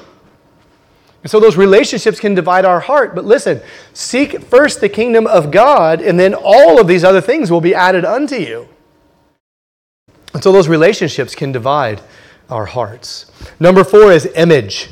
And 1.23 1.31
so, 1.31 1.39
those 1.39 1.57
relationships 1.57 2.19
can 2.19 2.35
divide 2.35 2.65
our 2.65 2.79
heart. 2.79 3.15
But 3.15 3.25
listen, 3.25 3.61
seek 3.93 4.41
first 4.41 4.79
the 4.79 4.89
kingdom 4.89 5.25
of 5.25 5.51
God, 5.51 6.01
and 6.01 6.19
then 6.19 6.33
all 6.33 6.79
of 6.79 6.87
these 6.87 7.03
other 7.03 7.21
things 7.21 7.49
will 7.49 7.61
be 7.61 7.73
added 7.73 8.05
unto 8.05 8.35
you. 8.35 8.67
And 10.33 10.43
so, 10.43 10.51
those 10.51 10.67
relationships 10.67 11.33
can 11.33 11.51
divide 11.51 12.01
our 12.49 12.65
hearts. 12.65 13.31
Number 13.59 13.83
four 13.83 14.11
is 14.11 14.27
image. 14.35 14.89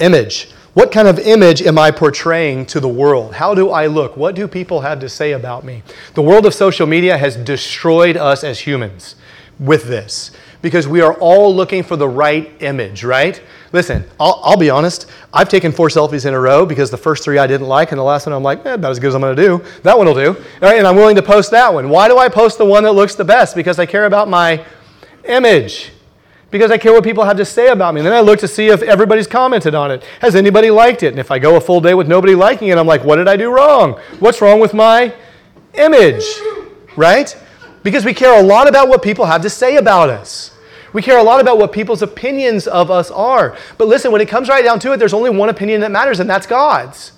Image. 0.00 0.50
What 0.74 0.92
kind 0.92 1.08
of 1.08 1.18
image 1.18 1.62
am 1.62 1.78
I 1.78 1.90
portraying 1.90 2.66
to 2.66 2.78
the 2.78 2.88
world? 2.88 3.34
How 3.34 3.54
do 3.54 3.70
I 3.70 3.86
look? 3.86 4.16
What 4.16 4.34
do 4.34 4.46
people 4.46 4.82
have 4.82 5.00
to 5.00 5.08
say 5.08 5.32
about 5.32 5.64
me? 5.64 5.82
The 6.14 6.22
world 6.22 6.46
of 6.46 6.54
social 6.54 6.86
media 6.86 7.16
has 7.16 7.36
destroyed 7.36 8.16
us 8.16 8.44
as 8.44 8.60
humans 8.60 9.16
with 9.58 9.84
this 9.84 10.30
because 10.60 10.88
we 10.88 11.00
are 11.00 11.14
all 11.14 11.54
looking 11.54 11.82
for 11.82 11.96
the 11.96 12.08
right 12.08 12.50
image, 12.60 13.04
right? 13.04 13.40
Listen, 13.72 14.04
I'll, 14.18 14.40
I'll, 14.42 14.56
be 14.56 14.70
honest. 14.70 15.06
I've 15.32 15.48
taken 15.48 15.72
four 15.72 15.88
selfies 15.88 16.26
in 16.26 16.34
a 16.34 16.40
row 16.40 16.66
because 16.66 16.90
the 16.90 16.96
first 16.96 17.22
three 17.22 17.38
I 17.38 17.46
didn't 17.46 17.68
like, 17.68 17.92
and 17.92 17.98
the 17.98 18.04
last 18.04 18.26
one 18.26 18.32
I'm 18.32 18.42
like, 18.42 18.64
eh, 18.66 18.74
about 18.74 18.90
as 18.90 18.98
good 18.98 19.08
as 19.08 19.14
I'm 19.14 19.20
going 19.20 19.36
to 19.36 19.42
do. 19.42 19.64
That 19.82 19.96
one 19.96 20.06
will 20.06 20.14
do. 20.14 20.30
All 20.30 20.68
right, 20.68 20.78
and 20.78 20.86
I'm 20.86 20.96
willing 20.96 21.16
to 21.16 21.22
post 21.22 21.50
that 21.52 21.72
one. 21.72 21.88
Why 21.90 22.08
do 22.08 22.18
I 22.18 22.28
post 22.28 22.58
the 22.58 22.64
one 22.64 22.82
that 22.84 22.92
looks 22.92 23.14
the 23.14 23.24
best? 23.24 23.54
Because 23.54 23.78
I 23.78 23.86
care 23.86 24.06
about 24.06 24.28
my 24.28 24.64
image. 25.24 25.92
Because 26.50 26.70
I 26.70 26.78
care 26.78 26.92
what 26.92 27.04
people 27.04 27.24
have 27.24 27.36
to 27.36 27.44
say 27.44 27.68
about 27.68 27.92
me. 27.92 28.00
And 28.00 28.06
then 28.06 28.14
I 28.14 28.20
look 28.20 28.38
to 28.40 28.48
see 28.48 28.68
if 28.68 28.82
everybody's 28.82 29.26
commented 29.26 29.74
on 29.74 29.90
it. 29.90 30.02
Has 30.20 30.34
anybody 30.34 30.70
liked 30.70 31.02
it? 31.02 31.08
And 31.08 31.18
if 31.18 31.30
I 31.30 31.38
go 31.38 31.56
a 31.56 31.60
full 31.60 31.82
day 31.82 31.92
with 31.92 32.08
nobody 32.08 32.34
liking 32.34 32.68
it, 32.68 32.78
I'm 32.78 32.86
like, 32.86 33.04
what 33.04 33.16
did 33.16 33.28
I 33.28 33.36
do 33.36 33.52
wrong? 33.52 34.00
What's 34.18 34.40
wrong 34.40 34.58
with 34.58 34.72
my 34.72 35.14
image? 35.74 36.24
Right? 36.96 37.36
Because 37.88 38.04
we 38.04 38.12
care 38.12 38.38
a 38.38 38.42
lot 38.42 38.68
about 38.68 38.86
what 38.86 39.00
people 39.00 39.24
have 39.24 39.40
to 39.40 39.48
say 39.48 39.76
about 39.76 40.10
us. 40.10 40.50
We 40.92 41.00
care 41.00 41.16
a 41.16 41.22
lot 41.22 41.40
about 41.40 41.56
what 41.56 41.72
people's 41.72 42.02
opinions 42.02 42.66
of 42.66 42.90
us 42.90 43.10
are. 43.10 43.56
But 43.78 43.88
listen, 43.88 44.12
when 44.12 44.20
it 44.20 44.28
comes 44.28 44.50
right 44.50 44.62
down 44.62 44.78
to 44.80 44.92
it, 44.92 44.98
there's 44.98 45.14
only 45.14 45.30
one 45.30 45.48
opinion 45.48 45.80
that 45.80 45.90
matters, 45.90 46.20
and 46.20 46.28
that's 46.28 46.46
God's. 46.46 47.12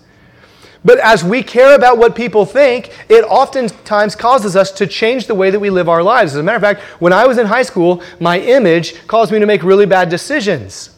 But 0.85 1.01
as 1.01 1.25
we 1.25 1.43
care 1.43 1.75
about 1.75 1.99
what 1.99 2.15
people 2.15 2.47
think, 2.47 2.93
it 3.09 3.25
oftentimes 3.25 4.15
causes 4.15 4.55
us 4.55 4.71
to 4.73 4.87
change 4.87 5.27
the 5.27 5.35
way 5.35 5.51
that 5.51 5.59
we 5.59 5.71
live 5.71 5.89
our 5.89 6.05
lives. 6.05 6.35
As 6.35 6.39
a 6.39 6.43
matter 6.45 6.55
of 6.55 6.63
fact, 6.63 6.83
when 7.01 7.13
I 7.13 7.27
was 7.27 7.37
in 7.37 7.49
high 7.49 7.63
school, 7.65 8.01
my 8.21 8.39
image 8.39 8.95
caused 9.09 9.33
me 9.33 9.41
to 9.41 9.47
make 9.47 9.65
really 9.65 9.87
bad 9.87 10.09
decisions. 10.09 10.97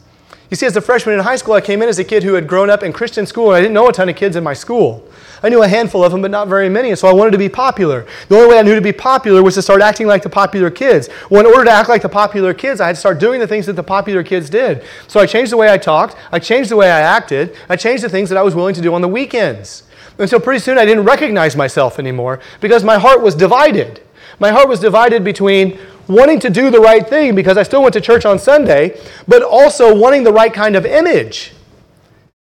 You 0.51 0.57
see, 0.57 0.67
as 0.67 0.77
a 0.77 0.83
freshman 0.83 1.15
in 1.15 1.25
high 1.25 1.37
school, 1.37 1.55
I 1.55 1.63
came 1.63 1.81
in 1.81 1.89
as 1.89 1.99
a 1.99 2.05
kid 2.05 2.25
who 2.25 2.35
had 2.35 2.47
grown 2.47 2.69
up 2.69 2.83
in 2.83 2.93
Christian 2.93 3.25
school, 3.25 3.49
and 3.49 3.57
I 3.57 3.61
didn't 3.63 3.73
know 3.73 3.89
a 3.89 3.93
ton 3.93 4.11
of 4.11 4.17
kids 4.17 4.37
in 4.37 4.45
my 4.45 4.53
school. 4.53 5.09
I 5.43 5.49
knew 5.49 5.63
a 5.63 5.69
handful 5.69 6.05
of 6.05 6.13
them, 6.13 6.23
but 6.23 6.31
not 6.31 6.49
very 6.49 6.69
many, 6.69 6.91
and 6.91 6.99
so 6.99 7.09
I 7.09 7.13
wanted 7.13 7.33
to 7.33 7.39
be 7.39 7.49
popular. 7.49 8.07
The 8.29 8.37
only 8.37 8.49
way 8.49 8.59
I 8.59 8.63
knew 8.63 8.75
to 8.75 8.81
be 8.81 8.93
popular 8.93 9.43
was 9.43 9.55
to 9.55 9.63
start 9.63 9.83
acting 9.83 10.07
like 10.07 10.23
the 10.23 10.31
popular 10.31 10.71
kids. 10.71 11.09
Well, 11.31 11.41
in 11.41 11.47
order 11.47 11.65
to 11.65 11.71
act 11.71 11.89
like 11.89 12.03
the 12.03 12.09
popular 12.09 12.55
kids, 12.55 12.81
I 12.81 12.87
had 12.87 12.95
to 12.95 13.01
start 13.01 13.19
doing 13.19 13.41
the 13.41 13.47
things 13.47 13.67
that 13.67 13.75
the 13.75 13.83
popular 13.83 14.23
kids 14.23 14.49
did. 14.49 14.85
So 15.09 15.21
I 15.21 15.27
changed 15.27 15.53
the 15.53 15.57
way 15.57 15.71
I 15.71 15.79
talked, 15.79 16.17
I 16.31 16.39
changed 16.39 16.71
the 16.71 16.77
way 16.77 16.91
I 16.91 17.01
acted, 17.01 17.57
I 17.69 17.77
changed 17.77 18.05
the 18.05 18.09
things 18.09 18.29
that 18.29 18.39
I 18.39 18.43
was 18.43 18.55
willing 18.55 18.75
to 18.75 18.81
do 18.81 18.95
on 18.95 19.01
the 19.01 19.09
weekends. 19.09 19.85
And 20.19 20.29
so 20.29 20.39
pretty 20.39 20.61
soon 20.61 20.79
I 20.79 20.85
didn't 20.85 21.05
recognize 21.05 21.57
myself 21.57 21.99
anymore 21.99 22.41
because 22.61 22.85
my 22.85 22.99
heart 22.99 23.23
was 23.23 23.35
divided. 23.35 24.01
My 24.39 24.51
heart 24.51 24.69
was 24.69 24.81
divided 24.81 25.25
between 25.25 25.79
wanting 26.09 26.41
to 26.41 26.51
do 26.51 26.71
the 26.71 26.81
right 26.81 27.09
thing 27.09 27.35
because 27.35 27.57
I 27.57 27.63
still 27.63 27.83
went 27.83 27.95
to 27.95 28.01
church 28.01 28.25
on 28.25 28.39
Sunday, 28.39 29.01
but 29.27 29.43
also 29.43 29.95
wanting 29.95 30.25
the 30.25 30.33
right 30.33 30.53
kind 30.53 30.77
of 30.77 30.85
image. 30.85 31.53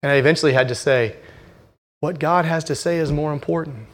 And 0.02 0.12
I 0.12 0.16
eventually 0.16 0.54
had 0.54 0.68
to 0.70 0.76
say, 0.76 1.16
what 2.00 2.20
God 2.20 2.46
has 2.46 2.64
to 2.66 2.76
say 2.76 2.98
is 2.98 3.12
more 3.12 3.34
important. 3.34 3.88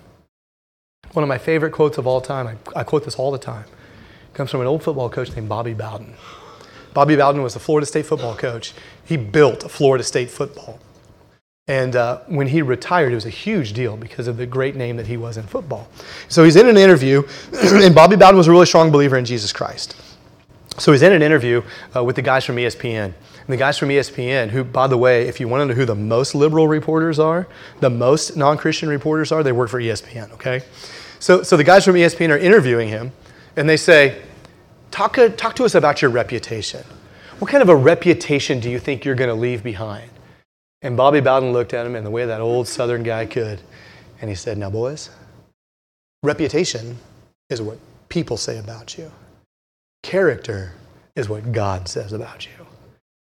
One 1.13 1.23
of 1.23 1.29
my 1.29 1.37
favorite 1.37 1.71
quotes 1.71 1.97
of 1.97 2.05
all 2.05 2.21
time, 2.21 2.47
I, 2.47 2.79
I 2.79 2.83
quote 2.83 3.05
this 3.05 3.15
all 3.15 3.31
the 3.31 3.37
time, 3.37 3.65
comes 4.33 4.51
from 4.51 4.61
an 4.61 4.67
old 4.67 4.83
football 4.83 5.09
coach 5.09 5.33
named 5.35 5.49
Bobby 5.49 5.73
Bowden. 5.73 6.13
Bobby 6.93 7.15
Bowden 7.15 7.41
was 7.41 7.55
a 7.55 7.59
Florida 7.59 7.85
State 7.85 8.05
football 8.05 8.35
coach. 8.35 8.73
He 9.03 9.17
built 9.17 9.69
Florida 9.69 10.03
State 10.03 10.29
football. 10.29 10.79
And 11.67 11.95
uh, 11.95 12.19
when 12.27 12.47
he 12.47 12.61
retired, 12.61 13.11
it 13.11 13.15
was 13.15 13.25
a 13.25 13.31
huge 13.31 13.73
deal 13.73 13.97
because 13.97 14.27
of 14.27 14.37
the 14.37 14.45
great 14.45 14.75
name 14.75 14.97
that 14.97 15.07
he 15.07 15.17
was 15.17 15.35
in 15.35 15.47
football. 15.47 15.87
So 16.27 16.43
he's 16.43 16.55
in 16.55 16.67
an 16.67 16.77
interview, 16.77 17.23
and 17.53 17.95
Bobby 17.95 18.15
Bowden 18.15 18.37
was 18.37 18.47
a 18.47 18.51
really 18.51 18.67
strong 18.67 18.91
believer 18.91 19.17
in 19.17 19.25
Jesus 19.25 19.51
Christ. 19.51 19.95
So 20.77 20.91
he's 20.91 21.01
in 21.01 21.11
an 21.11 21.23
interview 21.23 21.63
uh, 21.95 22.03
with 22.03 22.17
the 22.17 22.21
guys 22.21 22.45
from 22.45 22.57
ESPN. 22.57 23.13
And 23.47 23.53
the 23.53 23.57
guys 23.57 23.77
from 23.77 23.89
ESPN, 23.89 24.49
who, 24.49 24.63
by 24.63 24.87
the 24.87 24.97
way, 24.97 25.27
if 25.27 25.39
you 25.39 25.47
want 25.47 25.61
to 25.61 25.65
know 25.65 25.73
who 25.73 25.85
the 25.85 25.93
most 25.93 26.33
liberal 26.33 26.67
reporters 26.67 27.19
are, 27.19 27.47
the 27.79 27.91
most 27.91 28.35
non 28.35 28.57
Christian 28.57 28.89
reporters 28.89 29.31
are, 29.31 29.43
they 29.43 29.51
work 29.51 29.69
for 29.69 29.79
ESPN, 29.79 30.31
okay? 30.31 30.63
So, 31.19 31.43
so 31.43 31.55
the 31.55 31.63
guys 31.63 31.85
from 31.85 31.95
ESPN 31.95 32.31
are 32.31 32.37
interviewing 32.37 32.89
him, 32.89 33.11
and 33.55 33.69
they 33.69 33.77
say, 33.77 34.21
talk, 34.89 35.17
talk 35.37 35.55
to 35.55 35.63
us 35.63 35.75
about 35.75 36.01
your 36.01 36.09
reputation. 36.09 36.83
What 37.39 37.51
kind 37.51 37.61
of 37.61 37.69
a 37.69 37.75
reputation 37.75 38.59
do 38.59 38.69
you 38.69 38.79
think 38.79 39.05
you're 39.05 39.15
going 39.15 39.29
to 39.29 39.35
leave 39.35 39.63
behind? 39.63 40.09
And 40.81 40.97
Bobby 40.97 41.19
Bowden 41.19 41.51
looked 41.51 41.73
at 41.73 41.85
him 41.85 41.95
in 41.95 42.03
the 42.03 42.09
way 42.09 42.25
that 42.25 42.41
old 42.41 42.67
Southern 42.67 43.03
guy 43.03 43.25
could. 43.25 43.61
And 44.21 44.29
he 44.29 44.35
said, 44.35 44.57
Now, 44.57 44.69
boys, 44.69 45.09
reputation 46.23 46.97
is 47.49 47.61
what 47.61 47.77
people 48.09 48.37
say 48.37 48.57
about 48.57 48.97
you, 48.97 49.11
character 50.03 50.73
is 51.15 51.27
what 51.29 51.51
God 51.51 51.87
says 51.87 52.13
about 52.13 52.45
you. 52.45 52.65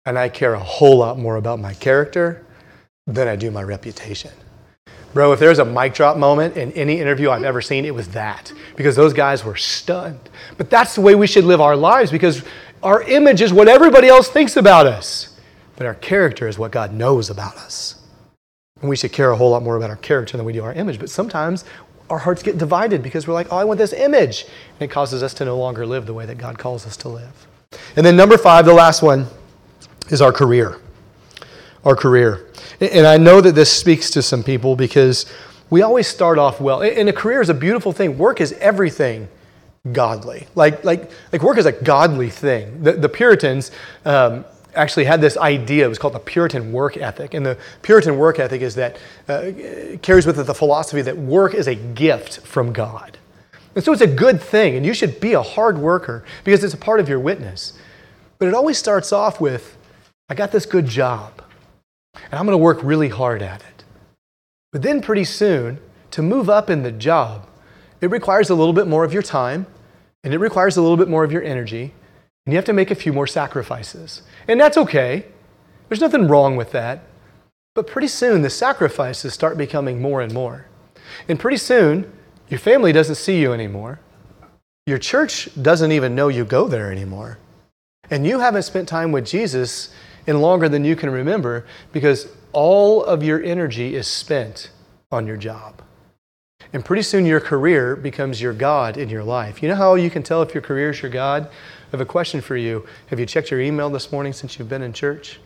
And 0.04 0.18
I 0.18 0.28
care 0.28 0.54
a 0.54 0.60
whole 0.60 0.98
lot 0.98 1.18
more 1.18 1.36
about 1.36 1.60
my 1.60 1.74
character 1.74 2.44
than 3.06 3.28
I 3.28 3.36
do 3.36 3.50
my 3.50 3.62
reputation. 3.62 4.32
Bro, 5.14 5.32
if 5.32 5.40
there's 5.40 5.58
a 5.58 5.64
mic 5.64 5.92
drop 5.92 6.16
moment 6.16 6.56
in 6.56 6.72
any 6.72 6.98
interview 6.98 7.30
I've 7.30 7.44
ever 7.44 7.60
seen, 7.60 7.84
it 7.84 7.94
was 7.94 8.08
that 8.08 8.50
because 8.76 8.96
those 8.96 9.12
guys 9.12 9.44
were 9.44 9.56
stunned. 9.56 10.30
But 10.56 10.70
that's 10.70 10.94
the 10.94 11.02
way 11.02 11.14
we 11.14 11.26
should 11.26 11.44
live 11.44 11.60
our 11.60 11.76
lives 11.76 12.10
because 12.10 12.42
our 12.82 13.02
image 13.02 13.42
is 13.42 13.52
what 13.52 13.68
everybody 13.68 14.08
else 14.08 14.28
thinks 14.28 14.56
about 14.56 14.86
us, 14.86 15.38
but 15.76 15.86
our 15.86 15.94
character 15.94 16.48
is 16.48 16.58
what 16.58 16.72
God 16.72 16.94
knows 16.94 17.28
about 17.28 17.56
us. 17.56 18.00
And 18.80 18.88
we 18.88 18.96
should 18.96 19.12
care 19.12 19.30
a 19.30 19.36
whole 19.36 19.50
lot 19.50 19.62
more 19.62 19.76
about 19.76 19.90
our 19.90 19.96
character 19.96 20.36
than 20.36 20.46
we 20.46 20.52
do 20.52 20.64
our 20.64 20.72
image. 20.72 20.98
But 20.98 21.10
sometimes 21.10 21.64
our 22.08 22.18
hearts 22.18 22.42
get 22.42 22.58
divided 22.58 23.02
because 23.02 23.28
we're 23.28 23.34
like, 23.34 23.48
oh, 23.50 23.56
I 23.56 23.64
want 23.64 23.78
this 23.78 23.92
image. 23.92 24.44
And 24.80 24.90
it 24.90 24.90
causes 24.90 25.22
us 25.22 25.34
to 25.34 25.44
no 25.44 25.58
longer 25.58 25.86
live 25.86 26.06
the 26.06 26.14
way 26.14 26.26
that 26.26 26.38
God 26.38 26.58
calls 26.58 26.86
us 26.86 26.96
to 26.98 27.08
live. 27.08 27.46
And 27.96 28.04
then, 28.04 28.16
number 28.16 28.36
five, 28.36 28.64
the 28.64 28.74
last 28.74 29.02
one, 29.02 29.26
is 30.12 30.22
our 30.22 30.32
career. 30.32 30.78
Our 31.84 31.96
career. 31.96 32.46
And 32.80 33.06
I 33.06 33.16
know 33.16 33.40
that 33.40 33.54
this 33.54 33.72
speaks 33.72 34.10
to 34.10 34.22
some 34.22 34.42
people 34.42 34.76
because 34.76 35.26
we 35.70 35.82
always 35.82 36.06
start 36.06 36.38
off 36.38 36.60
well. 36.60 36.82
And 36.82 37.08
a 37.08 37.12
career 37.12 37.40
is 37.40 37.48
a 37.48 37.54
beautiful 37.54 37.92
thing. 37.92 38.18
Work 38.18 38.40
is 38.40 38.52
everything 38.54 39.28
godly. 39.90 40.46
Like, 40.54 40.84
like, 40.84 41.10
like 41.32 41.42
work 41.42 41.58
is 41.58 41.66
a 41.66 41.72
godly 41.72 42.30
thing. 42.30 42.82
The, 42.82 42.92
the 42.92 43.08
Puritans 43.08 43.70
um, 44.04 44.44
actually 44.74 45.04
had 45.04 45.20
this 45.20 45.36
idea. 45.36 45.86
It 45.86 45.88
was 45.88 45.98
called 45.98 46.14
the 46.14 46.20
Puritan 46.20 46.72
work 46.72 46.96
ethic. 46.96 47.34
And 47.34 47.44
the 47.44 47.58
Puritan 47.82 48.16
work 48.16 48.38
ethic 48.38 48.62
is 48.62 48.74
that 48.76 48.98
uh, 49.28 49.50
carries 50.02 50.26
with 50.26 50.38
it 50.38 50.44
the 50.44 50.54
philosophy 50.54 51.02
that 51.02 51.16
work 51.16 51.54
is 51.54 51.66
a 51.66 51.74
gift 51.74 52.40
from 52.40 52.72
God. 52.72 53.18
And 53.74 53.82
so 53.82 53.92
it's 53.92 54.02
a 54.02 54.06
good 54.06 54.42
thing, 54.42 54.76
and 54.76 54.84
you 54.84 54.92
should 54.92 55.18
be 55.18 55.32
a 55.32 55.42
hard 55.42 55.78
worker 55.78 56.24
because 56.44 56.62
it's 56.62 56.74
a 56.74 56.78
part 56.78 57.00
of 57.00 57.08
your 57.08 57.18
witness. 57.18 57.72
But 58.38 58.48
it 58.48 58.54
always 58.54 58.76
starts 58.76 59.12
off 59.12 59.40
with, 59.40 59.76
I 60.32 60.34
got 60.34 60.50
this 60.50 60.64
good 60.64 60.86
job, 60.86 61.42
and 62.14 62.32
I'm 62.32 62.46
going 62.46 62.56
to 62.56 62.64
work 62.64 62.82
really 62.82 63.10
hard 63.10 63.42
at 63.42 63.60
it. 63.60 63.84
But 64.72 64.80
then 64.80 65.02
pretty 65.02 65.24
soon, 65.24 65.78
to 66.12 66.22
move 66.22 66.48
up 66.48 66.70
in 66.70 66.82
the 66.82 66.90
job, 66.90 67.46
it 68.00 68.10
requires 68.10 68.48
a 68.48 68.54
little 68.54 68.72
bit 68.72 68.86
more 68.86 69.04
of 69.04 69.12
your 69.12 69.22
time, 69.22 69.66
and 70.24 70.32
it 70.32 70.38
requires 70.38 70.78
a 70.78 70.80
little 70.80 70.96
bit 70.96 71.10
more 71.10 71.22
of 71.22 71.32
your 71.32 71.42
energy, 71.42 71.92
and 72.46 72.54
you 72.54 72.56
have 72.56 72.64
to 72.64 72.72
make 72.72 72.90
a 72.90 72.94
few 72.94 73.12
more 73.12 73.26
sacrifices. 73.26 74.22
And 74.48 74.58
that's 74.58 74.78
okay. 74.78 75.26
There's 75.90 76.00
nothing 76.00 76.28
wrong 76.28 76.56
with 76.56 76.72
that. 76.72 77.02
But 77.74 77.86
pretty 77.86 78.08
soon, 78.08 78.40
the 78.40 78.48
sacrifices 78.48 79.34
start 79.34 79.58
becoming 79.58 80.00
more 80.00 80.22
and 80.22 80.32
more. 80.32 80.64
And 81.28 81.38
pretty 81.38 81.58
soon, 81.58 82.10
your 82.48 82.58
family 82.58 82.92
doesn't 82.92 83.16
see 83.16 83.38
you 83.38 83.52
anymore. 83.52 84.00
Your 84.86 84.96
church 84.96 85.50
doesn't 85.60 85.92
even 85.92 86.14
know 86.14 86.28
you 86.28 86.46
go 86.46 86.68
there 86.68 86.90
anymore. 86.90 87.36
And 88.10 88.26
you 88.26 88.40
haven't 88.40 88.62
spent 88.62 88.88
time 88.88 89.12
with 89.12 89.26
Jesus 89.26 89.90
in 90.26 90.40
longer 90.40 90.68
than 90.68 90.84
you 90.84 90.96
can 90.96 91.10
remember 91.10 91.64
because 91.92 92.28
all 92.52 93.02
of 93.04 93.22
your 93.22 93.42
energy 93.42 93.94
is 93.94 94.06
spent 94.06 94.70
on 95.10 95.26
your 95.26 95.36
job. 95.36 95.82
And 96.72 96.84
pretty 96.84 97.02
soon 97.02 97.26
your 97.26 97.40
career 97.40 97.96
becomes 97.96 98.40
your 98.40 98.52
God 98.52 98.96
in 98.96 99.08
your 99.08 99.24
life. 99.24 99.62
You 99.62 99.68
know 99.68 99.74
how 99.74 99.94
you 99.94 100.10
can 100.10 100.22
tell 100.22 100.42
if 100.42 100.54
your 100.54 100.62
career 100.62 100.90
is 100.90 101.02
your 101.02 101.10
God? 101.10 101.46
I 101.46 101.90
have 101.90 102.00
a 102.00 102.06
question 102.06 102.40
for 102.40 102.56
you. 102.56 102.86
Have 103.08 103.20
you 103.20 103.26
checked 103.26 103.50
your 103.50 103.60
email 103.60 103.90
this 103.90 104.10
morning 104.10 104.32
since 104.32 104.58
you've 104.58 104.68
been 104.68 104.82
in 104.82 104.92
church? 104.92 105.38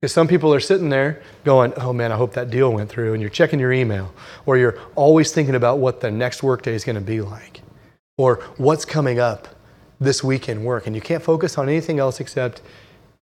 Because 0.00 0.12
some 0.12 0.28
people 0.28 0.54
are 0.54 0.60
sitting 0.60 0.90
there 0.90 1.20
going, 1.44 1.74
oh 1.76 1.92
man, 1.92 2.12
I 2.12 2.16
hope 2.16 2.32
that 2.34 2.50
deal 2.50 2.72
went 2.72 2.88
through, 2.88 3.14
and 3.14 3.20
you're 3.20 3.30
checking 3.30 3.58
your 3.58 3.72
email, 3.72 4.14
or 4.46 4.56
you're 4.56 4.78
always 4.94 5.32
thinking 5.32 5.56
about 5.56 5.80
what 5.80 6.00
the 6.00 6.10
next 6.10 6.42
workday 6.42 6.74
is 6.74 6.84
going 6.84 6.94
to 6.94 7.02
be 7.02 7.20
like, 7.20 7.62
or 8.16 8.36
what's 8.58 8.84
coming 8.84 9.18
up 9.18 9.48
this 10.00 10.22
weekend 10.22 10.64
work, 10.64 10.86
and 10.86 10.94
you 10.94 11.02
can't 11.02 11.22
focus 11.22 11.58
on 11.58 11.68
anything 11.68 11.98
else 11.98 12.20
except 12.20 12.62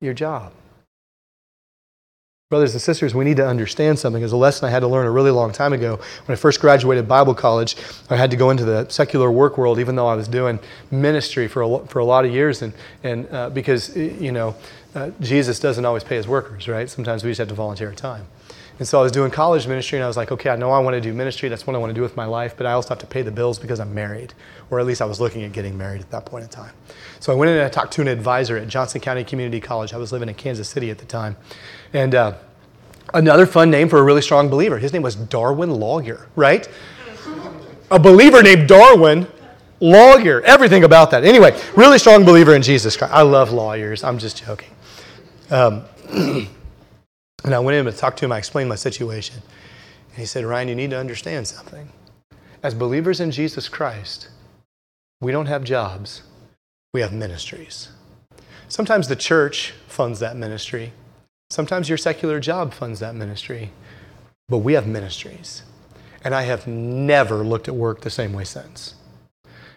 your 0.00 0.14
job. 0.14 0.52
Brothers 2.50 2.72
and 2.72 2.80
sisters, 2.80 3.14
we 3.14 3.26
need 3.26 3.36
to 3.36 3.46
understand 3.46 3.98
something. 3.98 4.22
It's 4.22 4.32
a 4.32 4.36
lesson 4.36 4.66
I 4.66 4.70
had 4.70 4.80
to 4.80 4.88
learn 4.88 5.06
a 5.06 5.10
really 5.10 5.30
long 5.30 5.52
time 5.52 5.74
ago. 5.74 5.96
When 6.24 6.32
I 6.32 6.34
first 6.34 6.60
graduated 6.60 7.06
Bible 7.06 7.34
college, 7.34 7.76
I 8.08 8.16
had 8.16 8.30
to 8.30 8.38
go 8.38 8.48
into 8.48 8.64
the 8.64 8.88
secular 8.88 9.30
work 9.30 9.58
world, 9.58 9.78
even 9.78 9.96
though 9.96 10.06
I 10.06 10.14
was 10.14 10.28
doing 10.28 10.58
ministry 10.90 11.46
for 11.46 11.60
a, 11.60 11.86
for 11.88 11.98
a 11.98 12.06
lot 12.06 12.24
of 12.24 12.32
years. 12.32 12.62
And, 12.62 12.72
and 13.02 13.28
uh, 13.30 13.50
because, 13.50 13.94
you 13.94 14.32
know, 14.32 14.56
uh, 14.94 15.10
Jesus 15.20 15.60
doesn't 15.60 15.84
always 15.84 16.04
pay 16.04 16.16
his 16.16 16.26
workers, 16.26 16.68
right? 16.68 16.88
Sometimes 16.88 17.22
we 17.22 17.30
just 17.30 17.38
have 17.38 17.48
to 17.48 17.54
volunteer 17.54 17.92
time. 17.92 18.26
And 18.78 18.86
so 18.86 18.98
I 19.00 19.02
was 19.02 19.12
doing 19.12 19.30
college 19.30 19.66
ministry, 19.66 19.98
and 19.98 20.04
I 20.04 20.06
was 20.06 20.16
like, 20.16 20.30
okay, 20.30 20.50
I 20.50 20.56
know 20.56 20.70
I 20.70 20.78
want 20.78 20.94
to 20.94 21.00
do 21.00 21.12
ministry. 21.12 21.48
That's 21.48 21.66
what 21.66 21.74
I 21.74 21.78
want 21.78 21.90
to 21.90 21.94
do 21.94 22.00
with 22.00 22.16
my 22.16 22.26
life, 22.26 22.54
but 22.56 22.64
I 22.64 22.72
also 22.72 22.90
have 22.90 22.98
to 23.00 23.06
pay 23.06 23.22
the 23.22 23.30
bills 23.32 23.58
because 23.58 23.80
I'm 23.80 23.92
married, 23.92 24.34
or 24.70 24.78
at 24.78 24.86
least 24.86 25.02
I 25.02 25.04
was 25.04 25.20
looking 25.20 25.42
at 25.42 25.52
getting 25.52 25.76
married 25.76 26.00
at 26.00 26.10
that 26.12 26.24
point 26.24 26.44
in 26.44 26.50
time. 26.50 26.72
So 27.20 27.32
I 27.32 27.36
went 27.36 27.50
in 27.50 27.56
and 27.56 27.66
I 27.66 27.68
talked 27.68 27.92
to 27.94 28.00
an 28.00 28.08
advisor 28.08 28.56
at 28.56 28.68
Johnson 28.68 29.00
County 29.00 29.24
Community 29.24 29.60
College. 29.60 29.92
I 29.92 29.96
was 29.96 30.12
living 30.12 30.28
in 30.28 30.34
Kansas 30.34 30.68
City 30.68 30.90
at 30.90 30.98
the 30.98 31.04
time. 31.04 31.36
And 31.92 32.14
uh, 32.14 32.34
another 33.14 33.46
fun 33.46 33.70
name 33.70 33.88
for 33.88 33.98
a 33.98 34.02
really 34.02 34.22
strong 34.22 34.48
believer. 34.48 34.78
His 34.78 34.92
name 34.92 35.02
was 35.02 35.16
Darwin 35.16 35.70
Lawyer, 35.70 36.28
right? 36.36 36.68
A 37.90 37.98
believer 37.98 38.42
named 38.42 38.68
Darwin 38.68 39.26
Lawyer. 39.80 40.42
Everything 40.42 40.84
about 40.84 41.10
that. 41.10 41.24
Anyway, 41.24 41.58
really 41.74 41.98
strong 41.98 42.24
believer 42.24 42.54
in 42.54 42.62
Jesus 42.62 42.96
Christ. 42.96 43.12
I 43.12 43.22
love 43.22 43.50
lawyers. 43.50 44.04
I'm 44.04 44.18
just 44.18 44.44
joking. 44.44 44.70
Um, 45.50 45.84
and 46.10 47.54
I 47.54 47.58
went 47.58 47.76
in 47.76 47.86
and 47.86 47.96
talked 47.96 48.18
to 48.18 48.24
him. 48.24 48.32
I 48.32 48.38
explained 48.38 48.68
my 48.68 48.74
situation. 48.74 49.42
And 50.10 50.18
he 50.18 50.26
said, 50.26 50.44
Ryan, 50.44 50.68
you 50.68 50.74
need 50.74 50.90
to 50.90 50.98
understand 50.98 51.46
something. 51.46 51.90
As 52.62 52.74
believers 52.74 53.20
in 53.20 53.30
Jesus 53.30 53.68
Christ, 53.68 54.28
we 55.20 55.32
don't 55.32 55.46
have 55.46 55.64
jobs, 55.64 56.22
we 56.94 57.02
have 57.02 57.12
ministries. 57.12 57.90
Sometimes 58.68 59.08
the 59.08 59.16
church 59.16 59.74
funds 59.88 60.20
that 60.20 60.36
ministry. 60.36 60.92
Sometimes 61.50 61.88
your 61.88 61.98
secular 61.98 62.40
job 62.40 62.72
funds 62.72 63.00
that 63.00 63.14
ministry, 63.14 63.70
but 64.48 64.58
we 64.58 64.72
have 64.72 64.86
ministries. 64.86 65.62
And 66.24 66.34
I 66.34 66.42
have 66.42 66.66
never 66.66 67.44
looked 67.44 67.68
at 67.68 67.74
work 67.74 68.00
the 68.00 68.10
same 68.10 68.32
way 68.32 68.44
since. 68.44 68.94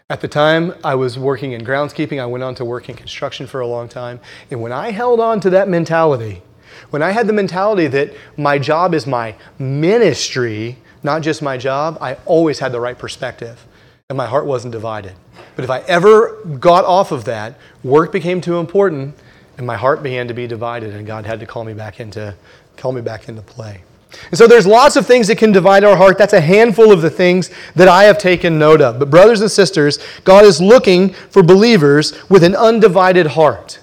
At 0.09 0.21
the 0.21 0.27
time, 0.27 0.73
I 0.83 0.95
was 0.95 1.19
working 1.19 1.51
in 1.51 1.61
groundskeeping. 1.65 2.19
I 2.21 2.25
went 2.25 2.43
on 2.43 2.55
to 2.55 2.65
work 2.65 2.89
in 2.89 2.95
construction 2.95 3.45
for 3.45 3.59
a 3.59 3.67
long 3.67 3.87
time. 3.87 4.19
And 4.49 4.61
when 4.61 4.71
I 4.71 4.91
held 4.91 5.19
on 5.19 5.39
to 5.41 5.49
that 5.51 5.69
mentality, 5.69 6.41
when 6.89 7.01
I 7.01 7.11
had 7.11 7.27
the 7.27 7.33
mentality 7.33 7.87
that 7.87 8.13
my 8.37 8.57
job 8.57 8.93
is 8.93 9.05
my 9.05 9.35
ministry, 9.59 10.77
not 11.03 11.21
just 11.21 11.41
my 11.41 11.57
job, 11.57 11.97
I 12.01 12.15
always 12.25 12.59
had 12.59 12.71
the 12.71 12.79
right 12.79 12.97
perspective 12.97 13.65
and 14.11 14.17
my 14.17 14.25
heart 14.25 14.45
wasn't 14.45 14.73
divided. 14.73 15.13
But 15.55 15.63
if 15.63 15.69
I 15.69 15.79
ever 15.87 16.43
got 16.59 16.83
off 16.83 17.13
of 17.13 17.23
that, 17.23 17.57
work 17.81 18.11
became 18.11 18.41
too 18.41 18.59
important 18.59 19.15
and 19.57 19.65
my 19.65 19.77
heart 19.77 20.03
began 20.03 20.27
to 20.27 20.33
be 20.33 20.47
divided 20.47 20.93
and 20.93 21.07
God 21.07 21.25
had 21.25 21.39
to 21.39 21.45
call 21.45 21.63
me 21.63 21.73
back 21.73 22.01
into 22.01 22.35
call 22.75 22.91
me 22.91 22.99
back 22.99 23.29
into 23.29 23.41
play. 23.41 23.83
And 24.29 24.37
so 24.37 24.47
there's 24.47 24.67
lots 24.67 24.97
of 24.97 25.07
things 25.07 25.29
that 25.29 25.37
can 25.37 25.53
divide 25.53 25.85
our 25.85 25.95
heart. 25.95 26.17
That's 26.17 26.33
a 26.33 26.41
handful 26.41 26.91
of 26.91 27.01
the 27.01 27.09
things 27.09 27.51
that 27.73 27.87
I 27.87 28.03
have 28.03 28.17
taken 28.17 28.59
note 28.59 28.81
of. 28.81 28.99
But 28.99 29.09
brothers 29.09 29.39
and 29.39 29.49
sisters, 29.49 29.97
God 30.25 30.43
is 30.43 30.59
looking 30.59 31.13
for 31.13 31.41
believers 31.41 32.13
with 32.29 32.43
an 32.43 32.53
undivided 32.53 33.27
heart. 33.27 33.79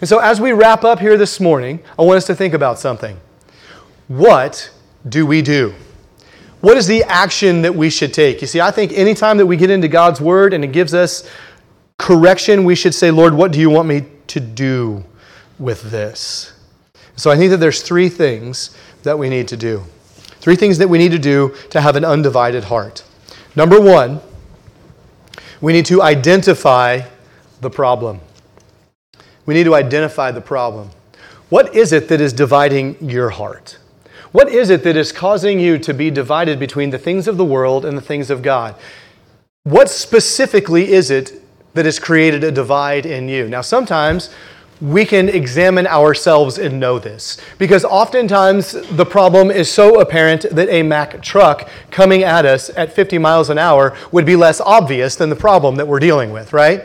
And 0.00 0.08
so 0.08 0.20
as 0.20 0.40
we 0.40 0.52
wrap 0.52 0.84
up 0.84 1.00
here 1.00 1.18
this 1.18 1.38
morning, 1.38 1.80
I 1.98 2.02
want 2.02 2.16
us 2.16 2.26
to 2.28 2.34
think 2.34 2.54
about 2.54 2.78
something. 2.78 3.20
What 4.08 4.70
do 5.06 5.26
we 5.26 5.42
do? 5.42 5.74
What 6.66 6.76
is 6.76 6.88
the 6.88 7.04
action 7.04 7.62
that 7.62 7.76
we 7.76 7.90
should 7.90 8.12
take? 8.12 8.40
You 8.40 8.48
see, 8.48 8.60
I 8.60 8.72
think 8.72 8.92
anytime 8.92 9.36
that 9.36 9.46
we 9.46 9.56
get 9.56 9.70
into 9.70 9.86
God's 9.86 10.20
word 10.20 10.52
and 10.52 10.64
it 10.64 10.72
gives 10.72 10.94
us 10.94 11.22
correction, 11.96 12.64
we 12.64 12.74
should 12.74 12.92
say, 12.92 13.12
Lord, 13.12 13.34
what 13.34 13.52
do 13.52 13.60
you 13.60 13.70
want 13.70 13.86
me 13.86 14.02
to 14.26 14.40
do 14.40 15.04
with 15.60 15.92
this? 15.92 16.54
So 17.14 17.30
I 17.30 17.36
think 17.36 17.52
that 17.52 17.58
there's 17.58 17.82
three 17.82 18.08
things 18.08 18.76
that 19.04 19.16
we 19.16 19.28
need 19.28 19.46
to 19.46 19.56
do. 19.56 19.84
Three 20.40 20.56
things 20.56 20.76
that 20.78 20.88
we 20.88 20.98
need 20.98 21.12
to 21.12 21.20
do 21.20 21.54
to 21.70 21.80
have 21.80 21.94
an 21.94 22.04
undivided 22.04 22.64
heart. 22.64 23.04
Number 23.54 23.80
one, 23.80 24.20
we 25.60 25.72
need 25.72 25.86
to 25.86 26.02
identify 26.02 27.02
the 27.60 27.70
problem. 27.70 28.20
We 29.46 29.54
need 29.54 29.64
to 29.66 29.76
identify 29.76 30.32
the 30.32 30.40
problem. 30.40 30.90
What 31.48 31.76
is 31.76 31.92
it 31.92 32.08
that 32.08 32.20
is 32.20 32.32
dividing 32.32 33.08
your 33.08 33.30
heart? 33.30 33.78
What 34.32 34.48
is 34.48 34.70
it 34.70 34.82
that 34.84 34.96
is 34.96 35.12
causing 35.12 35.58
you 35.60 35.78
to 35.78 35.94
be 35.94 36.10
divided 36.10 36.58
between 36.58 36.90
the 36.90 36.98
things 36.98 37.28
of 37.28 37.36
the 37.36 37.44
world 37.44 37.84
and 37.84 37.96
the 37.96 38.02
things 38.02 38.30
of 38.30 38.42
God? 38.42 38.74
What 39.64 39.88
specifically 39.90 40.92
is 40.92 41.10
it 41.10 41.42
that 41.76 41.84
has 41.84 41.98
created 41.98 42.42
a 42.42 42.50
divide 42.50 43.04
in 43.06 43.28
you. 43.28 43.48
Now, 43.48 43.60
sometimes 43.60 44.30
we 44.80 45.04
can 45.04 45.28
examine 45.28 45.86
ourselves 45.86 46.58
and 46.58 46.80
know 46.80 46.98
this 46.98 47.38
because 47.58 47.84
oftentimes 47.84 48.72
the 48.96 49.04
problem 49.06 49.50
is 49.50 49.70
so 49.70 50.00
apparent 50.00 50.46
that 50.50 50.68
a 50.68 50.82
Mack 50.82 51.22
truck 51.22 51.68
coming 51.90 52.22
at 52.22 52.44
us 52.44 52.70
at 52.76 52.92
50 52.92 53.18
miles 53.18 53.50
an 53.50 53.58
hour 53.58 53.96
would 54.10 54.26
be 54.26 54.36
less 54.36 54.60
obvious 54.60 55.16
than 55.16 55.28
the 55.30 55.36
problem 55.36 55.76
that 55.76 55.86
we're 55.86 56.00
dealing 56.00 56.32
with, 56.32 56.52
right? 56.52 56.84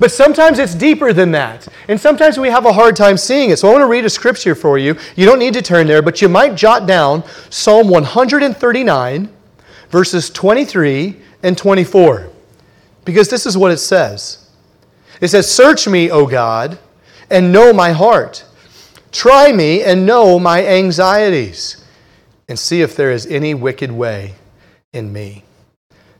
But 0.00 0.10
sometimes 0.10 0.58
it's 0.58 0.74
deeper 0.74 1.12
than 1.12 1.30
that. 1.32 1.68
And 1.86 2.00
sometimes 2.00 2.38
we 2.38 2.48
have 2.48 2.64
a 2.64 2.72
hard 2.72 2.96
time 2.96 3.18
seeing 3.18 3.50
it. 3.50 3.58
So 3.58 3.68
I 3.68 3.72
want 3.72 3.82
to 3.82 3.86
read 3.86 4.06
a 4.06 4.10
scripture 4.10 4.54
for 4.54 4.78
you. 4.78 4.96
You 5.14 5.26
don't 5.26 5.38
need 5.38 5.52
to 5.54 5.62
turn 5.62 5.86
there, 5.86 6.00
but 6.00 6.22
you 6.22 6.28
might 6.28 6.56
jot 6.56 6.86
down 6.86 7.22
Psalm 7.50 7.88
139, 7.88 9.28
verses 9.90 10.30
23 10.30 11.16
and 11.42 11.56
24. 11.56 12.30
Because 13.04 13.28
this 13.28 13.44
is 13.44 13.56
what 13.56 13.70
it 13.70 13.78
says 13.78 14.50
it 15.20 15.28
says, 15.28 15.52
Search 15.52 15.86
me, 15.86 16.10
O 16.10 16.26
God, 16.26 16.78
and 17.28 17.52
know 17.52 17.72
my 17.72 17.92
heart. 17.92 18.44
Try 19.12 19.52
me 19.52 19.82
and 19.82 20.06
know 20.06 20.38
my 20.38 20.64
anxieties, 20.66 21.84
and 22.48 22.58
see 22.58 22.80
if 22.80 22.96
there 22.96 23.10
is 23.10 23.26
any 23.26 23.52
wicked 23.52 23.92
way 23.92 24.34
in 24.94 25.12
me, 25.12 25.44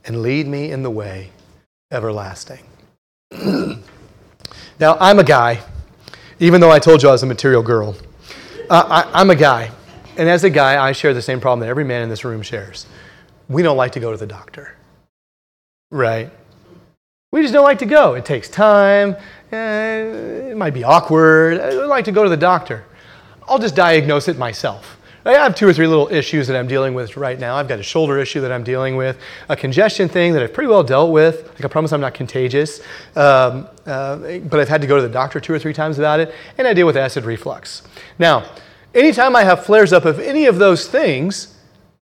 and 0.04 0.22
lead 0.22 0.46
me 0.46 0.70
in 0.70 0.82
the 0.82 0.90
way 0.90 1.30
everlasting. 1.90 2.69
now, 4.80 4.96
I'm 4.98 5.20
a 5.20 5.24
guy, 5.24 5.60
even 6.40 6.60
though 6.60 6.70
I 6.70 6.80
told 6.80 7.02
you 7.02 7.08
I 7.08 7.12
was 7.12 7.22
a 7.22 7.26
material 7.26 7.62
girl. 7.62 7.96
Uh, 8.68 9.04
I, 9.06 9.20
I'm 9.20 9.30
a 9.30 9.36
guy, 9.36 9.70
and 10.16 10.28
as 10.28 10.42
a 10.42 10.50
guy, 10.50 10.82
I 10.82 10.92
share 10.92 11.14
the 11.14 11.22
same 11.22 11.40
problem 11.40 11.60
that 11.60 11.68
every 11.68 11.84
man 11.84 12.02
in 12.02 12.08
this 12.08 12.24
room 12.24 12.42
shares. 12.42 12.86
We 13.48 13.62
don't 13.62 13.76
like 13.76 13.92
to 13.92 14.00
go 14.00 14.10
to 14.10 14.16
the 14.16 14.26
doctor, 14.26 14.74
right? 15.90 16.30
We 17.32 17.42
just 17.42 17.54
don't 17.54 17.64
like 17.64 17.78
to 17.78 17.86
go. 17.86 18.14
It 18.14 18.24
takes 18.24 18.48
time. 18.48 19.16
Eh, 19.52 20.50
it 20.50 20.56
might 20.56 20.74
be 20.74 20.82
awkward. 20.82 21.60
I 21.60 21.70
don't 21.70 21.88
like 21.88 22.04
to 22.06 22.12
go 22.12 22.24
to 22.24 22.30
the 22.30 22.36
doctor. 22.36 22.84
I'll 23.48 23.60
just 23.60 23.76
diagnose 23.76 24.26
it 24.26 24.36
myself. 24.36 24.99
I 25.24 25.32
have 25.32 25.54
two 25.54 25.68
or 25.68 25.72
three 25.72 25.86
little 25.86 26.08
issues 26.08 26.46
that 26.46 26.56
I'm 26.56 26.66
dealing 26.66 26.94
with 26.94 27.16
right 27.16 27.38
now. 27.38 27.56
I've 27.56 27.68
got 27.68 27.78
a 27.78 27.82
shoulder 27.82 28.18
issue 28.18 28.40
that 28.40 28.50
I'm 28.50 28.64
dealing 28.64 28.96
with, 28.96 29.18
a 29.50 29.56
congestion 29.56 30.08
thing 30.08 30.32
that 30.32 30.42
I've 30.42 30.54
pretty 30.54 30.68
well 30.68 30.82
dealt 30.82 31.12
with. 31.12 31.46
Like 31.48 31.64
I 31.64 31.68
promise 31.68 31.92
I'm 31.92 32.00
not 32.00 32.14
contagious, 32.14 32.80
um, 33.16 33.68
uh, 33.84 34.38
but 34.38 34.60
I've 34.60 34.68
had 34.68 34.80
to 34.80 34.86
go 34.86 34.96
to 34.96 35.02
the 35.02 35.08
doctor 35.08 35.38
two 35.38 35.52
or 35.52 35.58
three 35.58 35.74
times 35.74 35.98
about 35.98 36.20
it, 36.20 36.34
and 36.56 36.66
I 36.66 36.72
deal 36.72 36.86
with 36.86 36.96
acid 36.96 37.24
reflux. 37.24 37.82
Now, 38.18 38.50
anytime 38.94 39.36
I 39.36 39.44
have 39.44 39.64
flares 39.64 39.92
up 39.92 40.06
of 40.06 40.18
any 40.20 40.46
of 40.46 40.58
those 40.58 40.88
things, 40.88 41.54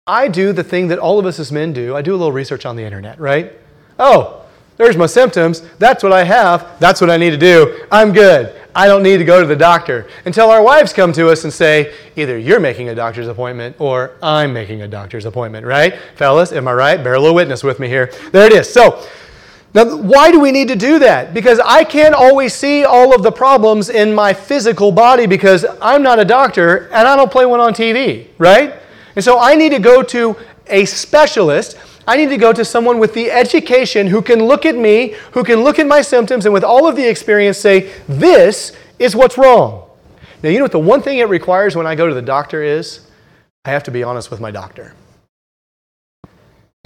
I 0.06 0.26
do 0.26 0.52
the 0.52 0.64
thing 0.64 0.88
that 0.88 0.98
all 0.98 1.18
of 1.20 1.24
us 1.24 1.38
as 1.38 1.52
men 1.52 1.72
do. 1.72 1.94
I 1.94 2.02
do 2.02 2.12
a 2.12 2.16
little 2.16 2.32
research 2.32 2.66
on 2.66 2.74
the 2.74 2.82
internet, 2.82 3.20
right? 3.20 3.52
Oh, 3.98 4.44
there's 4.76 4.96
my 4.96 5.06
symptoms. 5.06 5.62
That's 5.78 6.02
what 6.02 6.12
I 6.12 6.24
have. 6.24 6.80
That's 6.80 7.00
what 7.00 7.10
I 7.10 7.16
need 7.16 7.30
to 7.30 7.38
do. 7.38 7.86
I'm 7.92 8.12
good. 8.12 8.60
I 8.74 8.86
don't 8.86 9.02
need 9.02 9.18
to 9.18 9.24
go 9.24 9.40
to 9.40 9.46
the 9.46 9.56
doctor. 9.56 10.08
Until 10.24 10.50
our 10.50 10.62
wives 10.62 10.92
come 10.92 11.12
to 11.12 11.28
us 11.28 11.44
and 11.44 11.52
say, 11.52 11.94
either 12.16 12.36
you're 12.36 12.60
making 12.60 12.88
a 12.88 12.94
doctor's 12.94 13.28
appointment 13.28 13.76
or 13.78 14.16
I'm 14.22 14.52
making 14.52 14.82
a 14.82 14.88
doctor's 14.88 15.26
appointment, 15.26 15.64
right? 15.64 15.94
Fellas, 16.16 16.52
am 16.52 16.66
I 16.66 16.72
right? 16.72 17.02
Bear 17.02 17.14
a 17.14 17.20
little 17.20 17.34
witness 17.34 17.62
with 17.62 17.78
me 17.78 17.88
here. 17.88 18.12
There 18.32 18.46
it 18.46 18.52
is. 18.52 18.72
So, 18.72 19.06
now, 19.74 19.96
why 19.96 20.30
do 20.30 20.38
we 20.38 20.52
need 20.52 20.68
to 20.68 20.76
do 20.76 21.00
that? 21.00 21.34
Because 21.34 21.58
I 21.58 21.82
can't 21.82 22.14
always 22.14 22.54
see 22.54 22.84
all 22.84 23.12
of 23.12 23.24
the 23.24 23.32
problems 23.32 23.90
in 23.90 24.14
my 24.14 24.32
physical 24.32 24.92
body 24.92 25.26
because 25.26 25.66
I'm 25.82 26.00
not 26.00 26.20
a 26.20 26.24
doctor 26.24 26.88
and 26.92 27.08
I 27.08 27.16
don't 27.16 27.30
play 27.30 27.44
one 27.44 27.58
on 27.58 27.74
TV, 27.74 28.28
right? 28.38 28.74
And 29.16 29.24
so 29.24 29.40
I 29.40 29.56
need 29.56 29.70
to 29.70 29.80
go 29.80 30.02
to 30.02 30.36
a 30.68 30.84
specialist 30.84 31.76
I 32.06 32.16
need 32.16 32.28
to 32.28 32.36
go 32.36 32.52
to 32.52 32.64
someone 32.64 32.98
with 32.98 33.14
the 33.14 33.30
education 33.30 34.06
who 34.06 34.20
can 34.20 34.44
look 34.44 34.66
at 34.66 34.76
me, 34.76 35.14
who 35.32 35.44
can 35.44 35.62
look 35.62 35.78
at 35.78 35.86
my 35.86 36.02
symptoms, 36.02 36.44
and 36.44 36.52
with 36.52 36.64
all 36.64 36.86
of 36.86 36.96
the 36.96 37.08
experience 37.08 37.58
say, 37.58 37.92
This 38.08 38.72
is 38.98 39.16
what's 39.16 39.38
wrong. 39.38 39.88
Now, 40.42 40.50
you 40.50 40.58
know 40.58 40.64
what 40.64 40.72
the 40.72 40.78
one 40.78 41.00
thing 41.00 41.18
it 41.18 41.28
requires 41.28 41.74
when 41.74 41.86
I 41.86 41.94
go 41.94 42.06
to 42.06 42.14
the 42.14 42.22
doctor 42.22 42.62
is? 42.62 43.06
I 43.64 43.70
have 43.70 43.82
to 43.84 43.90
be 43.90 44.02
honest 44.02 44.30
with 44.30 44.40
my 44.40 44.50
doctor. 44.50 44.94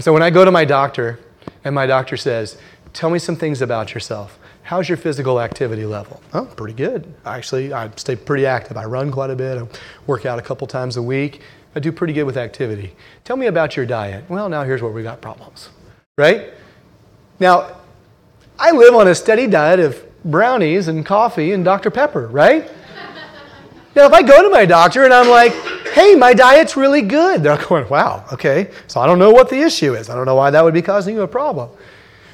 So 0.01 0.13
when 0.13 0.23
I 0.23 0.31
go 0.31 0.45
to 0.45 0.53
my 0.53 0.65
doctor 0.65 1.19
and 1.65 1.75
my 1.75 1.87
doctor 1.87 2.17
says, 2.17 2.57
Tell 2.93 3.11
me 3.11 3.19
some 3.19 3.37
things 3.37 3.61
about 3.61 3.95
yourself. 3.95 4.39
How's 4.63 4.89
your 4.89 4.99
physical 4.99 5.41
activity 5.41 5.87
level? 5.87 6.23
Oh, 6.35 6.45
pretty 6.45 6.75
good. 6.75 7.13
Actually, 7.25 7.73
I 7.73 7.91
stay 7.97 8.17
pretty 8.17 8.45
active. 8.45 8.77
I 8.77 8.85
run 8.85 9.11
quite 9.11 9.31
a 9.31 9.37
bit. 9.37 9.59
I 9.59 9.67
work 10.07 10.27
out 10.27 10.39
a 10.39 10.43
couple 10.43 10.67
times 10.67 10.97
a 10.97 11.03
week. 11.03 11.41
I 11.79 11.81
do 11.81 11.93
pretty 11.93 12.13
good 12.13 12.25
with 12.25 12.37
activity. 12.37 12.97
Tell 13.23 13.37
me 13.37 13.47
about 13.47 13.77
your 13.77 13.87
diet. 13.87 14.25
Well, 14.29 14.49
now 14.49 14.65
here's 14.65 14.83
where 14.83 14.91
we 14.91 15.05
got 15.05 15.21
problems, 15.21 15.69
right? 16.17 16.53
Now, 17.39 17.77
I 18.59 18.73
live 18.73 18.97
on 18.97 19.07
a 19.07 19.15
steady 19.15 19.47
diet 19.47 19.79
of 19.79 20.05
brownies 20.25 20.89
and 20.89 21.07
coffee 21.07 21.53
and 21.53 21.65
Dr. 21.65 21.93
Pepper, 21.93 22.27
right? 22.27 22.69
now, 23.95 24.07
if 24.07 24.13
I 24.13 24.23
go 24.23 24.43
to 24.43 24.51
my 24.51 24.67
doctor 24.67 25.05
and 25.05 25.15
I'm 25.15 25.29
like, 25.29 25.53
hey, 25.95 26.17
my 26.17 26.35
diet's 26.35 26.77
really 26.77 27.03
good, 27.03 27.45
they're 27.45 27.65
going, 27.69 27.89
wow, 27.89 28.25
okay. 28.33 28.73
So 28.89 29.01
I 29.01 29.07
don't 29.07 29.21
know 29.21 29.31
what 29.31 29.49
the 29.49 29.61
issue 29.61 29.95
is. 29.95 30.11
I 30.11 30.17
don't 30.17 30.27
know 30.27 30.35
why 30.35 30.51
that 30.51 30.65
would 30.65 30.75
be 30.75 30.83
causing 30.83 31.15
you 31.15 31.23
a 31.23 31.29
problem. 31.29 31.71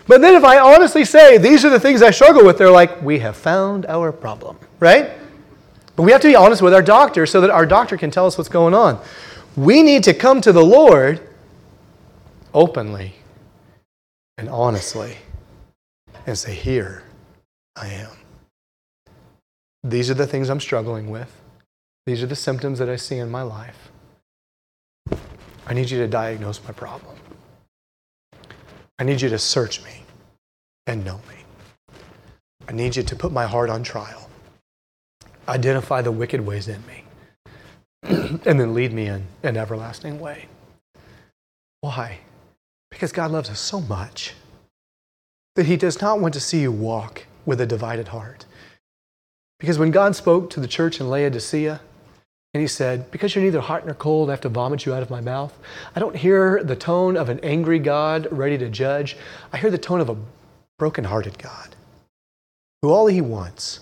But 0.07 0.23
then 0.23 0.37
if 0.37 0.43
I 0.43 0.59
honestly 0.59 1.05
say, 1.05 1.37
these 1.37 1.67
are 1.67 1.71
the 1.71 1.79
things 1.79 2.01
I 2.01 2.13
struggle 2.13 2.47
with, 2.47 2.57
they're 2.57 2.71
like, 2.71 3.03
we 3.03 3.19
have 3.19 3.37
found 3.37 3.85
our 3.85 4.11
problem, 4.11 4.57
right? 4.81 5.11
But 5.97 6.05
we 6.05 6.13
have 6.13 6.23
to 6.23 6.29
be 6.29 6.35
honest 6.35 6.63
with 6.63 6.73
our 6.73 6.83
doctor 6.83 7.27
so 7.27 7.43
that 7.43 7.51
our 7.51 7.67
doctor 7.67 7.99
can 7.99 8.11
tell 8.11 8.27
us 8.27 8.39
what's 8.39 8.49
going 8.49 8.73
on. 8.73 9.01
We 9.57 9.85
need 9.85 10.03
to 10.05 10.15
come 10.15 10.41
to 10.41 10.53
the 10.53 10.65
Lord 10.65 11.21
openly 12.53 13.15
and 14.37 14.49
honestly 14.49 15.17
and 16.27 16.37
say, 16.37 16.55
Here 16.55 17.05
I 17.77 17.89
am. 17.89 18.11
These 19.85 20.11
are 20.11 20.15
the 20.15 20.27
things 20.27 20.51
I'm 20.51 20.61
struggling 20.61 21.09
with. 21.09 21.31
These 22.07 22.23
are 22.23 22.27
the 22.27 22.37
symptoms 22.37 22.81
that 22.81 22.89
I 22.89 22.97
see 22.97 23.19
in 23.19 23.31
my 23.31 23.43
life. 23.43 23.91
I 25.67 25.73
need 25.73 25.89
you 25.89 25.99
to 25.99 26.09
diagnose 26.09 26.63
my 26.65 26.73
problem. 26.73 27.17
I 28.99 29.05
need 29.05 29.21
you 29.21 29.29
to 29.29 29.39
search 29.39 29.83
me 29.85 30.03
and 30.87 31.05
know 31.05 31.21
me. 31.29 31.95
I 32.69 32.73
need 32.73 32.97
you 32.97 33.05
to 33.05 33.17
put 33.17 33.31
my 33.31 33.47
heart 33.47 33.71
on 33.71 33.85
trial. 33.85 34.29
Identify 35.47 36.03
the 36.03 36.13
wicked 36.13 36.41
ways 36.41 36.67
in 36.67 36.85
me 36.87 37.04
and 38.45 38.61
then 38.61 38.75
lead 38.75 38.93
me 38.93 39.07
in 39.07 39.27
an 39.43 39.57
everlasting 39.57 40.21
way. 40.21 40.47
Why? 41.81 42.19
Because 42.91 43.13
God 43.13 43.31
loves 43.31 43.51
us 43.51 43.61
so 43.61 43.81
much 43.81 44.35
that 45.57 45.67
He 45.67 45.77
does 45.77 46.01
not 46.01 46.21
want 46.21 46.35
to 46.35 46.41
see 46.41 46.61
you 46.61 46.73
walk 46.73 47.27
with 47.47 47.61
a 47.61 47.67
divided 47.67 48.09
heart. 48.09 48.47
Because 49.59 49.79
when 49.79 49.91
God 49.91 50.15
spoke 50.15 50.51
to 50.51 50.61
the 50.61 50.69
church 50.69 51.01
in 51.01 51.09
Laodicea, 51.09 51.81
and 52.55 52.61
he 52.61 52.69
said, 52.69 53.11
Because 53.11 53.35
you're 53.35 53.43
neither 53.43 53.61
hot 53.61 53.85
nor 53.85 53.95
cold, 53.95 54.31
I 54.31 54.33
have 54.33 54.41
to 54.43 54.49
vomit 54.49 54.87
you 54.87 54.95
out 54.95 55.03
of 55.03 55.11
my 55.11 55.21
mouth. 55.21 55.59
I 55.97 56.01
don't 56.01 56.15
hear 56.17 56.63
the 56.63 56.77
tone 56.77 57.17
of 57.17 57.29
an 57.29 57.41
angry 57.43 57.81
God 57.81 58.29
ready 58.31 58.57
to 58.59 58.69
judge. 58.69 59.17
I 59.53 59.59
hear 59.59 59.73
the 59.73 59.79
tone 59.79 60.01
of 60.01 60.09
a 60.09 60.17
broken-hearted 60.79 61.39
God 61.39 61.75
who 62.81 62.91
all 62.91 63.09
he 63.09 63.21
wants 63.21 63.81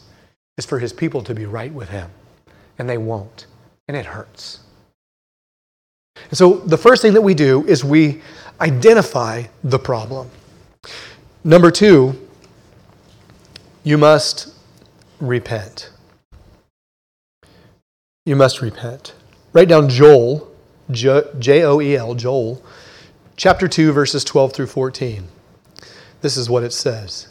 is 0.56 0.64
for 0.64 0.78
his 0.78 0.92
people 0.92 1.22
to 1.22 1.34
be 1.34 1.44
right 1.44 1.72
with 1.72 1.90
him. 1.90 2.10
And 2.78 2.88
they 2.88 2.98
won't 2.98 3.46
and 3.88 3.96
it 3.96 4.06
hurts. 4.06 4.60
And 6.28 6.38
so 6.38 6.58
the 6.58 6.78
first 6.78 7.02
thing 7.02 7.14
that 7.14 7.22
we 7.22 7.34
do 7.34 7.64
is 7.66 7.84
we 7.84 8.20
identify 8.60 9.44
the 9.64 9.78
problem. 9.78 10.30
Number 11.44 11.70
two, 11.70 12.16
you 13.82 13.98
must 13.98 14.54
repent. 15.20 15.90
You 18.24 18.36
must 18.36 18.60
repent. 18.62 19.14
Write 19.52 19.68
down 19.68 19.88
Joel, 19.88 20.50
J 20.90 21.64
O 21.64 21.80
E 21.80 21.96
L, 21.96 22.14
Joel, 22.14 22.62
chapter 23.36 23.66
2, 23.66 23.92
verses 23.92 24.22
12 24.24 24.52
through 24.52 24.66
14. 24.68 25.24
This 26.20 26.36
is 26.36 26.48
what 26.48 26.62
it 26.62 26.72
says. 26.72 27.28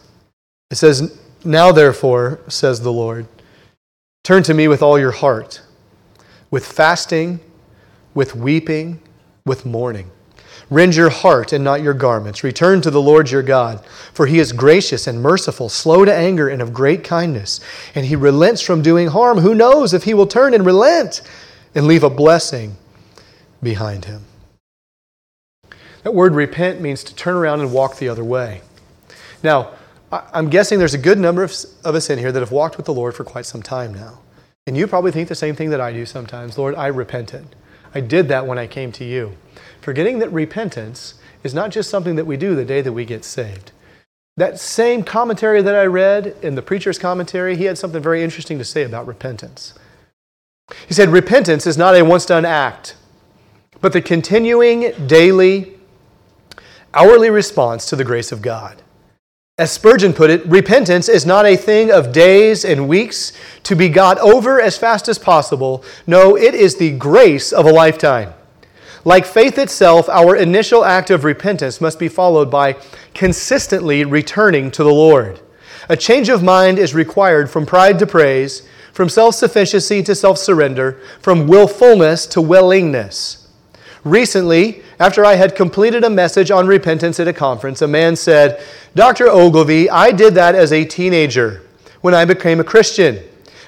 It 0.69 0.75
says, 0.75 1.19
Now 1.45 1.71
therefore, 1.71 2.41
says 2.47 2.81
the 2.81 2.91
Lord, 2.91 3.27
turn 4.23 4.43
to 4.43 4.53
me 4.53 4.67
with 4.67 4.81
all 4.81 4.99
your 4.99 5.11
heart 5.11 5.61
with 6.51 6.65
fasting, 6.65 7.39
with 8.13 8.35
weeping, 8.35 9.01
with 9.45 9.65
mourning. 9.65 10.11
Rend 10.69 10.95
your 10.95 11.09
heart 11.09 11.51
and 11.51 11.63
not 11.63 11.81
your 11.81 11.93
garments. 11.93 12.43
Return 12.43 12.79
to 12.81 12.91
the 12.91 13.01
Lord 13.01 13.29
your 13.29 13.41
God, 13.41 13.85
for 14.13 14.25
he 14.25 14.39
is 14.39 14.53
gracious 14.53 15.05
and 15.05 15.21
merciful, 15.21 15.67
slow 15.67 16.05
to 16.05 16.13
anger, 16.13 16.47
and 16.47 16.61
of 16.61 16.73
great 16.73 17.03
kindness. 17.03 17.59
And 17.93 18.05
he 18.05 18.15
relents 18.15 18.61
from 18.61 18.81
doing 18.81 19.07
harm. 19.09 19.39
Who 19.39 19.53
knows 19.53 19.93
if 19.93 20.03
he 20.03 20.13
will 20.13 20.27
turn 20.27 20.53
and 20.53 20.65
relent 20.65 21.23
and 21.75 21.87
leave 21.87 22.03
a 22.03 22.09
blessing 22.09 22.77
behind 23.61 24.05
him? 24.05 24.23
That 26.03 26.13
word 26.13 26.33
repent 26.33 26.79
means 26.79 27.03
to 27.03 27.15
turn 27.15 27.35
around 27.35 27.59
and 27.59 27.73
walk 27.73 27.97
the 27.97 28.09
other 28.09 28.23
way. 28.23 28.61
Now, 29.43 29.71
I'm 30.11 30.49
guessing 30.49 30.79
there's 30.79 30.93
a 30.93 30.97
good 30.97 31.19
number 31.19 31.43
of, 31.43 31.51
us 31.51 32.09
in 32.09 32.17
here 32.17 32.31
that 32.31 32.39
have 32.39 32.51
walked 32.51 32.77
with 32.77 32.85
the 32.85 32.93
Lord 32.93 33.15
for 33.15 33.23
quite 33.23 33.45
some 33.45 33.61
time 33.61 33.93
now. 33.93 34.19
And 34.67 34.77
you 34.77 34.87
probably 34.87 35.11
think 35.11 35.27
the 35.27 35.35
same 35.35 35.55
thing 35.55 35.71
that 35.71 35.81
I 35.81 35.91
do 35.91 36.05
sometimes. 36.05 36.57
Lord, 36.57 36.75
I 36.75 36.87
repented. 36.87 37.55
I 37.93 37.99
did 37.99 38.27
that 38.27 38.45
when 38.45 38.57
I 38.57 38.67
came 38.67 38.91
to 38.93 39.03
you. 39.03 39.37
Forgetting 39.81 40.19
that 40.19 40.31
repentance 40.31 41.15
is 41.43 41.53
not 41.53 41.71
just 41.71 41.89
something 41.89 42.15
that 42.15 42.25
we 42.25 42.37
do 42.37 42.55
the 42.55 42.65
day 42.65 42.81
that 42.81 42.93
we 42.93 43.03
get 43.05 43.25
saved. 43.25 43.71
That 44.37 44.59
same 44.59 45.03
commentary 45.03 45.61
that 45.61 45.75
I 45.75 45.85
read 45.85 46.35
in 46.41 46.55
the 46.55 46.61
preacher's 46.61 46.99
commentary, 46.99 47.57
he 47.57 47.65
had 47.65 47.77
something 47.77 48.01
very 48.01 48.23
interesting 48.23 48.57
to 48.59 48.63
say 48.63 48.83
about 48.83 49.07
repentance. 49.07 49.73
He 50.87 50.93
said, 50.93 51.09
Repentance 51.09 51.67
is 51.67 51.77
not 51.77 51.95
a 51.95 52.03
once 52.03 52.25
done 52.25 52.45
act, 52.45 52.95
but 53.81 53.93
the 53.93 54.01
continuing, 54.01 54.93
daily, 55.07 55.79
hourly 56.93 57.29
response 57.29 57.87
to 57.89 57.95
the 57.95 58.05
grace 58.05 58.31
of 58.31 58.41
God. 58.41 58.81
As 59.61 59.71
Spurgeon 59.71 60.13
put 60.13 60.31
it, 60.31 60.43
repentance 60.47 61.07
is 61.07 61.23
not 61.23 61.45
a 61.45 61.55
thing 61.55 61.91
of 61.91 62.11
days 62.11 62.65
and 62.65 62.87
weeks 62.89 63.31
to 63.61 63.75
be 63.75 63.89
got 63.89 64.17
over 64.17 64.59
as 64.59 64.75
fast 64.75 65.07
as 65.07 65.19
possible. 65.19 65.83
No, 66.07 66.35
it 66.35 66.55
is 66.55 66.77
the 66.77 66.89
grace 66.97 67.53
of 67.53 67.67
a 67.67 67.71
lifetime. 67.71 68.33
Like 69.05 69.23
faith 69.23 69.59
itself, 69.59 70.09
our 70.09 70.35
initial 70.35 70.83
act 70.83 71.11
of 71.11 71.23
repentance 71.23 71.79
must 71.79 71.99
be 71.99 72.07
followed 72.07 72.49
by 72.49 72.75
consistently 73.13 74.03
returning 74.03 74.71
to 74.71 74.83
the 74.83 74.91
Lord. 74.91 75.41
A 75.89 75.95
change 75.95 76.29
of 76.29 76.41
mind 76.41 76.79
is 76.79 76.95
required 76.95 77.47
from 77.47 77.67
pride 77.67 77.99
to 77.99 78.07
praise, 78.07 78.67
from 78.93 79.09
self 79.09 79.35
sufficiency 79.35 80.01
to 80.01 80.15
self 80.15 80.39
surrender, 80.39 80.99
from 81.19 81.45
willfulness 81.45 82.25
to 82.25 82.41
willingness. 82.41 83.40
Recently, 84.03 84.81
after 84.99 85.23
I 85.23 85.35
had 85.35 85.55
completed 85.55 86.03
a 86.03 86.09
message 86.09 86.49
on 86.49 86.65
repentance 86.65 87.19
at 87.19 87.27
a 87.27 87.33
conference, 87.33 87.83
a 87.83 87.87
man 87.87 88.15
said, 88.15 88.63
Dr. 88.95 89.27
Ogilvie, 89.27 89.89
I 89.89 90.11
did 90.11 90.33
that 90.35 90.55
as 90.55 90.73
a 90.73 90.85
teenager 90.85 91.61
when 92.01 92.15
I 92.15 92.25
became 92.25 92.59
a 92.59 92.63
Christian. 92.63 93.19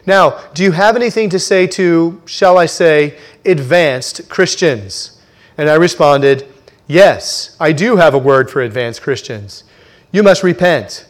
Now, 0.06 0.42
do 0.54 0.64
you 0.64 0.72
have 0.72 0.96
anything 0.96 1.30
to 1.30 1.40
say 1.40 1.68
to, 1.68 2.22
shall 2.26 2.58
I 2.58 2.66
say, 2.66 3.18
advanced 3.46 4.28
Christians? 4.28 5.22
And 5.58 5.70
I 5.70 5.76
responded, 5.76 6.48
Yes, 6.88 7.56
I 7.60 7.72
do 7.72 7.96
have 7.96 8.14
a 8.14 8.18
word 8.18 8.50
for 8.50 8.62
advanced 8.62 9.02
Christians. 9.02 9.64
You 10.12 10.22
must 10.22 10.44
repent. 10.44 11.06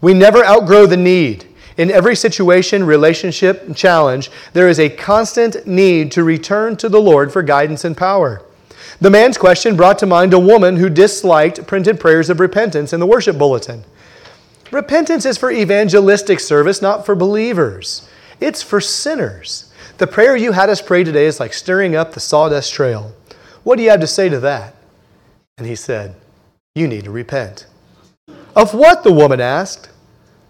We 0.00 0.12
never 0.12 0.44
outgrow 0.44 0.86
the 0.86 0.96
need. 0.96 1.46
In 1.78 1.90
every 1.90 2.16
situation, 2.16 2.84
relationship, 2.84 3.74
challenge, 3.74 4.30
there 4.52 4.68
is 4.68 4.78
a 4.78 4.90
constant 4.90 5.66
need 5.66 6.12
to 6.12 6.24
return 6.24 6.76
to 6.76 6.88
the 6.88 7.00
Lord 7.00 7.32
for 7.32 7.42
guidance 7.42 7.84
and 7.84 7.96
power. 7.96 8.42
The 9.00 9.10
man's 9.10 9.36
question 9.36 9.76
brought 9.76 9.98
to 9.98 10.06
mind 10.06 10.32
a 10.32 10.38
woman 10.38 10.76
who 10.76 10.88
disliked 10.88 11.66
printed 11.66 12.00
prayers 12.00 12.30
of 12.30 12.40
repentance 12.40 12.92
in 12.92 13.00
the 13.00 13.06
worship 13.06 13.36
bulletin. 13.36 13.84
Repentance 14.70 15.26
is 15.26 15.38
for 15.38 15.50
evangelistic 15.50 16.40
service, 16.40 16.80
not 16.80 17.04
for 17.04 17.14
believers. 17.14 18.08
It's 18.40 18.62
for 18.62 18.80
sinners. 18.80 19.72
The 19.98 20.06
prayer 20.06 20.36
you 20.36 20.52
had 20.52 20.70
us 20.70 20.82
pray 20.82 21.04
today 21.04 21.26
is 21.26 21.40
like 21.40 21.52
stirring 21.52 21.94
up 21.94 22.12
the 22.12 22.20
sawdust 22.20 22.72
trail. 22.72 23.12
What 23.64 23.76
do 23.76 23.82
you 23.82 23.90
have 23.90 24.00
to 24.00 24.06
say 24.06 24.28
to 24.28 24.40
that? 24.40 24.74
And 25.58 25.66
he 25.66 25.74
said, 25.74 26.16
You 26.74 26.88
need 26.88 27.04
to 27.04 27.10
repent. 27.10 27.66
Of 28.54 28.74
what? 28.74 29.04
the 29.04 29.12
woman 29.12 29.40
asked. 29.40 29.90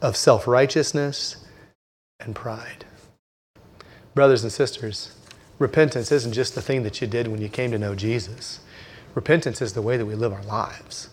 Of 0.03 0.17
self 0.17 0.47
righteousness 0.47 1.37
and 2.21 2.35
pride. 2.35 2.85
Brothers 4.15 4.43
and 4.43 4.53
sisters, 4.53 5.16
repentance 5.59 6.13
isn't 6.13 6.33
just 6.33 6.55
the 6.55 6.63
thing 6.63 6.83
that 6.83 7.01
you 7.01 7.07
did 7.07 7.29
when 7.29 7.41
you 7.41 7.49
came 7.49 7.71
to 7.71 7.79
know 7.79 7.95
Jesus. 7.95 8.61
Repentance 9.15 9.63
is 9.63 9.73
the 9.73 9.83
way 9.83 9.97
that 9.97 10.07
we 10.07 10.15
live 10.15 10.33
our 10.33 10.43
lives 10.43 11.09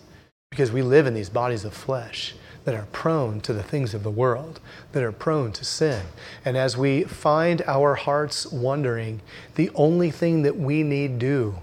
because 0.50 0.70
we 0.70 0.82
live 0.82 1.06
in 1.06 1.14
these 1.14 1.30
bodies 1.30 1.64
of 1.64 1.74
flesh 1.74 2.34
that 2.64 2.74
are 2.74 2.86
prone 2.92 3.40
to 3.40 3.52
the 3.52 3.62
things 3.62 3.92
of 3.92 4.02
the 4.02 4.10
world, 4.10 4.60
that 4.92 5.02
are 5.02 5.12
prone 5.12 5.52
to 5.52 5.64
sin. 5.64 6.02
And 6.44 6.56
as 6.56 6.76
we 6.76 7.04
find 7.04 7.62
our 7.66 7.94
hearts 7.94 8.46
wondering, 8.46 9.20
the 9.54 9.70
only 9.74 10.10
thing 10.10 10.42
that 10.42 10.56
we 10.56 10.82
need 10.82 11.18
do 11.18 11.56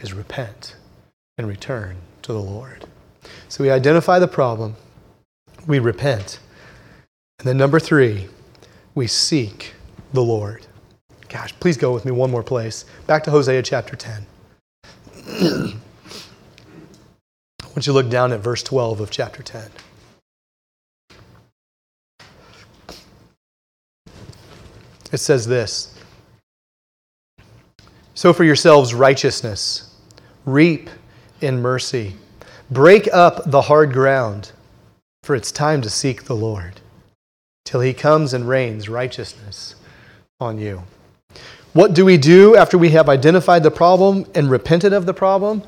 is 0.00 0.12
repent 0.12 0.76
and 1.36 1.48
return 1.48 1.96
to 2.22 2.32
the 2.32 2.40
Lord. 2.40 2.86
So 3.48 3.64
we 3.64 3.70
identify 3.70 4.18
the 4.18 4.28
problem, 4.28 4.76
we 5.66 5.78
repent. 5.78 6.38
And 7.38 7.48
then 7.48 7.56
number 7.56 7.80
three, 7.80 8.28
we 8.94 9.06
seek 9.06 9.74
the 10.12 10.22
Lord. 10.22 10.66
Gosh, 11.30 11.54
please 11.60 11.76
go 11.76 11.92
with 11.92 12.04
me 12.04 12.10
one 12.10 12.30
more 12.30 12.42
place. 12.42 12.84
Back 13.06 13.22
to 13.24 13.30
Hosea 13.30 13.62
chapter 13.62 13.94
10. 13.94 14.26
I 15.28 15.72
want 17.68 17.76
you 17.76 17.82
to 17.82 17.92
look 17.92 18.10
down 18.10 18.32
at 18.32 18.40
verse 18.40 18.64
12 18.64 18.98
of 18.98 19.10
chapter 19.12 19.40
10. 19.40 19.70
It 25.12 25.18
says 25.18 25.46
this 25.46 25.96
Sow 28.14 28.32
for 28.32 28.42
yourselves 28.42 28.92
righteousness, 28.92 29.96
reap 30.44 30.90
in 31.40 31.62
mercy, 31.62 32.16
break 32.72 33.08
up 33.12 33.48
the 33.48 33.62
hard 33.62 33.92
ground, 33.92 34.50
for 35.22 35.36
it's 35.36 35.52
time 35.52 35.80
to 35.82 35.90
seek 35.90 36.24
the 36.24 36.34
Lord 36.34 36.80
till 37.64 37.82
he 37.82 37.94
comes 37.94 38.34
and 38.34 38.48
rains 38.48 38.88
righteousness 38.88 39.76
on 40.40 40.58
you. 40.58 40.82
What 41.72 41.94
do 41.94 42.04
we 42.04 42.16
do 42.16 42.56
after 42.56 42.76
we 42.76 42.88
have 42.90 43.08
identified 43.08 43.62
the 43.62 43.70
problem 43.70 44.26
and 44.34 44.50
repented 44.50 44.92
of 44.92 45.06
the 45.06 45.14
problem? 45.14 45.62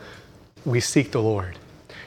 We 0.65 0.81
seek 0.81 1.13
the 1.13 1.23
Lord. 1.23 1.57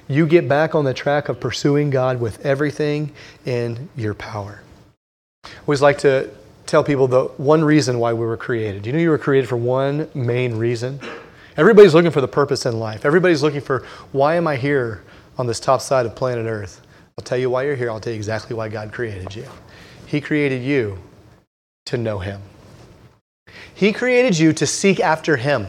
You 0.09 0.27
get 0.27 0.49
back 0.49 0.75
on 0.75 0.83
the 0.83 0.93
track 0.93 1.29
of 1.29 1.39
pursuing 1.39 1.91
God 1.91 2.19
with 2.19 2.45
everything 2.45 3.13
in 3.45 3.87
your 3.95 4.13
power. 4.13 4.61
I 5.45 5.49
always 5.61 5.81
like 5.81 5.97
to 5.99 6.29
tell 6.65 6.83
people 6.83 7.07
the 7.07 7.23
one 7.37 7.63
reason 7.63 7.97
why 7.97 8.11
we 8.11 8.25
were 8.25 8.35
created. 8.35 8.85
You 8.85 8.91
know, 8.91 8.99
you 8.99 9.09
were 9.09 9.17
created 9.17 9.47
for 9.47 9.55
one 9.55 10.09
main 10.13 10.57
reason. 10.57 10.99
Everybody's 11.55 11.93
looking 11.93 12.11
for 12.11 12.21
the 12.21 12.27
purpose 12.27 12.65
in 12.65 12.77
life. 12.77 13.05
Everybody's 13.05 13.41
looking 13.41 13.61
for 13.61 13.85
why 14.11 14.35
am 14.35 14.45
I 14.45 14.57
here 14.57 15.03
on 15.37 15.47
this 15.47 15.61
top 15.61 15.79
side 15.79 16.05
of 16.05 16.15
planet 16.15 16.47
Earth? 16.47 16.81
I'll 17.17 17.23
tell 17.23 17.37
you 17.37 17.49
why 17.49 17.63
you're 17.63 17.77
here. 17.77 17.89
I'll 17.89 18.01
tell 18.01 18.11
you 18.11 18.17
exactly 18.17 18.57
why 18.57 18.67
God 18.67 18.91
created 18.91 19.33
you. 19.33 19.47
He 20.05 20.19
created 20.19 20.63
you 20.63 20.99
to 21.85 21.97
know 21.97 22.19
Him. 22.19 22.41
He 23.73 23.91
created 23.91 24.37
you 24.37 24.53
to 24.53 24.65
seek 24.65 24.99
after 24.99 25.37
Him. 25.37 25.67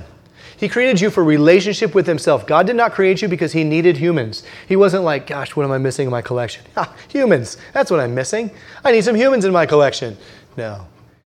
He 0.57 0.69
created 0.69 1.01
you 1.01 1.11
for 1.11 1.23
relationship 1.23 1.95
with 1.95 2.07
Himself. 2.07 2.47
God 2.47 2.67
did 2.67 2.77
not 2.77 2.93
create 2.93 3.21
you 3.21 3.29
because 3.29 3.53
He 3.53 3.65
needed 3.65 3.99
humans. 3.99 4.43
He 4.67 4.77
wasn't 4.77 5.05
like, 5.05 5.27
gosh, 5.27 5.55
what 5.55 5.65
am 5.65 5.73
I 5.73 5.79
missing 5.79 6.07
in 6.07 6.11
my 6.11 6.23
collection? 6.23 6.65
Humans. 7.09 7.59
That's 7.73 7.91
what 7.91 8.01
I'm 8.01 8.15
missing. 8.15 8.51
I 8.85 8.93
need 8.93 9.05
some 9.05 9.17
humans 9.17 9.45
in 9.45 9.53
my 9.53 9.67
collection. 9.67 10.17
No. 10.57 10.87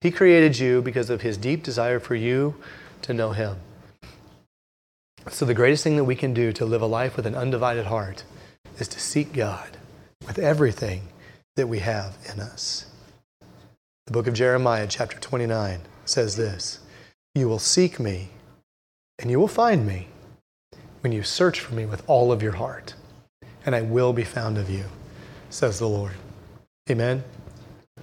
He 0.01 0.11
created 0.11 0.59
you 0.59 0.81
because 0.81 1.11
of 1.11 1.21
His 1.21 1.37
deep 1.37 1.63
desire 1.63 2.01
for 2.01 2.15
you 2.15 2.55
to 3.03 3.13
know 3.13 3.33
Him. 3.33 3.57
So, 5.29 5.45
the 5.45 5.55
greatest 5.55 5.85
thing 5.85 5.97
that 5.97 6.05
we 6.05 6.17
can 6.17 6.33
do 6.33 6.51
to 6.55 6.65
live 6.65 6.81
a 6.81 6.87
life 6.87 7.17
with 7.17 7.27
an 7.27 7.35
undivided 7.35 7.87
heart 7.87 8.25
is 8.79 8.89
to 8.89 8.99
seek 8.99 9.35
God 9.35 9.77
with 10.27 10.39
everything 10.39 11.09
that 11.57 11.67
we 11.67 11.81
have 11.81 12.17
in 12.33 12.41
us. 12.41 12.87
The 14.07 14.13
book 14.13 14.27
of 14.27 14.33
Jeremiah, 14.33 14.87
chapter 14.89 15.19
29, 15.19 15.83
says 16.11 16.37
this 16.37 16.81
You 17.35 17.49
will 17.49 17.59
seek 17.59 18.01
me, 18.01 18.31
and 19.19 19.31
you 19.31 19.39
will 19.39 19.49
find 19.49 19.87
me 19.87 20.09
when 21.01 21.13
you 21.13 21.23
search 21.23 21.61
for 21.61 21.75
me 21.75 21.87
with 21.87 22.03
all 22.07 22.33
of 22.33 22.43
your 22.43 22.53
heart, 22.53 22.95
and 23.65 23.75
I 23.75 23.83
will 23.83 24.13
be 24.13 24.25
found 24.25 24.59
of 24.59 24.69
you, 24.69 24.85
says 25.49 25.79
the 25.79 25.89
Lord. 25.89 26.13
Amen. 26.91 27.25